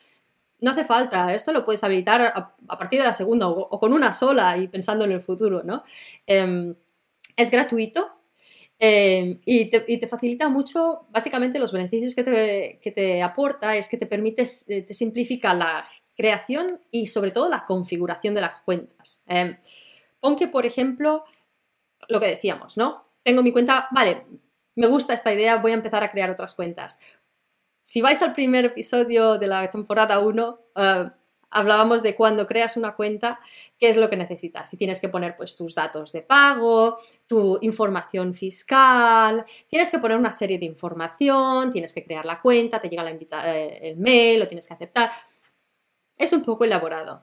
no 0.61 0.73
hace 0.73 0.85
falta, 0.85 1.33
esto 1.33 1.53
lo 1.53 1.65
puedes 1.65 1.83
habilitar 1.83 2.21
a, 2.21 2.55
a 2.69 2.79
partir 2.79 2.99
de 2.99 3.07
la 3.07 3.15
segunda 3.15 3.49
o, 3.49 3.59
o 3.59 3.81
con 3.81 3.95
una 3.95 4.13
sola 4.13 4.59
y 4.59 4.69
pensando 4.69 5.05
en 5.07 5.13
el 5.13 5.21
futuro, 5.23 5.63
¿no? 5.63 5.83
Em, 6.27 6.75
es 7.37 7.51
gratuito 7.51 8.20
eh, 8.83 9.39
y, 9.45 9.67
te, 9.67 10.07
facilita 10.07 10.49
mucho, 10.49 11.07
básicamente 11.11 11.59
los 11.59 11.71
beneficios 11.71 12.15
que 12.15 12.25
te, 12.25 12.81
que 12.83 12.91
te 12.91 13.23
aporta 13.23 13.77
es 13.77 13.89
que 13.89 13.99
te 13.99 14.07
permite, 14.07 14.45
eh, 14.69 14.83
te 14.83 14.95
simplifica 14.95 15.53
la 15.53 15.85
creación 16.17 16.81
y 16.91 17.07
sobre 17.07 17.31
todo 17.31 17.51
la 17.51 17.67
configuración 17.67 18.35
de 18.35 18.41
las 18.41 18.63
cuentas. 18.63 19.23
Em, 19.27 19.59
Pon 20.19 20.37
que, 20.37 20.49
por 20.49 20.67
ejemplo, 20.67 21.25
lo 22.09 22.21
que 22.21 22.27
decíamos, 22.27 22.77
¿no? 22.77 23.07
Tengo 23.23 23.43
mi 23.43 23.53
cuenta, 23.53 23.89
vale, 23.91 24.27
me 24.75 24.87
gusta 24.87 25.15
esta 25.15 25.33
idea, 25.33 25.57
voy 25.57 25.73
a 25.73 25.75
empezar 25.75 26.03
a 26.03 26.11
crear 26.11 26.31
otras 26.31 26.55
cuentas. 26.55 27.01
Si 27.83 28.01
vais 28.01 28.21
al 28.23 28.35
primer 28.35 28.65
episodio 28.67 29.39
de 29.39 29.47
la 29.47 29.71
temporada 29.71 30.21
1, 30.21 30.61
eh, 30.77 31.11
hablábamos 31.51 32.03
de 32.03 32.15
cuando 32.15 32.47
creas 32.47 32.77
una 32.77 32.95
cuenta, 32.95 33.41
qué 33.79 33.89
es 33.89 33.97
lo 33.97 34.09
que 34.09 34.17
necesitas. 34.17 34.71
Si 34.71 34.77
tienes 34.77 35.01
que 35.01 35.09
poner 35.09 35.37
pues 35.37 35.57
tus 35.57 35.75
datos 35.75 36.13
de 36.13 36.23
pago, 36.23 36.99
tu 37.27 37.59
información 37.63 38.35
fiscal, 38.35 39.45
tienes 39.69 39.91
que 39.91 39.99
poner 39.99 40.17
una 40.17 40.31
serie 40.31 40.59
de 40.59 40.67
información, 40.67 41.73
tienes 41.73 41.93
que 41.95 42.05
crear 42.05 42.25
la 42.25 42.41
cuenta, 42.41 42.81
te 42.81 42.89
llega 42.89 43.03
la 43.03 43.11
invita- 43.11 43.57
eh, 43.57 43.91
el 43.91 43.97
mail, 43.97 44.39
lo 44.41 44.49
tienes 44.49 44.67
que 44.69 44.75
aceptar. 44.75 45.11
Es 46.17 46.33
un 46.33 46.43
poco 46.43 46.65
elaborado. 46.65 47.23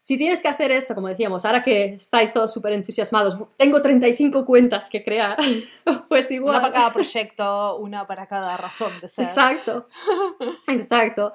Si 0.00 0.18
tienes 0.18 0.42
que 0.42 0.48
hacer 0.48 0.70
esto, 0.70 0.94
como 0.94 1.08
decíamos, 1.08 1.46
ahora 1.46 1.62
que 1.62 1.94
estáis 1.94 2.32
todos 2.34 2.52
súper 2.52 2.74
entusiasmados, 2.74 3.38
tengo 3.56 3.80
35 3.80 4.44
cuentas 4.44 4.90
que 4.90 5.02
crear, 5.02 5.38
pues 6.10 6.30
igual. 6.30 6.56
Una 6.56 6.62
para 6.62 6.74
cada 6.74 6.92
proyecto, 6.92 7.76
una 7.78 8.06
para 8.06 8.26
cada 8.26 8.56
razón 8.58 8.92
de 9.00 9.08
ser. 9.08 9.24
Exacto, 9.24 9.86
exacto. 10.68 11.32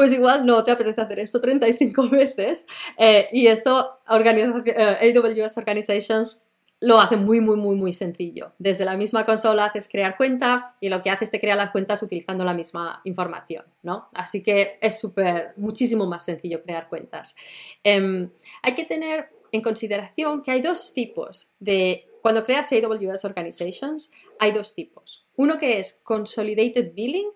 Pues 0.00 0.14
igual 0.14 0.46
no 0.46 0.64
te 0.64 0.70
apetece 0.70 0.98
hacer 0.98 1.18
esto 1.18 1.42
35 1.42 2.08
veces 2.10 2.66
eh, 2.96 3.28
y 3.32 3.48
esto 3.48 3.98
organiza- 4.08 4.62
eh, 4.64 5.12
AWS 5.14 5.58
Organizations 5.58 6.46
lo 6.80 6.98
hace 6.98 7.18
muy, 7.18 7.42
muy, 7.42 7.58
muy, 7.58 7.76
muy 7.76 7.92
sencillo. 7.92 8.54
Desde 8.58 8.86
la 8.86 8.96
misma 8.96 9.26
consola 9.26 9.66
haces 9.66 9.90
crear 9.90 10.16
cuenta 10.16 10.74
y 10.80 10.88
lo 10.88 11.02
que 11.02 11.10
haces 11.10 11.30
te 11.30 11.38
crea 11.38 11.54
las 11.54 11.70
cuentas 11.70 12.02
utilizando 12.02 12.46
la 12.46 12.54
misma 12.54 13.02
información, 13.04 13.66
¿no? 13.82 14.08
Así 14.14 14.42
que 14.42 14.78
es 14.80 14.98
súper, 14.98 15.52
muchísimo 15.58 16.06
más 16.06 16.24
sencillo 16.24 16.62
crear 16.62 16.88
cuentas. 16.88 17.36
Em, 17.84 18.30
hay 18.62 18.74
que 18.74 18.86
tener 18.86 19.28
en 19.52 19.60
consideración 19.60 20.42
que 20.42 20.52
hay 20.52 20.62
dos 20.62 20.94
tipos 20.94 21.52
de, 21.58 22.08
cuando 22.22 22.42
creas 22.42 22.72
AWS 22.72 23.26
Organizations, 23.26 24.12
hay 24.38 24.52
dos 24.52 24.74
tipos. 24.74 25.26
Uno 25.36 25.58
que 25.58 25.78
es 25.78 26.00
Consolidated 26.04 26.94
Billing 26.94 27.28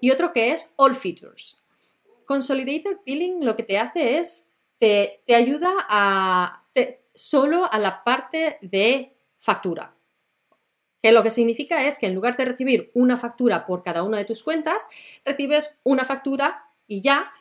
y 0.00 0.12
otro 0.12 0.32
que 0.32 0.52
es 0.52 0.72
All 0.76 0.94
Features. 0.94 1.61
Consolidated 2.26 2.98
Billing 3.04 3.44
lo 3.44 3.56
que 3.56 3.62
te 3.62 3.78
hace 3.78 4.18
es, 4.18 4.52
te, 4.78 5.22
te 5.26 5.34
ayuda 5.34 5.70
a, 5.88 6.56
te- 6.72 7.04
solo 7.14 7.70
a 7.72 7.78
la 7.78 8.04
parte 8.04 8.58
de 8.62 9.16
factura. 9.38 9.94
Que 11.00 11.12
lo 11.12 11.22
que 11.22 11.30
significa 11.32 11.86
es 11.86 11.98
que 11.98 12.06
en 12.06 12.14
lugar 12.14 12.36
de 12.36 12.44
recibir 12.44 12.90
una 12.94 13.16
factura 13.16 13.66
por 13.66 13.82
cada 13.82 14.04
una 14.04 14.18
de 14.18 14.24
tus 14.24 14.42
cuentas, 14.42 14.88
recibes 15.24 15.76
una 15.82 16.04
factura 16.04 16.64
y 16.86 17.00
ya, 17.00 17.32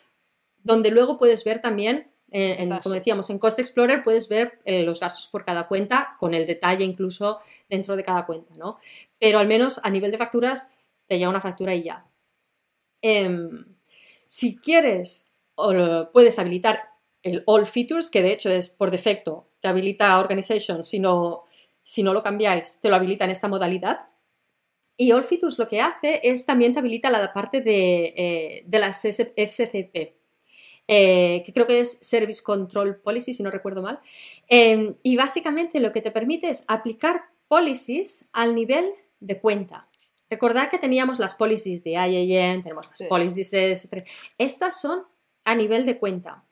donde 0.57 0.89
luego 0.91 1.17
puedes 1.19 1.43
ver 1.43 1.61
también, 1.61 2.11
eh, 2.31 2.55
en- 2.59 2.77
como 2.79 2.95
decíamos, 2.95 3.29
en 3.29 3.39
Cost 3.39 3.59
Explorer 3.59 4.03
puedes 4.03 4.29
ver 4.29 4.59
eh, 4.65 4.83
los 4.83 4.99
gastos 4.99 5.27
por 5.27 5.45
cada 5.45 5.67
cuenta, 5.67 6.15
con 6.19 6.33
el 6.33 6.47
detalle 6.47 6.85
incluso 6.85 7.39
dentro 7.69 7.95
de 7.95 8.03
cada 8.03 8.25
cuenta, 8.25 8.55
¿no? 8.57 8.79
Pero 9.19 9.37
al 9.39 9.47
menos 9.47 9.79
a 9.83 9.89
nivel 9.91 10.11
de 10.11 10.17
facturas, 10.17 10.71
te 11.07 11.17
llega 11.19 11.29
una 11.29 11.41
factura 11.41 11.75
y 11.75 11.83
ya. 11.83 12.05
Em, 13.01 13.65
si 14.31 14.55
quieres, 14.55 15.29
puedes 16.13 16.39
habilitar 16.39 16.83
el 17.21 17.43
All 17.45 17.65
Features, 17.65 18.09
que 18.09 18.23
de 18.23 18.31
hecho 18.31 18.49
es 18.49 18.69
por 18.69 18.89
defecto, 18.89 19.49
te 19.59 19.67
habilita 19.67 20.17
Organization, 20.19 20.85
si 20.85 20.99
no, 20.99 21.43
si 21.83 22.01
no 22.01 22.13
lo 22.13 22.23
cambiáis, 22.23 22.79
te 22.79 22.87
lo 22.87 22.95
habilita 22.95 23.25
en 23.25 23.31
esta 23.31 23.49
modalidad. 23.49 24.07
Y 24.95 25.11
All 25.11 25.23
Features 25.23 25.59
lo 25.59 25.67
que 25.67 25.81
hace 25.81 26.21
es 26.23 26.45
también 26.45 26.73
te 26.73 26.79
habilita 26.79 27.11
la 27.11 27.33
parte 27.33 27.59
de, 27.59 28.13
eh, 28.15 28.63
de 28.65 28.79
las 28.79 29.03
SCP, 29.03 30.15
eh, 30.87 31.43
que 31.45 31.51
creo 31.53 31.67
que 31.67 31.81
es 31.81 31.99
Service 32.01 32.41
Control 32.41 33.01
Policy, 33.01 33.33
si 33.33 33.43
no 33.43 33.51
recuerdo 33.51 33.81
mal. 33.81 33.99
Eh, 34.47 34.95
y 35.03 35.17
básicamente 35.17 35.81
lo 35.81 35.91
que 35.91 36.01
te 36.01 36.11
permite 36.11 36.49
es 36.49 36.63
aplicar 36.69 37.23
policies 37.49 38.29
al 38.31 38.55
nivel 38.55 38.93
de 39.19 39.41
cuenta. 39.41 39.90
Recordad 40.31 40.69
que 40.69 40.79
teníamos 40.79 41.19
las 41.19 41.35
policies 41.35 41.83
de 41.83 41.91
IAM, 41.91 42.63
tenemos 42.63 42.87
las 42.87 42.97
Sí. 42.97 43.05
policies 43.05 43.51
de 43.51 43.71
S3. 43.73 44.09
Estas 44.39 44.81
son 44.81 45.03
a 45.43 45.53
nivel 45.53 45.85
de 45.85 45.99
cuenta. 45.99 46.43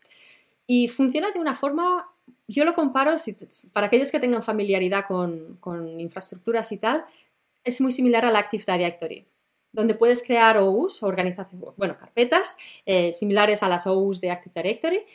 Y 0.68 0.88
funciona 0.90 1.32
de 1.32 1.40
una 1.40 1.56
forma 1.56 2.06
yo 2.48 2.66
lo 2.66 2.74
comparo, 2.74 3.16
para 3.74 3.88
aquellos 3.88 4.12
que 4.12 4.20
tengan 4.20 4.44
familiaridad 4.44 5.06
con, 5.08 5.58
con, 5.60 6.00
infraestructuras 6.00 6.72
y 6.72 6.78
tal, 6.78 7.06
es 7.64 7.80
muy 7.80 7.92
similar 7.92 8.26
al 8.26 8.36
Active 8.36 8.64
Directory, 8.66 9.26
donde 9.72 9.94
puedes 9.94 10.24
crear 10.24 10.58
OUs, 10.58 11.04
organizaciones, 11.04 11.76
bueno, 11.78 11.98
carpetas 11.98 12.58
eh, 12.86 13.14
similares 13.14 13.62
a 13.62 13.70
las 13.70 13.86
OUs 13.86 14.20
de 14.20 14.32
Active 14.32 14.54
Directory, 14.56 15.06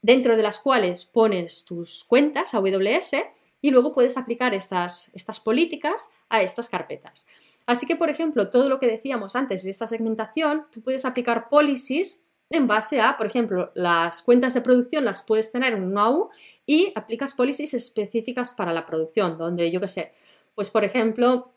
dentro 0.00 0.36
de 0.36 0.42
las 0.42 0.58
cuales 0.58 1.04
pones 1.04 1.64
tus 1.64 2.04
cuentas 2.04 2.54
AWS 2.54 3.16
y 3.60 3.70
luego 3.70 3.92
puedes 3.92 4.16
aplicar 4.16 4.54
estas, 4.54 5.10
estas 5.14 5.40
políticas 5.40 6.12
a 6.28 6.42
estas 6.42 6.68
carpetas. 6.68 7.26
Así 7.70 7.86
que, 7.86 7.94
por 7.94 8.10
ejemplo, 8.10 8.50
todo 8.50 8.68
lo 8.68 8.80
que 8.80 8.88
decíamos 8.88 9.36
antes 9.36 9.62
de 9.62 9.70
esta 9.70 9.86
segmentación, 9.86 10.66
tú 10.72 10.82
puedes 10.82 11.04
aplicar 11.04 11.48
policies 11.48 12.26
en 12.50 12.66
base 12.66 13.00
a, 13.00 13.16
por 13.16 13.28
ejemplo, 13.28 13.70
las 13.76 14.22
cuentas 14.22 14.54
de 14.54 14.60
producción 14.60 15.04
las 15.04 15.22
puedes 15.22 15.52
tener 15.52 15.74
en 15.74 15.84
un 15.84 15.96
AU 15.96 16.30
y 16.66 16.92
aplicas 16.96 17.32
policies 17.32 17.72
específicas 17.72 18.50
para 18.50 18.72
la 18.72 18.86
producción, 18.86 19.38
donde 19.38 19.70
yo 19.70 19.80
qué 19.80 19.86
sé, 19.86 20.12
pues 20.56 20.68
por 20.68 20.82
ejemplo, 20.82 21.52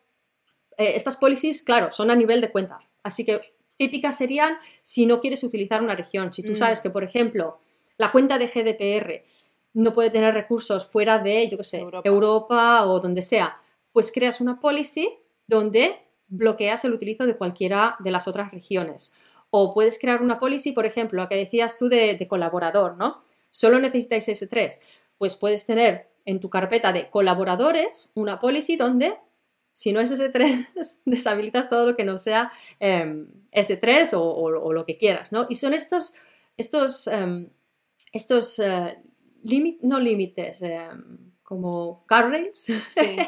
eh, 0.77 0.91
estas 0.93 1.15
policies, 1.15 1.63
claro, 1.63 1.91
son 1.91 2.11
a 2.11 2.15
nivel 2.15 2.41
de 2.41 2.51
cuenta. 2.51 2.77
Así 3.01 3.25
que 3.25 3.41
típicas 3.77 4.15
serían 4.15 4.57
si 4.83 5.07
no 5.07 5.19
quieres 5.19 5.43
utilizar 5.43 5.81
una 5.81 5.95
región. 5.95 6.31
Si 6.31 6.43
tú 6.43 6.51
mm. 6.51 6.57
sabes 6.57 6.79
que, 6.79 6.91
por 6.91 7.03
ejemplo, 7.03 7.59
la 7.97 8.11
cuenta 8.11 8.37
de 8.37 8.45
GDPR 8.45 9.23
no 9.73 9.95
puede 9.95 10.11
tener 10.11 10.35
recursos 10.35 10.85
fuera 10.85 11.17
de, 11.17 11.49
yo 11.49 11.57
qué 11.57 11.63
sé, 11.63 11.83
Europa. 12.03 12.85
o 12.85 12.99
donde 12.99 13.23
sea, 13.23 13.57
pues 13.91 14.11
creas 14.11 14.41
una 14.41 14.59
policy 14.59 15.09
donde 15.47 16.03
bloqueas 16.27 16.83
el 16.85 16.93
utilizo 16.93 17.25
de 17.25 17.37
cualquiera 17.37 17.95
de 17.99 18.11
las 18.11 18.27
otras 18.27 18.51
regiones. 18.51 19.13
O 19.49 19.73
puedes 19.73 19.99
crear 19.99 20.21
una 20.21 20.39
policy, 20.39 20.71
por 20.71 20.85
ejemplo, 20.85 21.21
lo 21.21 21.29
que 21.29 21.35
decías 21.35 21.77
tú 21.77 21.89
de, 21.89 22.25
colaborador, 22.27 22.97
¿no? 22.97 23.23
Solo 23.51 23.79
necesitáis 23.79 24.27
S3. 24.27 24.79
Pues 25.17 25.35
puedes 25.35 25.65
tener 25.65 26.09
en 26.25 26.39
tu 26.39 26.49
carpeta 26.49 26.91
de 26.91 27.09
colaboradores 27.09 28.11
una 28.15 28.39
policy 28.39 28.77
donde, 28.77 29.15
si 29.71 29.91
no 29.91 29.99
es 29.99 30.11
S3, 30.11 30.67
deshabilitas 31.05 31.69
todo 31.69 31.91
lo 31.91 31.95
que 31.95 32.03
no 32.03 32.17
sea 32.17 32.51
em, 32.79 33.27
S3 33.51 34.13
o, 34.15 34.73
lo 34.73 34.85
que 34.85 34.97
quieras, 34.97 35.31
¿no? 35.31 35.45
Y 35.49 35.55
son 35.55 35.75
estos, 35.75 36.13
estos, 36.57 37.05
em, 37.07 37.49
estos 38.11 38.57
eh, 38.57 38.97
no 39.81 39.99
límites, 39.99 40.63
em, 40.63 41.32
como. 41.43 42.05
Sí, 42.53 42.73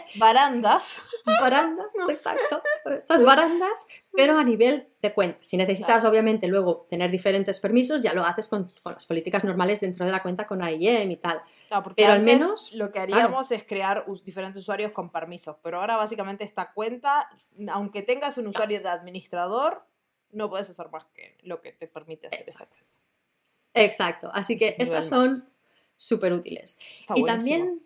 barandas. 0.16 1.02
barandas, 1.26 1.88
exacto. 2.10 2.62
Estas 2.86 3.24
barandas, 3.24 3.86
pero 4.14 4.38
a 4.38 4.44
nivel 4.44 4.88
de 5.02 5.14
cuenta. 5.14 5.38
Si 5.42 5.58
necesitas, 5.58 6.06
obviamente, 6.06 6.48
luego 6.48 6.88
tener 6.90 7.12
diferentes 7.12 7.60
permisos, 7.60 8.02
ya 8.02 8.14
lo 8.14 8.26
haces 8.26 8.48
con, 8.48 8.72
las 8.86 9.06
políticas 9.06 9.44
normales 9.44 9.82
dentro 9.82 10.06
de 10.06 10.12
la 10.12 10.22
cuenta 10.22 10.48
con 10.48 10.64
AIM 10.64 11.12
y 11.12 11.18
tal. 11.18 11.42
pero 11.96 12.14
al 12.14 12.24
menos 12.24 12.72
lo 12.74 12.92
que 12.92 13.00
haríamos 13.00 13.52
es 13.52 13.64
crear 13.64 14.06
diferentes 14.24 14.62
usuarios 14.62 14.92
con 14.92 15.12
permisos. 15.12 15.58
Pero 15.62 15.80
ahora, 15.80 15.98
básicamente, 15.98 16.44
esta 16.44 16.72
cuenta, 16.74 17.30
aunque 17.70 18.02
tengas 18.02 18.38
un 18.38 18.48
usuario 18.48 18.82
de 18.82 18.90
administrador, 18.90 19.86
no 20.32 20.50
puedes 20.50 20.70
hacer 20.70 20.90
más 20.90 21.06
que 21.14 21.38
lo 21.44 21.62
que 21.62 21.72
te 21.72 21.88
permite 21.88 22.28
hacer 22.28 22.42
exacto. 22.42 22.78
Exacto. 23.74 24.32
Así 24.34 24.58
que 24.58 24.76
estas 24.80 25.08
son 25.08 25.48
súper 25.98 26.34
útiles. 26.34 26.78
y 27.14 27.24
también, 27.24 27.82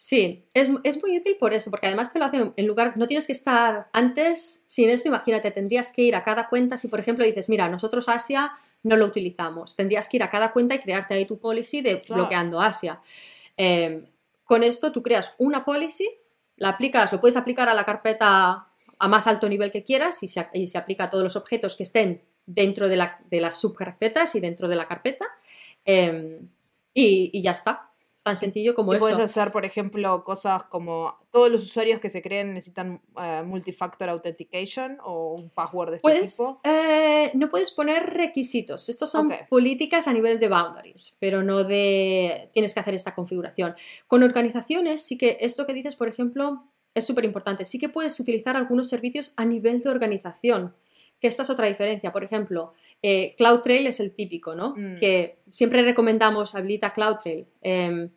sí, 0.00 0.46
es, 0.54 0.68
muy 0.70 1.18
útil 1.18 1.36
por 1.40 1.52
eso, 1.54 1.72
porque 1.72 1.88
además 1.88 2.12
te 2.12 2.20
lo 2.20 2.26
hace 2.26 2.52
en 2.54 2.66
lugar, 2.68 2.96
no 2.96 3.08
tienes 3.08 3.26
que 3.26 3.32
estar 3.32 3.88
antes, 3.92 4.62
sin 4.68 4.90
eso, 4.90 5.08
imagínate, 5.08 5.50
tendrías 5.50 5.90
que 5.90 6.02
ir 6.02 6.14
a 6.14 6.22
cada 6.22 6.48
cuenta, 6.48 6.76
si 6.76 6.86
por 6.86 7.00
ejemplo 7.00 7.24
dices, 7.24 7.48
mira, 7.48 7.68
nosotros 7.68 8.08
Asia 8.08 8.52
no 8.84 8.96
lo 8.96 9.06
utilizamos, 9.06 9.74
tendrías 9.74 10.08
que 10.08 10.18
ir 10.18 10.22
a 10.22 10.30
cada 10.30 10.52
cuenta 10.52 10.76
y 10.76 10.78
crearte 10.78 11.14
ahí 11.14 11.26
tu 11.26 11.40
policy 11.40 11.80
de 11.80 12.00
bloqueando 12.08 12.60
Asia. 12.60 13.00
Em, 13.56 14.06
con 14.44 14.62
esto 14.62 14.92
tú 14.92 15.02
creas 15.02 15.34
una 15.38 15.64
policy, 15.64 16.08
la 16.58 16.68
aplicas, 16.68 17.12
lo 17.12 17.20
puedes 17.20 17.36
aplicar 17.36 17.68
a 17.68 17.74
la 17.74 17.84
carpeta 17.84 18.68
a 19.00 19.08
más 19.08 19.26
alto 19.26 19.48
nivel 19.48 19.72
que 19.72 19.82
quieras 19.82 20.22
y 20.22 20.28
se, 20.28 20.46
y 20.52 20.68
se 20.68 20.78
aplica 20.78 21.04
a 21.04 21.10
todos 21.10 21.24
los 21.24 21.34
objetos 21.34 21.74
que 21.74 21.82
estén 21.82 22.22
dentro 22.46 22.88
de, 22.88 22.96
la, 22.96 23.18
de 23.28 23.40
las 23.40 23.60
subcarpetas 23.60 24.36
y 24.36 24.40
dentro 24.40 24.68
de 24.68 24.76
la 24.76 24.86
carpeta. 24.86 25.26
Em, 25.84 26.48
y, 26.94 27.42
ya 27.42 27.50
está. 27.52 27.87
Tan 28.28 28.36
sencillo 28.36 28.74
como 28.74 28.92
eso. 28.92 29.00
Puedes 29.00 29.18
hacer, 29.18 29.50
por 29.50 29.64
ejemplo, 29.64 30.22
cosas 30.22 30.64
como 30.64 31.16
todos 31.30 31.50
los 31.50 31.62
usuarios 31.62 31.98
que 31.98 32.10
se 32.10 32.20
creen 32.20 32.52
necesitan 32.52 33.00
uh, 33.16 33.42
multifactor 33.42 34.10
authentication 34.10 34.98
o 35.02 35.34
un 35.40 35.48
password 35.48 35.92
de 35.92 35.96
este 35.96 36.26
tipo. 36.26 36.60
Eh, 36.62 37.30
no 37.32 37.48
puedes 37.48 37.70
poner 37.70 38.02
requisitos. 38.04 38.90
Estos 38.90 39.10
son 39.10 39.32
políticas 39.48 40.08
a 40.08 40.12
nivel 40.12 40.38
de 40.38 40.48
boundaries, 40.48 41.16
pero 41.18 41.42
no 41.42 41.64
de 41.64 42.50
tienes 42.52 42.74
que 42.74 42.80
hacer 42.80 42.92
esta 42.92 43.14
configuración. 43.14 43.74
Con 44.06 44.22
organizaciones, 44.22 45.00
sí 45.00 45.16
que 45.16 45.38
esto 45.40 45.64
que 45.64 45.72
dices, 45.72 45.96
por 45.96 46.08
ejemplo, 46.08 46.66
es 46.92 47.06
súper 47.06 47.24
importante. 47.24 47.64
Sí 47.64 47.78
que 47.78 47.88
puedes 47.88 48.20
utilizar 48.20 48.58
algunos 48.58 48.90
servicios 48.90 49.32
a 49.36 49.46
nivel 49.46 49.80
de 49.80 49.88
organización 49.88 50.74
que 51.20 51.26
esta 51.26 51.42
es 51.42 51.50
otra 51.50 51.66
diferencia. 51.66 52.12
Por 52.12 52.24
ejemplo, 52.24 52.74
eh, 53.02 53.34
CloudTrail 53.36 53.86
es 53.86 54.00
el 54.00 54.12
típico, 54.12 54.54
¿no? 54.54 54.74
Mm. 54.76 54.96
Que 54.96 55.38
siempre 55.50 55.82
recomendamos 55.82 56.54
habilita 56.54 56.92
CloudTrail. 56.92 57.46
Em, 57.62 58.10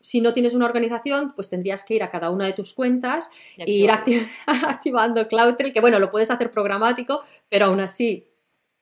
si 0.00 0.20
no 0.20 0.32
tienes 0.32 0.54
una 0.54 0.66
organización, 0.66 1.34
pues 1.34 1.50
tendrías 1.50 1.84
que 1.84 1.94
ir 1.94 2.02
a 2.02 2.10
cada 2.10 2.30
una 2.30 2.46
de 2.46 2.54
tus 2.54 2.72
cuentas 2.72 3.30
e 3.58 3.70
ir 3.70 3.90
activando 4.46 5.28
CloudTrail, 5.28 5.72
que 5.72 5.80
bueno, 5.80 5.98
lo 5.98 6.10
puedes 6.10 6.30
hacer 6.30 6.50
programático, 6.50 7.22
pero 7.48 7.66
aún 7.66 7.80
así 7.80 8.26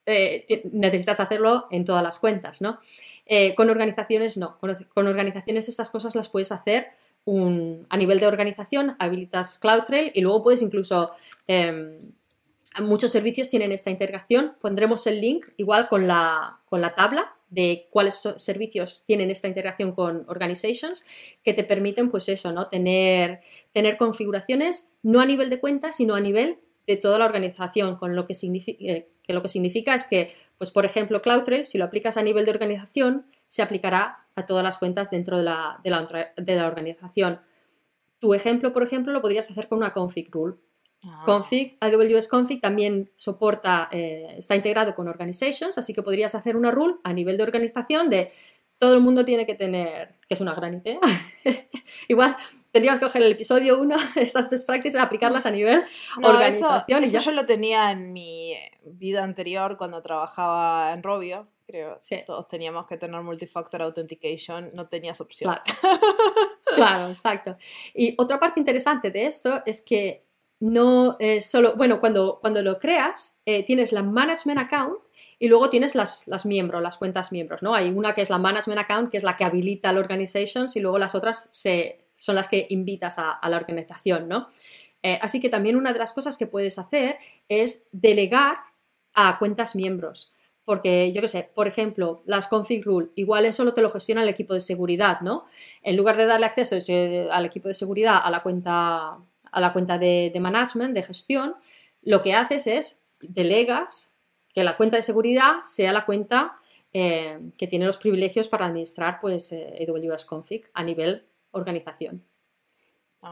eh, 0.07 0.63
necesitas 0.73 1.21
hacerlo 1.21 1.67
en 1.71 1.85
todas 1.85 2.03
las 2.03 2.19
cuentas, 2.19 2.63
¿no? 2.63 2.79
Eh, 3.27 3.55
con 3.55 3.69
organizaciones 3.69 4.39
no, 4.39 4.59
con, 4.59 5.07
organizaciones 5.07 5.69
estas 5.69 5.91
cosas 5.91 6.15
las 6.15 6.31
puedes 6.31 6.51
hacer 6.51 6.89
a 7.91 7.97
nivel 7.99 8.21
de 8.21 8.27
organización, 8.27 8.97
habilitas 8.99 9.59
CloudTrail 9.59 10.13
y 10.15 10.23
luego 10.23 10.43
puedes 10.43 10.63
incluso 10.63 11.11
em, 11.47 11.99
Muchos 12.81 13.11
servicios 13.11 13.49
tienen 13.49 13.73
esta 13.73 13.91
integración. 13.91 14.55
Pondremos 14.61 15.07
el 15.07 15.21
link 15.21 15.47
igual 15.57 15.89
con 15.89 16.07
la, 16.07 16.61
con 16.67 16.81
la 16.81 16.95
tabla 16.95 17.35
de 17.51 17.89
cuáles 17.91 18.29
servicios 18.37 19.05
tienen 19.07 19.31
esta 19.31 19.49
integración 19.49 19.93
con 19.93 20.25
organizations 20.29 21.05
que 21.43 21.55
te 21.55 21.65
permiten 21.65 22.11
pues 22.11 22.29
eso, 22.29 22.53
¿no? 22.53 22.69
Tener, 22.69 23.41
tener 23.73 23.97
configuraciones 23.97 24.93
no 25.03 25.21
a 25.21 25.27
nivel 25.27 25.49
de 25.49 25.59
cuenta, 25.59 25.93
sino 25.93 26.15
a 26.15 26.21
nivel 26.21 26.59
de 26.87 26.97
toda 26.97 27.19
la 27.19 27.27
organización, 27.27 27.97
con 27.97 28.17
lo 28.17 28.27
que 28.27 28.35
significa, 28.35 28.79
eh, 28.81 29.07
que 29.23 29.33
lo 29.35 29.43
que 29.43 29.49
significa 29.49 29.95
es 29.95 30.05
que, 30.07 30.33
pues 30.57 30.71
por 30.71 30.87
ejemplo, 30.87 31.21
CloudTrail, 31.21 31.65
si 31.65 31.79
lo 31.79 31.85
aplicas 31.85 32.17
a 32.17 32.23
nivel 32.23 32.45
de 32.45 32.51
organización, 32.51 33.27
se 33.47 33.63
aplicará 33.63 34.27
a 34.35 34.47
todas 34.47 34.65
las 34.65 34.79
cuentas 34.79 35.11
dentro 35.11 35.39
de 35.39 35.45
la, 35.45 35.81
de 35.85 35.91
la, 35.91 36.33
de 36.37 36.57
la 36.57 36.67
organización. 36.67 37.41
Tu 38.21 38.35
ejemplo, 38.35 38.73
por 38.73 38.83
ejemplo, 38.83 39.13
lo 39.13 39.21
podrías 39.21 39.51
hacer 39.51 39.69
con 39.69 39.79
una 39.79 39.93
config 39.93 40.29
rule. 40.31 40.57
Ah. 41.05 41.23
Config, 41.25 41.77
AWS 41.81 42.29
Config 42.29 42.61
también 42.61 43.11
soporta, 43.17 43.89
eh, 43.93 44.35
está 44.37 44.57
integrado 44.57 44.95
con 44.95 45.09
Organizations, 45.09 45.79
así 45.79 45.95
que 45.95 46.03
podrías 46.03 46.35
hacer 46.35 46.57
una 46.57 46.71
rule 46.71 46.97
a 47.05 47.13
nivel 47.13 47.37
de 47.37 47.45
organización 47.45 48.11
de 48.11 48.33
todo 48.79 48.95
el 48.95 49.01
mundo 49.01 49.25
tiene 49.25 49.45
que 49.45 49.55
tener, 49.55 50.15
que 50.29 50.35
es 50.35 50.41
una 50.41 50.55
gran 50.55 50.75
idea. 50.75 51.01
Igual 52.09 52.37
tendríamos 52.71 53.01
que 53.01 53.07
coger 53.07 53.23
el 53.23 53.33
episodio 53.33 53.81
1, 53.81 53.97
estas 54.17 54.51
best 54.51 54.67
practices, 54.67 55.01
aplicarlas 55.01 55.47
a 55.47 55.51
nivel 55.51 55.85
organización. 56.23 57.05
Eso, 57.05 57.21
yo 57.21 57.33
lo 57.33 57.47
tenía 57.47 57.91
en 57.91 58.13
mi 58.13 58.55
vida 58.85 59.25
anterior 59.25 59.77
cuando 59.77 60.01
trabajaba 60.03 60.93
en 60.93 61.03
Robio, 61.03 61.49
creo. 61.67 61.99
Todos 62.25 62.49
teníamos 62.49 62.87
que 62.87 62.97
tener 62.97 63.21
multifactor 63.23 63.83
authentication, 63.83 64.71
no 64.75 64.89
tenías 64.89 65.21
opción. 65.21 65.53
Claro. 65.53 65.65
claro, 66.75 67.11
exacto. 67.11 67.57
Y 67.95 68.15
otra 68.17 68.39
parte 68.39 68.61
interesante 68.61 69.11
de 69.11 69.27
esto 69.27 69.63
es 69.67 69.83
que 69.83 70.28
no 70.61 71.17
solo, 71.41 71.75
bueno, 71.77 72.01
cuando, 72.01 72.39
cuando 72.41 72.63
lo 72.63 72.79
creas, 72.79 73.41
eh, 73.47 73.65
tienes 73.65 73.93
la 73.93 74.03
management 74.03 74.59
account 74.59 74.99
y 75.39 75.49
luego 75.49 75.71
tienes 75.71 75.95
las, 75.95 76.27
las, 76.27 76.47
miembros, 76.47 76.83
las 76.83 76.99
cuentas 76.99 77.31
miembros, 77.31 77.63
¿no? 77.63 77.75
Hay 77.75 77.91
una 77.91 78.15
que 78.15 78.23
es 78.23 78.31
la 78.31 78.39
management 78.39 78.81
account, 78.81 79.11
que 79.11 79.17
es 79.19 79.23
la 79.23 79.37
que 79.37 79.45
habilita 79.45 79.93
la 79.93 80.01
organizations 80.01 80.75
y 80.77 80.81
luego 80.81 80.99
las 80.99 81.15
otras 81.15 81.49
se, 81.53 82.09
son 82.17 82.35
las 82.35 82.49
que 82.49 82.67
invitas 82.71 83.17
a, 83.19 83.39
la 83.49 83.57
organización, 83.57 84.29
¿no? 84.29 84.49
Eh, 85.03 85.19
así 85.23 85.41
que 85.41 85.49
también 85.49 85.77
una 85.77 85.93
de 85.93 86.01
las 86.01 86.13
cosas 86.13 86.37
que 86.37 86.49
puedes 86.49 86.79
hacer 86.79 87.19
es 87.49 87.89
delegar 87.93 88.59
a 89.15 89.39
cuentas 89.39 89.77
miembros. 89.77 90.33
Porque, 90.65 91.13
yo 91.13 91.23
qué 91.23 91.29
sé, 91.29 91.51
por 91.55 91.67
ejemplo, 91.67 92.23
las 92.27 92.47
config 92.47 92.85
rule, 92.85 93.09
igual 93.15 93.47
eso 93.47 93.65
lo 93.65 93.73
te 93.73 93.81
lo 93.81 93.89
gestiona 93.89 94.23
el 94.23 94.29
equipo 94.29 94.53
de 94.53 94.61
seguridad, 94.61 95.23
¿no? 95.23 95.47
En 95.83 95.97
lugar 95.97 96.19
de 96.19 96.27
darle 96.27 96.45
acceso 96.45 96.77
al 97.31 97.47
equipo 97.47 97.69
de 97.69 97.75
seguridad 97.75 98.21
a 98.23 98.31
la 98.31 98.43
cuenta 98.43 99.19
a 99.51 99.61
la 99.61 99.73
cuenta 99.73 99.99
de, 99.99 100.37
management, 100.39 100.95
de 100.95 101.03
gestión, 101.03 101.55
lo 102.03 102.23
que 102.23 102.35
haces 102.35 102.67
es 102.67 102.99
delegas 103.21 104.17
que 104.55 104.65
la 104.65 104.77
cuenta 104.77 104.97
de 104.97 105.03
seguridad 105.03 105.63
sea 105.65 105.93
la 105.93 106.05
cuenta 106.07 106.59
eh, 106.93 107.39
que 107.59 107.67
tiene 107.67 107.87
los 107.87 107.99
privilegios 107.99 108.49
para 108.49 108.67
administrar 108.67 109.21
pues, 109.21 109.53
eh, 109.53 109.87
AWS 109.87 110.25
Config 110.25 110.71
a 110.73 110.83
nivel 110.83 111.27
organización. 111.51 112.25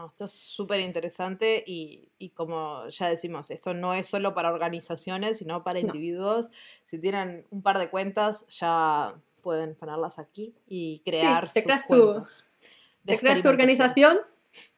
esto 0.05 0.25
es 0.25 0.31
súper 0.31 0.79
interesante 0.81 1.63
y, 1.65 2.29
como 2.35 2.87
ya 2.89 3.09
decimos, 3.09 3.51
esto 3.51 3.73
no 3.73 3.93
es 3.93 4.07
solo 4.07 4.33
para 4.33 4.51
organizaciones, 4.51 5.39
sino 5.39 5.63
para 5.63 5.79
individuos. 5.79 6.49
Si 6.83 6.99
tienen 6.99 7.45
un 7.49 7.61
par 7.61 7.79
de 7.79 7.89
cuentas, 7.89 8.45
ya 8.47 9.15
pueden 9.41 9.75
ponerlas 9.75 10.19
aquí 10.19 10.53
y 10.67 11.01
crear 11.05 11.45
te 11.45 11.61
sus 11.61 11.63
creas 11.63 11.85
cuentas. 11.85 12.45
de 13.03 13.13
te 13.13 13.19
creas 13.19 13.41
tu 13.41 13.47
organización, 13.47 14.19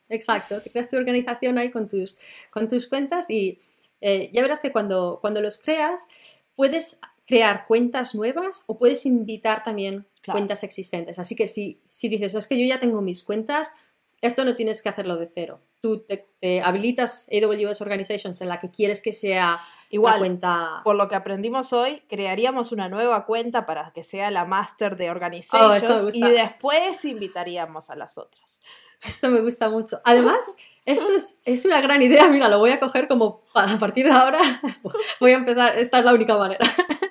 exacto, 0.09 0.61
te 0.61 0.69
creas 0.71 0.89
tu 0.89 0.97
organización 0.97 1.57
ahí 1.57 1.71
con 1.71 1.87
tus, 1.87 2.17
con 2.51 2.67
tus 2.67 2.87
cuentas 2.87 3.29
y 3.29 3.59
eh, 4.01 4.29
ya 4.33 4.41
verás 4.41 4.61
que 4.61 4.71
cuando, 4.71 5.19
cuando 5.21 5.41
los 5.41 5.57
creas 5.57 6.07
puedes 6.55 6.99
crear 7.25 7.65
cuentas 7.67 8.15
nuevas 8.15 8.63
o 8.67 8.77
puedes 8.77 9.05
invitar 9.05 9.63
también 9.63 10.05
Claro. 10.21 10.39
cuentas 10.39 10.63
existentes. 10.65 11.17
Así 11.17 11.33
que 11.35 11.47
si, 11.47 11.79
si 11.87 12.09
dices, 12.09 12.35
"Oh, 12.35 12.39
es 12.39 12.47
que 12.47 12.59
yo 12.59 12.65
ya 12.67 12.77
tengo 12.77 13.01
mis 13.01 13.23
cuentas, 13.23 13.73
esto 14.21 14.43
no 14.43 14.57
tienes 14.57 14.81
que 14.81 14.89
hacerlo 14.89 15.15
de 15.15 15.31
cero. 15.33 15.61
Tú 15.79 15.99
te, 16.01 16.27
te 16.41 16.61
habilitas 16.61 17.29
AWS 17.31 17.79
Organizations 17.81 18.41
en 18.41 18.49
la 18.49 18.59
que 18.59 18.69
quieres 18.69 19.01
que 19.01 19.13
sea 19.13 19.61
Igual, 19.89 20.15
la 20.15 20.19
cuenta... 20.19 20.81
por 20.83 20.97
lo 20.97 21.07
que 21.07 21.15
aprendimos 21.15 21.71
hoy, 21.71 22.01
crearíamos 22.09 22.73
una 22.73 22.89
nueva 22.89 23.25
cuenta 23.25 23.65
para 23.65 23.91
que 23.91 24.03
sea 24.03 24.29
la 24.29 24.43
master 24.43 24.97
de 24.97 25.07
Oh, 25.07 25.11
Organizations 25.13 26.13
y 26.13 26.21
después 26.21 27.05
invitaríamos 27.05 27.89
a 27.89 27.95
las 27.95 28.17
otras. 28.17 28.59
Esto 29.03 29.29
me 29.29 29.41
gusta 29.41 29.69
mucho. 29.69 30.01
Además, 30.03 30.55
esto 30.85 31.07
es, 31.15 31.39
es 31.45 31.65
una 31.65 31.81
gran 31.81 32.01
idea. 32.01 32.27
Mira, 32.27 32.47
lo 32.49 32.59
voy 32.59 32.71
a 32.71 32.79
coger 32.79 33.07
como 33.07 33.43
a 33.53 33.77
partir 33.79 34.05
de 34.05 34.11
ahora. 34.11 34.39
Voy 35.19 35.31
a 35.31 35.35
empezar. 35.35 35.77
Esta 35.77 35.99
es 35.99 36.05
la 36.05 36.13
única 36.13 36.37
manera. 36.37 36.65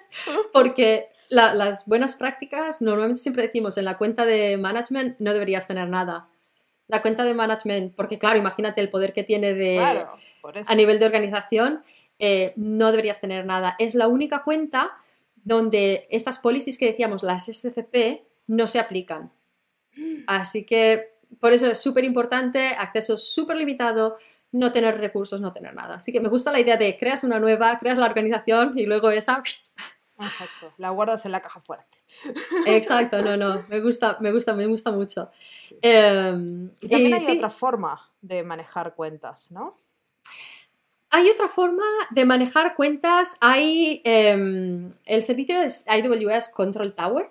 Porque 0.52 1.08
la- 1.28 1.54
las 1.54 1.86
buenas 1.86 2.14
prácticas, 2.16 2.80
normalmente 2.82 3.20
siempre 3.22 3.42
decimos 3.44 3.78
en 3.78 3.84
la 3.84 3.98
cuenta 3.98 4.24
de 4.26 4.56
management 4.56 5.16
no 5.20 5.32
deberías 5.32 5.66
tener 5.66 5.88
nada. 5.88 6.28
La 6.88 7.02
cuenta 7.02 7.24
de 7.24 7.34
management, 7.34 7.94
porque 7.94 8.18
claro, 8.18 8.38
imagínate 8.38 8.80
el 8.80 8.88
poder 8.88 9.12
que 9.12 9.22
tiene 9.22 9.52
de, 9.52 9.74
claro, 9.76 10.12
a 10.66 10.74
nivel 10.74 10.98
de 10.98 11.04
organización, 11.04 11.82
eh, 12.18 12.54
no 12.56 12.90
deberías 12.92 13.20
tener 13.20 13.44
nada. 13.44 13.76
Es 13.78 13.94
la 13.94 14.08
única 14.08 14.42
cuenta 14.42 14.92
donde 15.44 16.06
estas 16.10 16.38
policies 16.38 16.78
que 16.78 16.86
decíamos, 16.86 17.22
las 17.22 17.46
SCP, 17.46 18.22
no 18.46 18.66
se 18.68 18.78
aplican. 18.80 19.30
Así 20.26 20.64
que 20.64 21.12
por 21.40 21.52
eso 21.52 21.66
es 21.66 21.80
súper 21.80 22.04
importante, 22.04 22.68
acceso 22.78 23.16
súper 23.16 23.56
limitado, 23.56 24.18
no 24.52 24.72
tener 24.72 24.98
recursos, 24.98 25.40
no 25.40 25.52
tener 25.52 25.74
nada. 25.74 25.96
Así 25.96 26.12
que 26.12 26.20
me 26.20 26.28
gusta 26.28 26.52
la 26.52 26.60
idea 26.60 26.76
de 26.76 26.96
creas 26.96 27.24
una 27.24 27.38
nueva, 27.38 27.78
creas 27.78 27.98
la 27.98 28.06
organización 28.06 28.78
y 28.78 28.86
luego 28.86 29.10
esa... 29.10 29.42
Exacto, 30.20 30.72
la 30.78 30.90
guardas 30.90 31.24
en 31.26 31.32
la 31.32 31.40
caja 31.40 31.60
fuerte. 31.60 31.96
Exacto, 32.66 33.22
no, 33.22 33.36
no, 33.36 33.62
me 33.68 33.80
gusta, 33.80 34.18
me 34.20 34.32
gusta, 34.32 34.52
me 34.52 34.66
gusta 34.66 34.90
mucho. 34.90 35.30
Eh, 35.80 36.32
Y 36.80 36.88
también 36.88 37.10
y 37.10 37.14
hay 37.14 37.20
sí, 37.20 37.36
otra 37.36 37.50
forma 37.50 38.10
de 38.20 38.42
manejar 38.42 38.96
cuentas, 38.96 39.52
¿no? 39.52 39.78
Hay 41.10 41.30
otra 41.30 41.48
forma 41.48 41.84
de 42.10 42.24
manejar 42.24 42.74
cuentas. 42.74 43.36
Hay 43.40 44.02
em, 44.04 44.90
el 45.06 45.22
servicio 45.22 45.60
es 45.62 45.84
AWS 45.88 46.48
Control 46.48 46.94
Tower. 46.94 47.30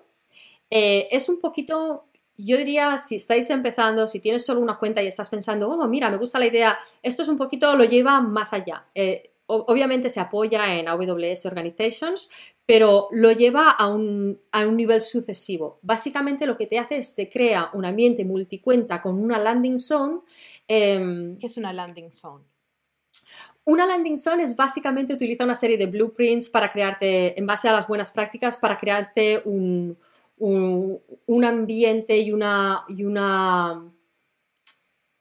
Eh, 0.70 1.08
es 1.10 1.28
un 1.28 1.40
poquito, 1.40 2.07
yo 2.38 2.56
diría, 2.56 2.96
si 2.98 3.16
estáis 3.16 3.50
empezando, 3.50 4.06
si 4.06 4.20
tienes 4.20 4.46
solo 4.46 4.60
una 4.60 4.78
cuenta 4.78 5.02
y 5.02 5.08
estás 5.08 5.28
pensando, 5.28 5.68
oh, 5.68 5.88
mira, 5.88 6.08
me 6.08 6.16
gusta 6.16 6.38
la 6.38 6.46
idea, 6.46 6.78
esto 7.02 7.22
es 7.22 7.28
un 7.28 7.36
poquito, 7.36 7.74
lo 7.74 7.84
lleva 7.84 8.20
más 8.20 8.52
allá. 8.52 8.86
Eh, 8.94 9.32
obviamente 9.46 10.08
se 10.08 10.20
apoya 10.20 10.78
en 10.78 10.88
AWS 10.88 11.46
Organizations, 11.46 12.30
pero 12.64 13.08
lo 13.10 13.32
lleva 13.32 13.70
a 13.70 13.88
un, 13.88 14.40
a 14.52 14.66
un 14.66 14.76
nivel 14.76 15.00
sucesivo. 15.00 15.80
Básicamente 15.82 16.46
lo 16.46 16.56
que 16.56 16.66
te 16.66 16.78
hace 16.78 16.98
es 16.98 17.14
te 17.14 17.28
crea 17.28 17.70
un 17.72 17.84
ambiente 17.84 18.24
multicuenta 18.24 19.00
con 19.00 19.18
una 19.18 19.38
landing 19.38 19.80
zone. 19.80 20.20
em, 20.68 21.38
¿Qué 21.38 21.46
es 21.46 21.56
una 21.56 21.72
landing 21.72 22.12
zone? 22.12 22.44
una 23.64 23.84
landing 23.84 24.16
zone 24.16 24.42
es 24.44 24.56
básicamente 24.56 25.12
utilizar 25.12 25.44
una 25.44 25.54
serie 25.54 25.76
de 25.76 25.84
blueprints 25.84 26.48
para 26.48 26.70
crearte, 26.70 27.38
en 27.38 27.46
base 27.46 27.68
a 27.68 27.72
las 27.72 27.86
buenas 27.86 28.10
prácticas, 28.10 28.58
para 28.58 28.78
crearte 28.78 29.42
un, 29.44 29.98
un, 30.38 31.00
un 31.26 31.44
ambiente 31.44 32.18
y 32.18 32.32
una, 32.32 32.84
y 32.88 33.04
una 33.04 33.92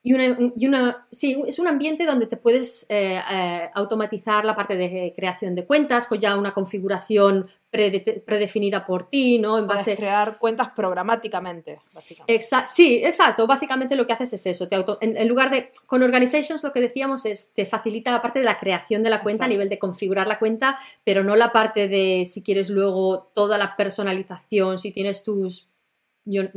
y 0.10 0.14
una, 0.14 0.38
y 0.56 0.68
una- 0.68 1.08
sí, 1.12 1.44
es 1.48 1.60
un 1.60 1.68
ambiente 1.68 2.06
donde 2.06 2.28
te 2.28 2.38
puedes 2.38 2.86
eh, 2.90 3.20
eh, 3.32 3.70
automatizar 3.74 4.46
la 4.46 4.56
parte 4.56 4.76
de 4.76 5.14
creación 5.16 5.54
de 5.56 5.66
cuentas 5.66 6.08
con 6.08 6.20
ya 6.20 6.38
una 6.38 6.54
configuración 6.54 7.48
prede- 7.72 8.24
predefinida 8.26 8.86
por 8.86 9.10
ti, 9.10 9.38
¿no? 9.40 9.58
En 9.58 9.66
Puedes 9.68 9.82
base, 9.82 9.96
crear 9.98 10.38
cuentas 10.40 10.70
programáticamente, 10.76 11.80
básicamente. 11.94 12.34
Exa- 12.40 12.66
sí, 12.68 13.02
exacto. 13.04 13.48
Básicamente 13.48 13.96
lo 13.96 14.06
que 14.08 14.14
haces 14.14 14.32
es 14.34 14.46
eso. 14.46 14.68
Te 14.70 14.76
auto- 14.76 14.98
en, 15.02 15.18
en 15.18 15.28
lugar 15.28 15.50
de. 15.52 15.72
Con 15.86 16.04
Organizations 16.04 16.64
lo 16.64 16.72
que 16.72 16.82
decíamos 16.82 17.26
es 17.26 17.54
te 17.54 17.66
facilita 17.66 18.12
la 18.12 18.22
parte 18.22 18.40
de 18.40 18.46
la 18.46 18.60
creación 18.60 19.04
de 19.04 19.10
la 19.10 19.22
cuenta 19.22 19.46
a 19.46 19.48
nivel 19.50 19.70
de 19.70 19.80
configurar 19.80 20.28
la 20.28 20.40
cuenta, 20.40 20.80
pero 21.04 21.24
no 21.24 21.36
la 21.36 21.52
parte 21.52 21.88
de 21.88 22.24
si 22.26 22.44
quieres 22.44 22.70
luego 22.70 23.30
toda 23.34 23.58
la 23.58 23.76
personalización, 23.76 24.78
si 24.80 24.92
tienes 24.92 25.24
tus 25.24 25.68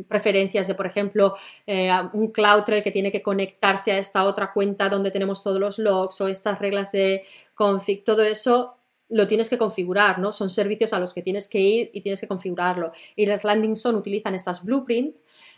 preferencias 0.09 0.66
de, 0.68 0.75
por 0.75 0.87
ejemplo, 0.87 1.35
eh, 1.66 1.91
un 2.12 2.29
CloudTrail 2.29 2.83
que 2.83 2.91
tiene 2.91 3.12
que 3.12 3.23
conectarse 3.23 3.93
a 3.93 3.99
esta 3.99 4.25
otra 4.25 4.53
cuenta 4.53 4.89
donde 4.89 5.11
tenemos 5.11 5.43
todos 5.43 5.61
los 5.61 5.79
logs 5.79 6.21
o 6.21 6.29
estas 6.29 6.59
reglas 6.59 6.93
de 6.93 7.23
config, 7.55 8.05
todo 8.05 8.23
eso 8.23 8.77
lo 9.09 9.27
tienes 9.27 9.51
que 9.51 9.59
configurar, 9.59 10.18
¿no? 10.21 10.31
Son 10.31 10.49
servicios 10.51 10.93
a 10.93 11.01
los 11.01 11.12
que 11.14 11.23
tienes 11.23 11.49
que 11.49 11.59
ir 11.59 11.91
y 11.93 12.01
tienes 12.01 12.21
que 12.21 12.29
configurarlo. 12.29 12.93
Y 13.16 13.27
las 13.27 13.43
landing 13.45 13.77
zone 13.77 13.99
utilizan 13.99 14.35
estas 14.37 14.64
blueprints 14.64 15.16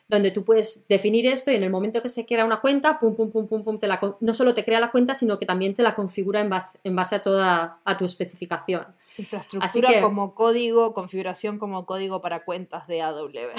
donde 0.08 0.30
tú 0.30 0.44
puedes 0.44 0.86
definir 0.88 1.26
esto 1.26 1.50
y 1.50 1.54
en 1.54 1.62
el 1.62 1.70
momento 1.70 2.02
que 2.02 2.08
se 2.08 2.26
crea 2.26 2.44
una 2.44 2.60
cuenta, 2.60 2.98
pum, 2.98 3.14
pum, 3.14 3.30
pum, 3.30 3.46
pum, 3.46 3.62
pum, 3.62 3.78
te 3.78 3.86
la 3.86 4.00
no 4.20 4.34
solo 4.34 4.52
te 4.52 4.64
crea 4.64 4.80
la 4.80 4.90
cuenta, 4.90 5.14
sino 5.14 5.38
que 5.38 5.46
también 5.46 5.74
te 5.74 5.82
la 5.82 5.94
configura 5.94 6.40
en 6.40 6.50
base, 6.50 6.78
en 6.84 6.96
base 6.96 7.14
a 7.16 7.22
toda 7.22 7.78
a 7.84 7.98
tu 7.98 8.04
especificación. 8.04 8.86
Infraestructura 9.16 9.66
así 9.66 9.80
que- 9.80 10.00
como 10.00 10.34
código, 10.34 10.92
configuración 10.92 11.58
como 11.58 11.86
código 11.86 12.20
para 12.20 12.40
cuentas 12.40 12.86
de 12.88 13.00
AWS. 13.02 13.54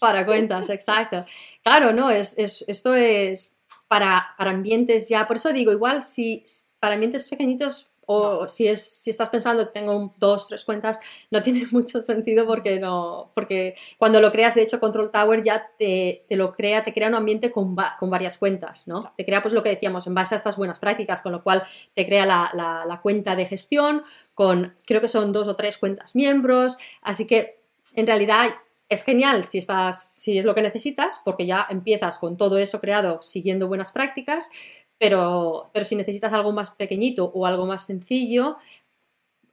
Para 0.00 0.26
cuentas, 0.26 0.68
exacto. 0.70 1.24
Claro, 1.62 1.92
no, 1.92 2.10
es, 2.10 2.36
es- 2.38 2.64
esto 2.68 2.94
es 2.94 3.58
para, 3.88 4.34
para 4.36 4.50
ambientes 4.50 5.08
ya, 5.08 5.26
por 5.26 5.36
eso 5.36 5.52
digo, 5.52 5.72
igual 5.72 6.02
si 6.02 6.44
para 6.80 6.94
ambientes 6.94 7.28
pequeñitos 7.28 7.90
o 8.06 8.42
No. 8.42 8.48
si, 8.50 8.68
es, 8.68 8.82
si 8.82 9.08
estás 9.08 9.30
pensando 9.30 9.68
tengo 9.68 10.14
dos, 10.18 10.48
tres 10.48 10.64
cuentas, 10.66 11.00
no 11.30 11.42
tiene 11.42 11.66
mucho 11.72 12.02
sentido 12.02 12.46
porque 12.46 12.78
no, 12.78 13.30
porque 13.34 13.76
cuando 13.96 14.20
lo 14.20 14.30
creas, 14.30 14.54
de 14.54 14.62
hecho, 14.62 14.78
Control 14.78 15.10
Tower 15.10 15.42
ya 15.42 15.66
te, 15.78 16.24
te 16.28 16.36
lo 16.36 16.52
crea, 16.52 16.84
te 16.84 16.92
crea 16.92 17.08
un 17.08 17.14
ambiente 17.14 17.50
con, 17.50 17.74
va- 17.74 17.96
con 17.98 18.10
varias 18.10 18.36
cuentas, 18.36 18.86
¿no? 18.88 19.00
Claro. 19.00 19.14
Te 19.16 19.24
crea 19.24 19.40
pues 19.42 19.54
lo 19.54 19.62
que 19.62 19.70
decíamos, 19.70 20.06
en 20.06 20.14
base 20.14 20.34
a 20.34 20.38
estas 20.38 20.58
buenas 20.58 20.78
prácticas, 20.80 21.22
con 21.22 21.32
lo 21.32 21.42
cual 21.42 21.62
te 21.94 22.04
crea 22.04 22.26
la, 22.26 22.50
la- 22.52 22.84
la 22.86 23.00
cuenta 23.00 23.36
de 23.36 23.46
gestión 23.46 24.02
con, 24.34 24.76
creo 24.86 25.00
que 25.00 25.08
son 25.08 25.32
dos 25.32 25.48
o 25.48 25.56
tres 25.56 25.78
cuentas 25.78 26.14
miembros, 26.14 26.76
así 27.00 27.26
que 27.26 27.62
en 27.94 28.06
realidad 28.06 28.50
es 28.88 29.04
genial 29.04 29.44
si, 29.44 29.58
estás, 29.58 30.12
si 30.12 30.38
es 30.38 30.44
lo 30.44 30.54
que 30.54 30.62
necesitas, 30.62 31.20
porque 31.24 31.46
ya 31.46 31.66
empiezas 31.70 32.18
con 32.18 32.36
todo 32.36 32.58
eso 32.58 32.80
creado 32.80 33.22
siguiendo 33.22 33.68
buenas 33.68 33.92
prácticas, 33.92 34.50
pero, 34.98 35.70
pero 35.72 35.84
si 35.84 35.96
necesitas 35.96 36.32
algo 36.32 36.52
más 36.52 36.70
pequeñito 36.70 37.30
o 37.34 37.46
algo 37.46 37.66
más 37.66 37.86
sencillo, 37.86 38.56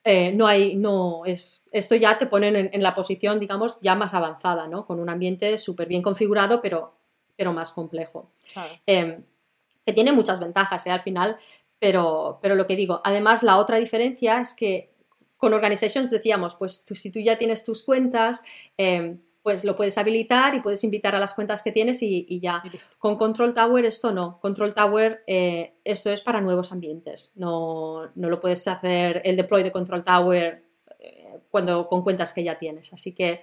eh, 0.04 0.32
no 0.34 0.48
hay, 0.48 0.76
no 0.76 1.26
es, 1.26 1.64
esto 1.72 1.96
ya 1.96 2.18
te 2.18 2.26
ponen 2.26 2.56
en, 2.56 2.70
en 2.74 2.84
la 2.84 2.96
posición, 2.96 3.40
digamos, 3.40 3.80
ya 3.82 3.96
más 3.96 4.14
avanzada, 4.14 4.68
¿no? 4.68 4.86
Con 4.86 5.00
un 5.00 5.10
ambiente 5.10 5.58
súper 5.58 5.88
bien 5.88 6.02
configurado, 6.02 6.62
pero, 6.62 6.96
pero 7.36 7.54
más 7.54 7.72
complejo. 7.72 8.32
Claro. 8.54 8.74
Eh, 8.86 9.22
que 9.86 9.94
tiene 9.94 10.12
muchas 10.12 10.40
ventajas 10.40 10.86
¿eh? 10.86 10.92
al 10.92 11.02
final, 11.02 11.38
pero, 11.80 12.40
pero 12.42 12.56
lo 12.56 12.68
que 12.68 12.76
digo, 12.76 13.02
además 13.04 13.44
la 13.44 13.58
otra 13.58 13.78
diferencia 13.78 14.40
es 14.40 14.54
que 14.54 14.91
con 15.42 15.54
Organizations 15.56 16.12
decíamos, 16.12 16.54
pues 16.56 16.86
tú- 16.86 16.94
si 16.94 17.10
tú 17.12 17.20
ya 17.20 17.36
tienes 17.40 17.64
tus 17.64 17.82
cuentas, 17.84 18.44
eh, 18.78 19.18
pues 19.42 19.66
lo 19.66 19.76
puedes 19.76 19.98
habilitar 19.98 20.54
y 20.54 20.60
puedes 20.62 20.84
invitar 20.84 21.16
a 21.16 21.20
las 21.20 21.34
cuentas 21.34 21.64
que 21.64 21.72
tienes 21.72 22.04
y, 22.04 22.28
y 22.30 22.40
ya. 22.40 22.62
Con 23.00 23.18
Control 23.18 23.56
Tower 23.56 23.84
esto 23.86 24.12
no. 24.12 24.40
Control 24.40 24.76
Tower 24.76 25.24
eh, 25.26 25.74
esto 25.84 26.12
es 26.12 26.22
para 26.22 26.42
nuevos 26.42 26.72
ambientes. 26.72 27.32
No, 27.36 28.12
no 28.14 28.30
lo 28.30 28.40
puedes 28.40 28.68
hacer 28.68 29.24
el 29.26 29.36
deploy 29.36 29.64
de 29.64 29.72
Control 29.72 30.04
Tower 30.06 30.64
eh, 31.00 31.40
cuando, 31.50 31.88
con 31.88 32.04
cuentas 32.04 32.34
que 32.34 32.44
ya 32.44 32.60
tienes. 32.60 32.94
Así 32.94 33.14
que 33.16 33.42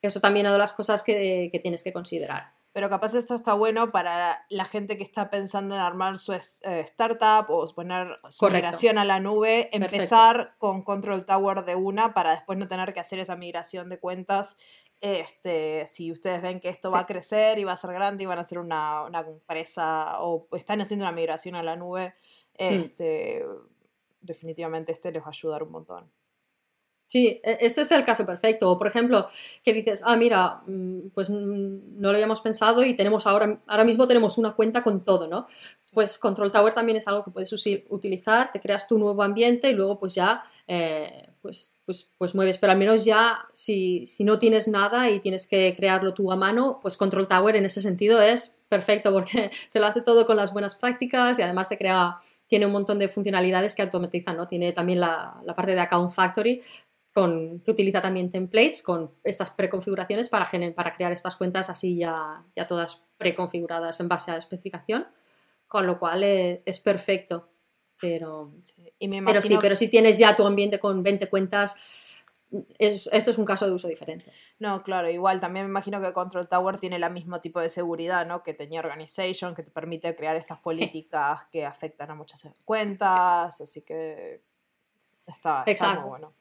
eso 0.00 0.20
también 0.20 0.46
es 0.46 0.50
una 0.50 0.54
de 0.54 0.58
las 0.60 0.74
cosas 0.74 1.02
que, 1.02 1.48
que 1.50 1.58
tienes 1.58 1.82
que 1.82 1.92
considerar. 1.92 2.52
Pero 2.72 2.88
capaz 2.88 3.14
esto 3.14 3.34
está 3.34 3.52
bueno 3.52 3.92
para 3.92 4.46
la 4.48 4.64
gente 4.64 4.96
que 4.96 5.04
está 5.04 5.28
pensando 5.28 5.74
en 5.74 5.80
armar 5.82 6.18
su 6.18 6.32
eh, 6.32 6.40
startup 6.62 7.50
o 7.50 7.66
poner 7.74 8.08
su 8.30 8.46
migración 8.46 8.96
a 8.96 9.04
la 9.04 9.20
nube, 9.20 9.68
Perfecto. 9.70 9.94
empezar 9.94 10.54
con 10.58 10.82
Control 10.82 11.26
Tower 11.26 11.64
de 11.64 11.74
una 11.74 12.14
para 12.14 12.30
después 12.30 12.58
no 12.58 12.68
tener 12.68 12.94
que 12.94 13.00
hacer 13.00 13.18
esa 13.18 13.36
migración 13.36 13.90
de 13.90 13.98
cuentas. 13.98 14.56
Este, 15.02 15.84
si 15.86 16.12
ustedes 16.12 16.40
ven 16.40 16.60
que 16.60 16.70
esto 16.70 16.90
va 16.90 17.00
a 17.00 17.06
crecer 17.06 17.58
y 17.58 17.64
va 17.64 17.72
a 17.72 17.76
ser 17.76 17.92
grande 17.92 18.24
y 18.24 18.26
van 18.26 18.38
a 18.38 18.42
hacer 18.42 18.58
una, 18.58 19.02
una 19.02 19.20
empresa 19.20 20.22
o 20.22 20.48
están 20.52 20.80
haciendo 20.80 21.04
una 21.04 21.12
migración 21.12 21.56
a 21.56 21.62
la 21.62 21.76
nube, 21.76 22.14
este, 22.54 23.44
definitivamente 24.20 24.92
este 24.92 25.12
les 25.12 25.22
va 25.22 25.26
a 25.26 25.30
ayudar 25.30 25.62
un 25.62 25.72
montón. 25.72 26.10
Sí, 27.12 27.40
e- 27.44 27.58
ese 27.60 27.82
es 27.82 27.90
el 27.92 28.04
caso 28.06 28.24
perfecto. 28.24 28.70
O, 28.70 28.78
por 28.78 28.86
ejemplo, 28.86 29.28
que 29.62 29.74
dices, 29.74 30.02
ah, 30.06 30.16
mira, 30.16 30.62
mm, 30.66 31.08
pues 31.14 31.28
mm, 31.28 32.00
no 32.00 32.08
lo 32.10 32.14
habíamos 32.16 32.40
pensado 32.40 32.82
y 32.84 32.94
tenemos 32.96 33.26
ahora, 33.26 33.60
ahora 33.66 33.84
mismo 33.84 34.06
tenemos 34.08 34.38
una 34.38 34.52
cuenta 34.54 34.82
con 34.82 35.04
todo, 35.04 35.26
¿no? 35.28 35.46
Pues 35.92 36.18
Control 36.18 36.50
Tower 36.50 36.72
también 36.72 36.96
es 36.96 37.06
algo 37.08 37.22
que 37.24 37.30
puedes 37.30 37.52
utilizar, 37.90 38.50
te 38.50 38.60
creas 38.60 38.88
tu 38.88 38.96
nuevo 38.98 39.22
ambiente 39.22 39.68
y 39.68 39.74
luego 39.74 39.98
pues 40.00 40.14
ya 40.14 40.42
eh, 40.66 41.28
pues, 41.42 41.74
pues, 41.84 42.08
pues 42.16 42.34
mueves. 42.34 42.56
Pero 42.56 42.72
al 42.72 42.78
menos 42.78 43.04
ya, 43.04 43.40
si, 43.52 44.06
si 44.06 44.24
no 44.24 44.38
tienes 44.38 44.68
nada 44.68 45.10
y 45.10 45.20
tienes 45.20 45.46
que 45.46 45.74
crearlo 45.76 46.14
tú 46.14 46.32
a 46.32 46.36
mano, 46.36 46.78
pues 46.80 46.96
Control 46.96 47.28
Tower 47.28 47.56
en 47.56 47.66
ese 47.66 47.82
sentido 47.82 48.22
es 48.22 48.58
perfecto 48.70 49.12
porque 49.12 49.50
te 49.72 49.80
lo 49.80 49.86
hace 49.86 50.00
todo 50.00 50.24
con 50.26 50.36
las 50.38 50.52
buenas 50.54 50.76
prácticas 50.76 51.38
y 51.38 51.42
además 51.42 51.68
te 51.68 51.76
crea, 51.76 52.16
tiene 52.46 52.64
un 52.66 52.72
montón 52.72 52.98
de 52.98 53.08
funcionalidades 53.08 53.74
que 53.74 53.82
automatizan, 53.82 54.36
¿no? 54.38 54.46
Tiene 54.48 54.72
también 54.72 55.00
la, 55.00 55.40
la 55.44 55.54
parte 55.54 55.74
de 55.74 55.80
Account 55.80 56.10
Factory 56.10 56.62
con, 57.12 57.60
que 57.60 57.70
utiliza 57.70 58.00
también 58.00 58.30
templates 58.30 58.82
con 58.82 59.10
estas 59.22 59.50
preconfiguraciones 59.50 60.28
para, 60.28 60.48
para 60.74 60.92
crear 60.92 61.12
estas 61.12 61.36
cuentas 61.36 61.68
así 61.68 61.96
ya, 61.96 62.42
ya 62.56 62.66
todas 62.66 63.02
preconfiguradas 63.18 64.00
en 64.00 64.08
base 64.08 64.30
a 64.30 64.34
la 64.34 64.40
especificación, 64.40 65.06
con 65.68 65.86
lo 65.86 65.98
cual 65.98 66.24
es, 66.24 66.60
es 66.64 66.80
perfecto. 66.80 67.48
Pero, 68.00 68.52
sí. 68.62 68.92
pero 69.24 69.42
sí, 69.42 69.58
pero 69.60 69.76
si 69.76 69.88
tienes 69.88 70.18
ya 70.18 70.34
tu 70.34 70.44
ambiente 70.44 70.80
con 70.80 71.04
20 71.04 71.28
cuentas, 71.28 71.76
esto 72.78 73.30
es 73.30 73.38
un 73.38 73.44
caso 73.44 73.66
de 73.66 73.72
uso 73.72 73.86
diferente. 73.88 74.32
No, 74.58 74.82
claro, 74.82 75.08
igual 75.08 75.40
también 75.40 75.66
me 75.66 75.70
imagino 75.70 76.00
que 76.00 76.12
Control 76.12 76.48
Tower 76.48 76.78
tiene 76.78 76.96
el 76.96 77.10
mismo 77.10 77.40
tipo 77.40 77.60
de 77.60 77.70
seguridad, 77.70 78.26
¿no? 78.26 78.42
Que 78.42 78.54
tenía 78.54 78.80
Organization, 78.80 79.54
que 79.54 79.62
te 79.62 79.70
permite 79.70 80.16
crear 80.16 80.34
estas 80.34 80.58
políticas 80.58 81.44
que 81.52 81.64
afectan 81.64 82.10
a 82.10 82.14
muchas 82.14 82.46
cuentas, 82.64 83.60
así 83.60 83.82
que 83.82 84.42
está, 85.26 85.62
está 85.66 86.00
muy 86.00 86.08
bueno. 86.08 86.32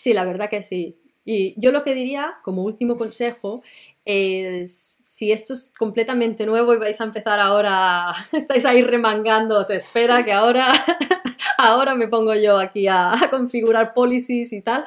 Sí, 0.00 0.14
la 0.14 0.24
verdad 0.24 0.48
que 0.48 0.62
sí. 0.62 0.98
Y 1.26 1.60
yo 1.60 1.72
lo 1.72 1.82
que 1.82 1.92
diría, 1.92 2.38
como 2.42 2.62
último 2.62 2.96
consejo, 2.96 3.62
es 4.06 4.72
si 5.02 5.30
esto 5.30 5.52
es 5.52 5.74
completamente 5.78 6.46
nuevo 6.46 6.72
y 6.72 6.78
vais 6.78 6.98
a 7.02 7.04
empezar 7.04 7.38
ahora, 7.38 8.10
estáis 8.32 8.64
ahí 8.64 8.80
remangando, 8.80 9.62
se 9.62 9.76
espera 9.76 10.24
que 10.24 10.32
ahora, 10.32 10.72
ahora 11.58 11.94
me 11.96 12.08
pongo 12.08 12.34
yo 12.34 12.58
aquí 12.58 12.88
a, 12.88 13.12
configurar 13.30 13.92
policies 13.92 14.54
y 14.54 14.62
tal. 14.62 14.86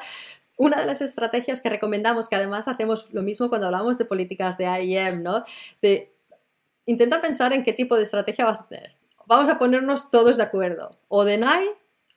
Una 0.56 0.80
de 0.80 0.86
las 0.86 1.00
estrategias 1.00 1.62
que 1.62 1.70
recomendamos, 1.70 2.28
que 2.28 2.34
además 2.34 2.66
hacemos 2.66 3.06
lo 3.12 3.22
mismo 3.22 3.48
cuando 3.48 3.68
hablamos 3.68 3.98
de 3.98 4.06
políticas 4.06 4.58
de 4.58 4.64
IEM, 4.64 5.22
¿no? 5.22 5.44
De 5.80 6.12
intenta 6.86 7.20
pensar 7.20 7.52
en 7.52 7.62
qué 7.62 7.72
tipo 7.72 7.96
de 7.96 8.02
estrategia 8.02 8.46
vas 8.46 8.62
a 8.62 8.68
tener. 8.68 8.96
Vamos 9.26 9.48
a 9.48 9.60
ponernos 9.60 10.10
todos 10.10 10.38
de 10.38 10.42
acuerdo, 10.42 10.98
o 11.06 11.24
deny 11.24 11.70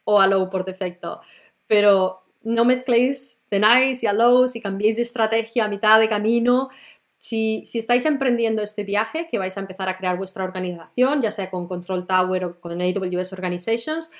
o 0.03 0.19
allow 0.19 0.49
por 0.49 0.65
defecto, 0.65 1.21
pero 1.67 2.23
no 2.47 2.63
mezcléis 2.63 3.43
tenáis 3.49 4.03
y 4.03 4.07
allows 4.07 4.55
y 4.55 4.61
cambiéis 4.61 4.95
de 4.95 5.01
estrategia 5.01 5.65
a 5.65 5.67
mitad 5.67 5.99
de 5.99 6.07
camino. 6.07 6.69
Si, 7.17 7.63
estáis 7.73 8.05
emprendiendo 8.05 8.63
este 8.63 8.85
viaje, 8.85 9.27
que 9.29 9.37
vais 9.37 9.57
a 9.57 9.59
empezar 9.59 9.89
a 9.89 9.97
crear 9.97 10.17
vuestra 10.17 10.45
organización, 10.45 11.21
ya 11.21 11.29
sea 11.29 11.49
con 11.49 11.67
Control 11.67 12.07
Tower 12.07 12.45
o 12.45 12.59
con 12.61 12.81
AWS 12.81 13.33
Organizations, 13.33 14.11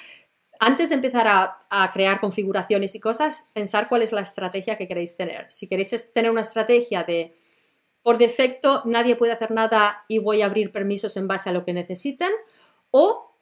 antes 0.60 0.90
de 0.90 0.96
empezar 0.96 1.26
a, 1.28 1.66
a, 1.70 1.92
crear 1.94 2.20
configuraciones 2.20 2.96
y 2.96 3.00
cosas, 3.00 3.48
pensar 3.54 3.88
cuál 3.88 4.02
es 4.02 4.12
la 4.12 4.22
estrategia 4.22 4.78
que 4.78 4.90
queréis 4.90 5.16
tener. 5.16 5.50
Si 5.50 5.70
queréis 5.70 6.12
tener 6.14 6.30
una 6.30 6.42
estrategia 6.42 7.04
de, 7.04 7.38
por 8.02 8.18
defecto, 8.18 8.82
nadie 8.84 9.16
puede 9.16 9.32
hacer 9.32 9.52
nada 9.52 10.04
y 10.10 10.18
voy 10.18 10.42
a 10.42 10.48
abrir 10.48 10.74
permisos 10.74 11.16
en 11.16 11.30
base 11.30 11.50
a 11.50 11.54
lo 11.54 11.64
que 11.64 11.72
necesiten, 11.72 12.32
o 12.92 13.38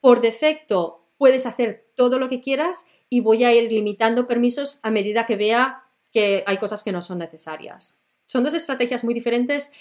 por 0.00 0.22
defecto 0.22 1.08
puedes 1.18 1.44
hacer 1.44 1.90
todo 1.94 2.18
lo 2.18 2.30
que 2.30 2.40
quieras 2.40 2.86
y 3.10 3.20
voy 3.20 3.44
a 3.44 3.52
ir 3.52 3.70
limitando 3.70 4.26
permisos 4.26 4.80
a 4.82 4.90
medida 4.90 5.26
que 5.26 5.36
vea 5.36 5.84
que 6.12 6.44
hay 6.46 6.56
cosas 6.56 6.82
que 6.82 6.92
no 6.92 7.02
son 7.02 7.18
necesarias. 7.18 8.02
Son 8.26 8.44
dos 8.44 8.54
estrategias 8.54 9.04
muy 9.04 9.12
diferentes 9.12 9.72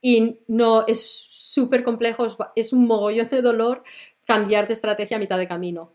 y 0.00 0.38
no 0.46 0.86
es 0.86 1.04
súper 1.04 1.84
complejo, 1.84 2.26
es 2.56 2.72
un 2.72 2.86
mogollón 2.86 3.28
de 3.28 3.42
dolor 3.42 3.82
cambiar 4.24 4.68
de 4.68 4.72
estrategia 4.72 5.16
a 5.16 5.20
mitad 5.20 5.38
de 5.38 5.48
camino. 5.48 5.92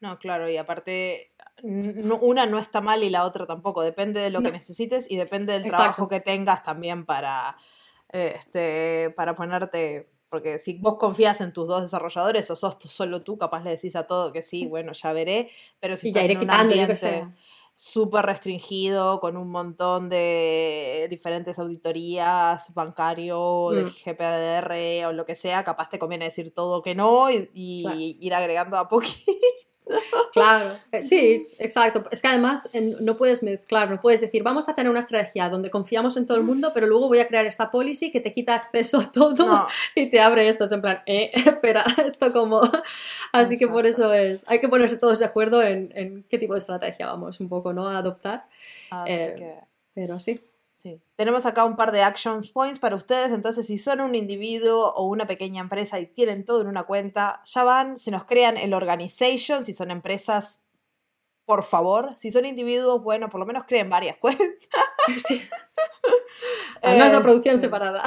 No, 0.00 0.18
claro, 0.18 0.50
y 0.50 0.56
aparte 0.56 1.32
una 1.62 2.46
no 2.46 2.58
está 2.58 2.80
mal 2.80 3.04
y 3.04 3.10
la 3.10 3.24
otra 3.24 3.46
tampoco, 3.46 3.82
depende 3.82 4.20
de 4.20 4.30
lo 4.30 4.42
que 4.42 4.50
necesites 4.50 5.10
y 5.10 5.16
depende 5.16 5.52
del 5.52 5.68
trabajo 5.68 6.08
que 6.08 6.20
tengas 6.20 6.62
también 6.62 7.04
para, 7.04 7.56
este, 8.08 9.10
para 9.16 9.36
ponerte 9.36 10.10
porque 10.30 10.58
si 10.60 10.78
vos 10.78 10.96
confías 10.96 11.40
en 11.40 11.52
tus 11.52 11.66
dos 11.66 11.82
desarrolladores 11.82 12.50
o 12.50 12.56
sos 12.56 12.78
solo 12.86 13.22
tú, 13.22 13.36
capaz 13.36 13.64
le 13.64 13.70
decís 13.70 13.96
a 13.96 14.06
todo 14.06 14.32
que 14.32 14.42
sí, 14.42 14.66
bueno, 14.66 14.92
ya 14.92 15.12
veré, 15.12 15.50
pero 15.80 15.96
si 15.96 16.08
estás 16.08 16.28
en 16.28 16.38
un 16.38 16.50
ambiente 16.50 17.26
súper 17.74 18.26
restringido, 18.26 19.20
con 19.20 19.38
un 19.38 19.50
montón 19.50 20.10
de 20.10 21.06
diferentes 21.08 21.58
auditorías, 21.58 22.74
bancario, 22.74 23.70
de 23.70 23.84
mm. 23.84 23.88
GPDR 24.04 25.06
o 25.06 25.12
lo 25.12 25.24
que 25.24 25.34
sea, 25.34 25.64
capaz 25.64 25.88
te 25.88 25.98
conviene 25.98 26.26
decir 26.26 26.52
todo 26.54 26.82
que 26.82 26.94
no 26.94 27.30
y, 27.30 28.18
ir 28.20 28.34
agregando 28.34 28.76
a 28.76 28.88
poquito. 28.88 29.32
Claro, 30.32 30.76
eh, 30.92 31.02
sí, 31.02 31.48
exacto. 31.58 32.04
Es 32.10 32.22
que 32.22 32.28
además 32.28 32.68
no 33.00 33.16
puedes 33.16 33.42
mezclar, 33.42 33.90
no 33.90 34.00
puedes 34.00 34.20
decir, 34.20 34.42
vamos 34.42 34.68
a 34.68 34.74
tener 34.74 34.90
una 34.90 35.00
estrategia 35.00 35.48
donde 35.48 35.70
confiamos 35.70 36.16
en 36.16 36.26
todo 36.26 36.36
el 36.36 36.44
mundo, 36.44 36.70
pero 36.72 36.86
luego 36.86 37.08
voy 37.08 37.18
a 37.18 37.26
crear 37.26 37.46
esta 37.46 37.70
policy 37.70 38.10
que 38.10 38.20
te 38.20 38.32
quita 38.32 38.54
acceso 38.54 39.00
a 39.00 39.10
todo 39.10 39.66
y 39.94 40.10
te 40.10 40.20
abre 40.20 40.48
esto. 40.48 40.64
Es 40.64 40.72
en 40.72 40.80
plan, 40.80 41.02
eh, 41.06 41.30
espera, 41.34 41.84
esto 42.04 42.32
como. 42.32 42.60
Así 43.32 43.58
que 43.58 43.66
por 43.66 43.86
eso 43.86 44.12
es, 44.12 44.48
hay 44.48 44.60
que 44.60 44.68
ponerse 44.68 44.98
todos 44.98 45.18
de 45.18 45.24
acuerdo 45.24 45.62
en, 45.62 46.24
qué 46.28 46.38
tipo 46.38 46.54
de 46.54 46.60
estrategia 46.60 47.06
vamos 47.06 47.40
un 47.40 47.48
poco, 47.48 47.72
¿no? 47.72 47.88
A 47.88 47.98
adoptar. 47.98 48.46
Eh, 49.06 49.58
pero 49.94 50.20
sí. 50.20 50.40
Sí. 50.80 50.98
Tenemos 51.14 51.44
acá 51.44 51.66
un 51.66 51.76
par 51.76 51.92
de 51.92 52.02
action 52.02 52.42
points 52.54 52.78
para 52.78 52.96
ustedes, 52.96 53.32
entonces 53.32 53.66
si 53.66 53.76
son 53.76 54.00
un 54.00 54.14
individuo 54.14 54.94
o 54.94 55.04
una 55.04 55.26
pequeña 55.26 55.60
empresa 55.60 56.00
y 56.00 56.06
tienen 56.06 56.46
todo 56.46 56.62
en 56.62 56.68
una 56.68 56.84
cuenta, 56.84 57.42
ya 57.44 57.64
van, 57.64 57.98
se 57.98 58.10
nos 58.10 58.24
crean 58.24 58.56
el 58.56 58.72
organization, 58.72 59.62
si 59.62 59.74
son 59.74 59.90
empresas, 59.90 60.62
por 61.44 61.64
favor, 61.64 62.14
si 62.16 62.32
son 62.32 62.46
individuos, 62.46 63.02
bueno, 63.02 63.28
por 63.28 63.40
lo 63.40 63.44
menos 63.44 63.64
creen 63.64 63.90
varias 63.90 64.16
cuentas. 64.20 64.48
Sí. 65.28 65.42
Además 66.82 67.12
la 67.12 67.22
producción 67.22 67.56
este, 67.56 67.66
separada. 67.66 68.02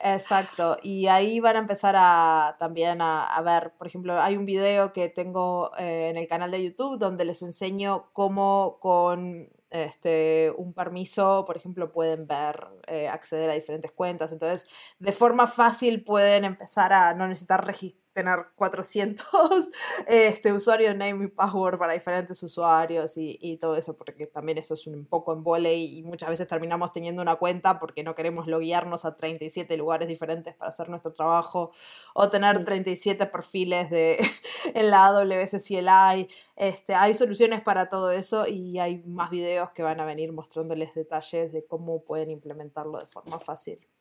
Exacto, 0.00 0.78
y 0.82 1.08
ahí 1.08 1.40
van 1.40 1.56
a 1.56 1.58
empezar 1.58 1.94
a 1.98 2.56
también 2.58 3.02
a, 3.02 3.38
ver, 3.44 3.74
por 3.76 3.86
ejemplo, 3.86 4.18
hay 4.18 4.38
un 4.38 4.46
video 4.46 4.94
que 4.94 5.10
tengo 5.10 5.72
eh, 5.76 6.08
en 6.08 6.16
el 6.16 6.26
canal 6.26 6.50
de 6.52 6.64
YouTube 6.64 6.98
donde 6.98 7.26
les 7.26 7.42
enseño 7.42 8.08
cómo 8.14 8.78
con 8.80 9.50
este, 9.72 10.52
un 10.56 10.72
permiso, 10.74 11.44
por 11.46 11.56
ejemplo, 11.56 11.92
pueden 11.92 12.26
ver, 12.26 12.68
eh, 12.86 13.08
acceder 13.08 13.50
a 13.50 13.54
diferentes 13.54 13.92
cuentas. 13.92 14.32
Entonces, 14.32 14.66
de 14.98 15.12
forma 15.12 15.46
fácil 15.46 16.04
pueden 16.04 16.44
empezar 16.44 16.92
a 16.92 17.14
no 17.14 17.26
necesitar 17.28 17.64
tener 18.12 18.46
400 18.56 19.26
este, 20.06 20.52
usuarios, 20.52 20.96
name 20.96 21.24
y 21.24 21.28
password 21.28 21.78
para 21.78 21.92
diferentes 21.92 22.42
usuarios 22.42 23.12
y, 23.16 23.58
todo 23.60 23.76
eso, 23.76 23.96
porque 23.96 24.26
también 24.26 24.58
eso 24.58 24.74
es 24.74 24.86
un 24.86 25.04
poco 25.04 25.32
en 25.32 25.42
y, 25.66 25.98
y 25.98 26.02
muchas 26.02 26.28
veces 26.28 26.48
terminamos 26.48 26.92
teniendo 26.92 27.22
una 27.22 27.36
cuenta 27.36 27.78
porque 27.78 28.02
no 28.02 28.14
queremos 28.14 28.46
loguearnos 28.46 29.04
a 29.04 29.16
37 29.16 29.76
lugares 29.76 30.08
diferentes 30.08 30.54
para 30.54 30.70
hacer 30.70 30.88
nuestro 30.88 31.12
trabajo 31.12 31.70
o 32.14 32.30
tener 32.30 32.64
37 32.64 33.26
perfiles 33.26 33.90
de, 33.90 34.18
en 34.74 34.90
la 34.90 35.06
AWS 35.06 35.62
CLI. 35.66 36.28
Este, 36.56 36.94
hay 36.94 37.14
soluciones 37.14 37.60
para 37.60 37.88
todo 37.88 38.10
eso 38.10 38.46
y 38.46 38.78
hay 38.78 39.02
más 39.06 39.30
videos 39.30 39.70
que 39.70 39.82
van 39.82 40.00
a 40.00 40.04
venir 40.04 40.32
mostrándoles 40.32 40.94
detalles 40.94 41.52
de 41.52 41.64
cómo 41.66 42.02
pueden 42.04 42.30
implementarlo 42.30 42.98
de 42.98 43.06
forma 43.06 43.38
fácil. 43.38 43.91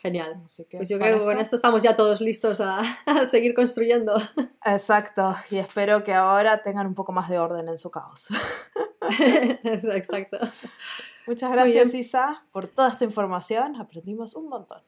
Genial. 0.00 0.40
pues 0.70 0.88
yo 0.88 0.98
creo 0.98 1.18
que 1.18 1.24
con 1.24 1.38
esto 1.38 1.56
estamos 1.56 1.82
ya 1.82 1.96
todos 1.96 2.20
listos 2.20 2.60
a, 2.60 2.82
seguir 3.26 3.54
construyendo. 3.54 4.14
Exacto, 4.64 5.34
y 5.50 5.58
espero 5.58 6.04
que 6.04 6.14
ahora 6.14 6.62
tengan 6.62 6.86
un 6.86 6.94
poco 6.94 7.10
más 7.12 7.28
de 7.28 7.38
orden 7.38 7.68
en 7.68 7.78
su 7.78 7.90
caos. 7.90 8.28
Exacto. 9.64 10.38
Muchas 11.26 11.50
gracias, 11.50 11.92
Isa, 11.94 12.44
por 12.52 12.68
toda 12.68 12.90
esta 12.90 13.04
información. 13.04 13.74
Aprendimos 13.76 14.34
un 14.34 14.48
montón. 14.48 14.82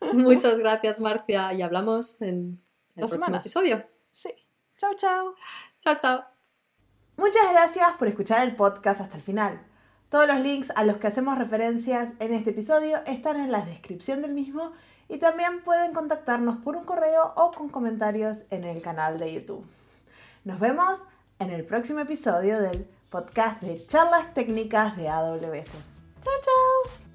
Muchas 0.14 0.58
gracias, 0.58 1.00
Marcia, 1.00 1.52
y 1.52 1.60
hablamos 1.60 2.22
en 2.22 2.62
el 2.96 3.06
próximo 3.06 3.36
episodio. 3.36 3.84
Sí. 4.10 4.30
Chao, 4.78 4.94
chao. 4.94 5.34
Chao, 5.80 5.96
chao. 5.98 6.24
Muchas 7.18 7.50
gracias 7.50 7.92
por 7.98 8.08
escuchar 8.08 8.46
el 8.48 8.56
podcast 8.56 9.02
hasta 9.02 9.16
el 9.16 9.22
final. 9.22 9.75
Todos 10.08 10.28
los 10.28 10.40
links 10.40 10.72
a 10.76 10.84
los 10.84 10.98
que 10.98 11.08
hacemos 11.08 11.36
referencias 11.36 12.12
en 12.20 12.32
este 12.32 12.50
episodio 12.50 13.00
están 13.06 13.36
en 13.36 13.50
la 13.50 13.62
descripción 13.62 14.22
del 14.22 14.34
mismo 14.34 14.72
y 15.08 15.18
también 15.18 15.62
pueden 15.62 15.92
contactarnos 15.92 16.58
por 16.58 16.76
un 16.76 16.84
correo 16.84 17.32
o 17.36 17.50
con 17.50 17.68
comentarios 17.68 18.38
en 18.50 18.64
el 18.64 18.82
canal 18.82 19.18
de 19.18 19.34
YouTube. 19.34 19.66
Nos 20.44 20.60
vemos 20.60 21.00
en 21.38 21.50
el 21.50 21.64
próximo 21.64 22.00
episodio 22.00 22.60
del 22.60 22.86
podcast 23.10 23.60
de 23.62 23.84
charlas 23.86 24.32
técnicas 24.32 24.96
de 24.96 25.08
AWS. 25.08 25.72
Chao, 26.22 26.34
chao. 26.40 27.05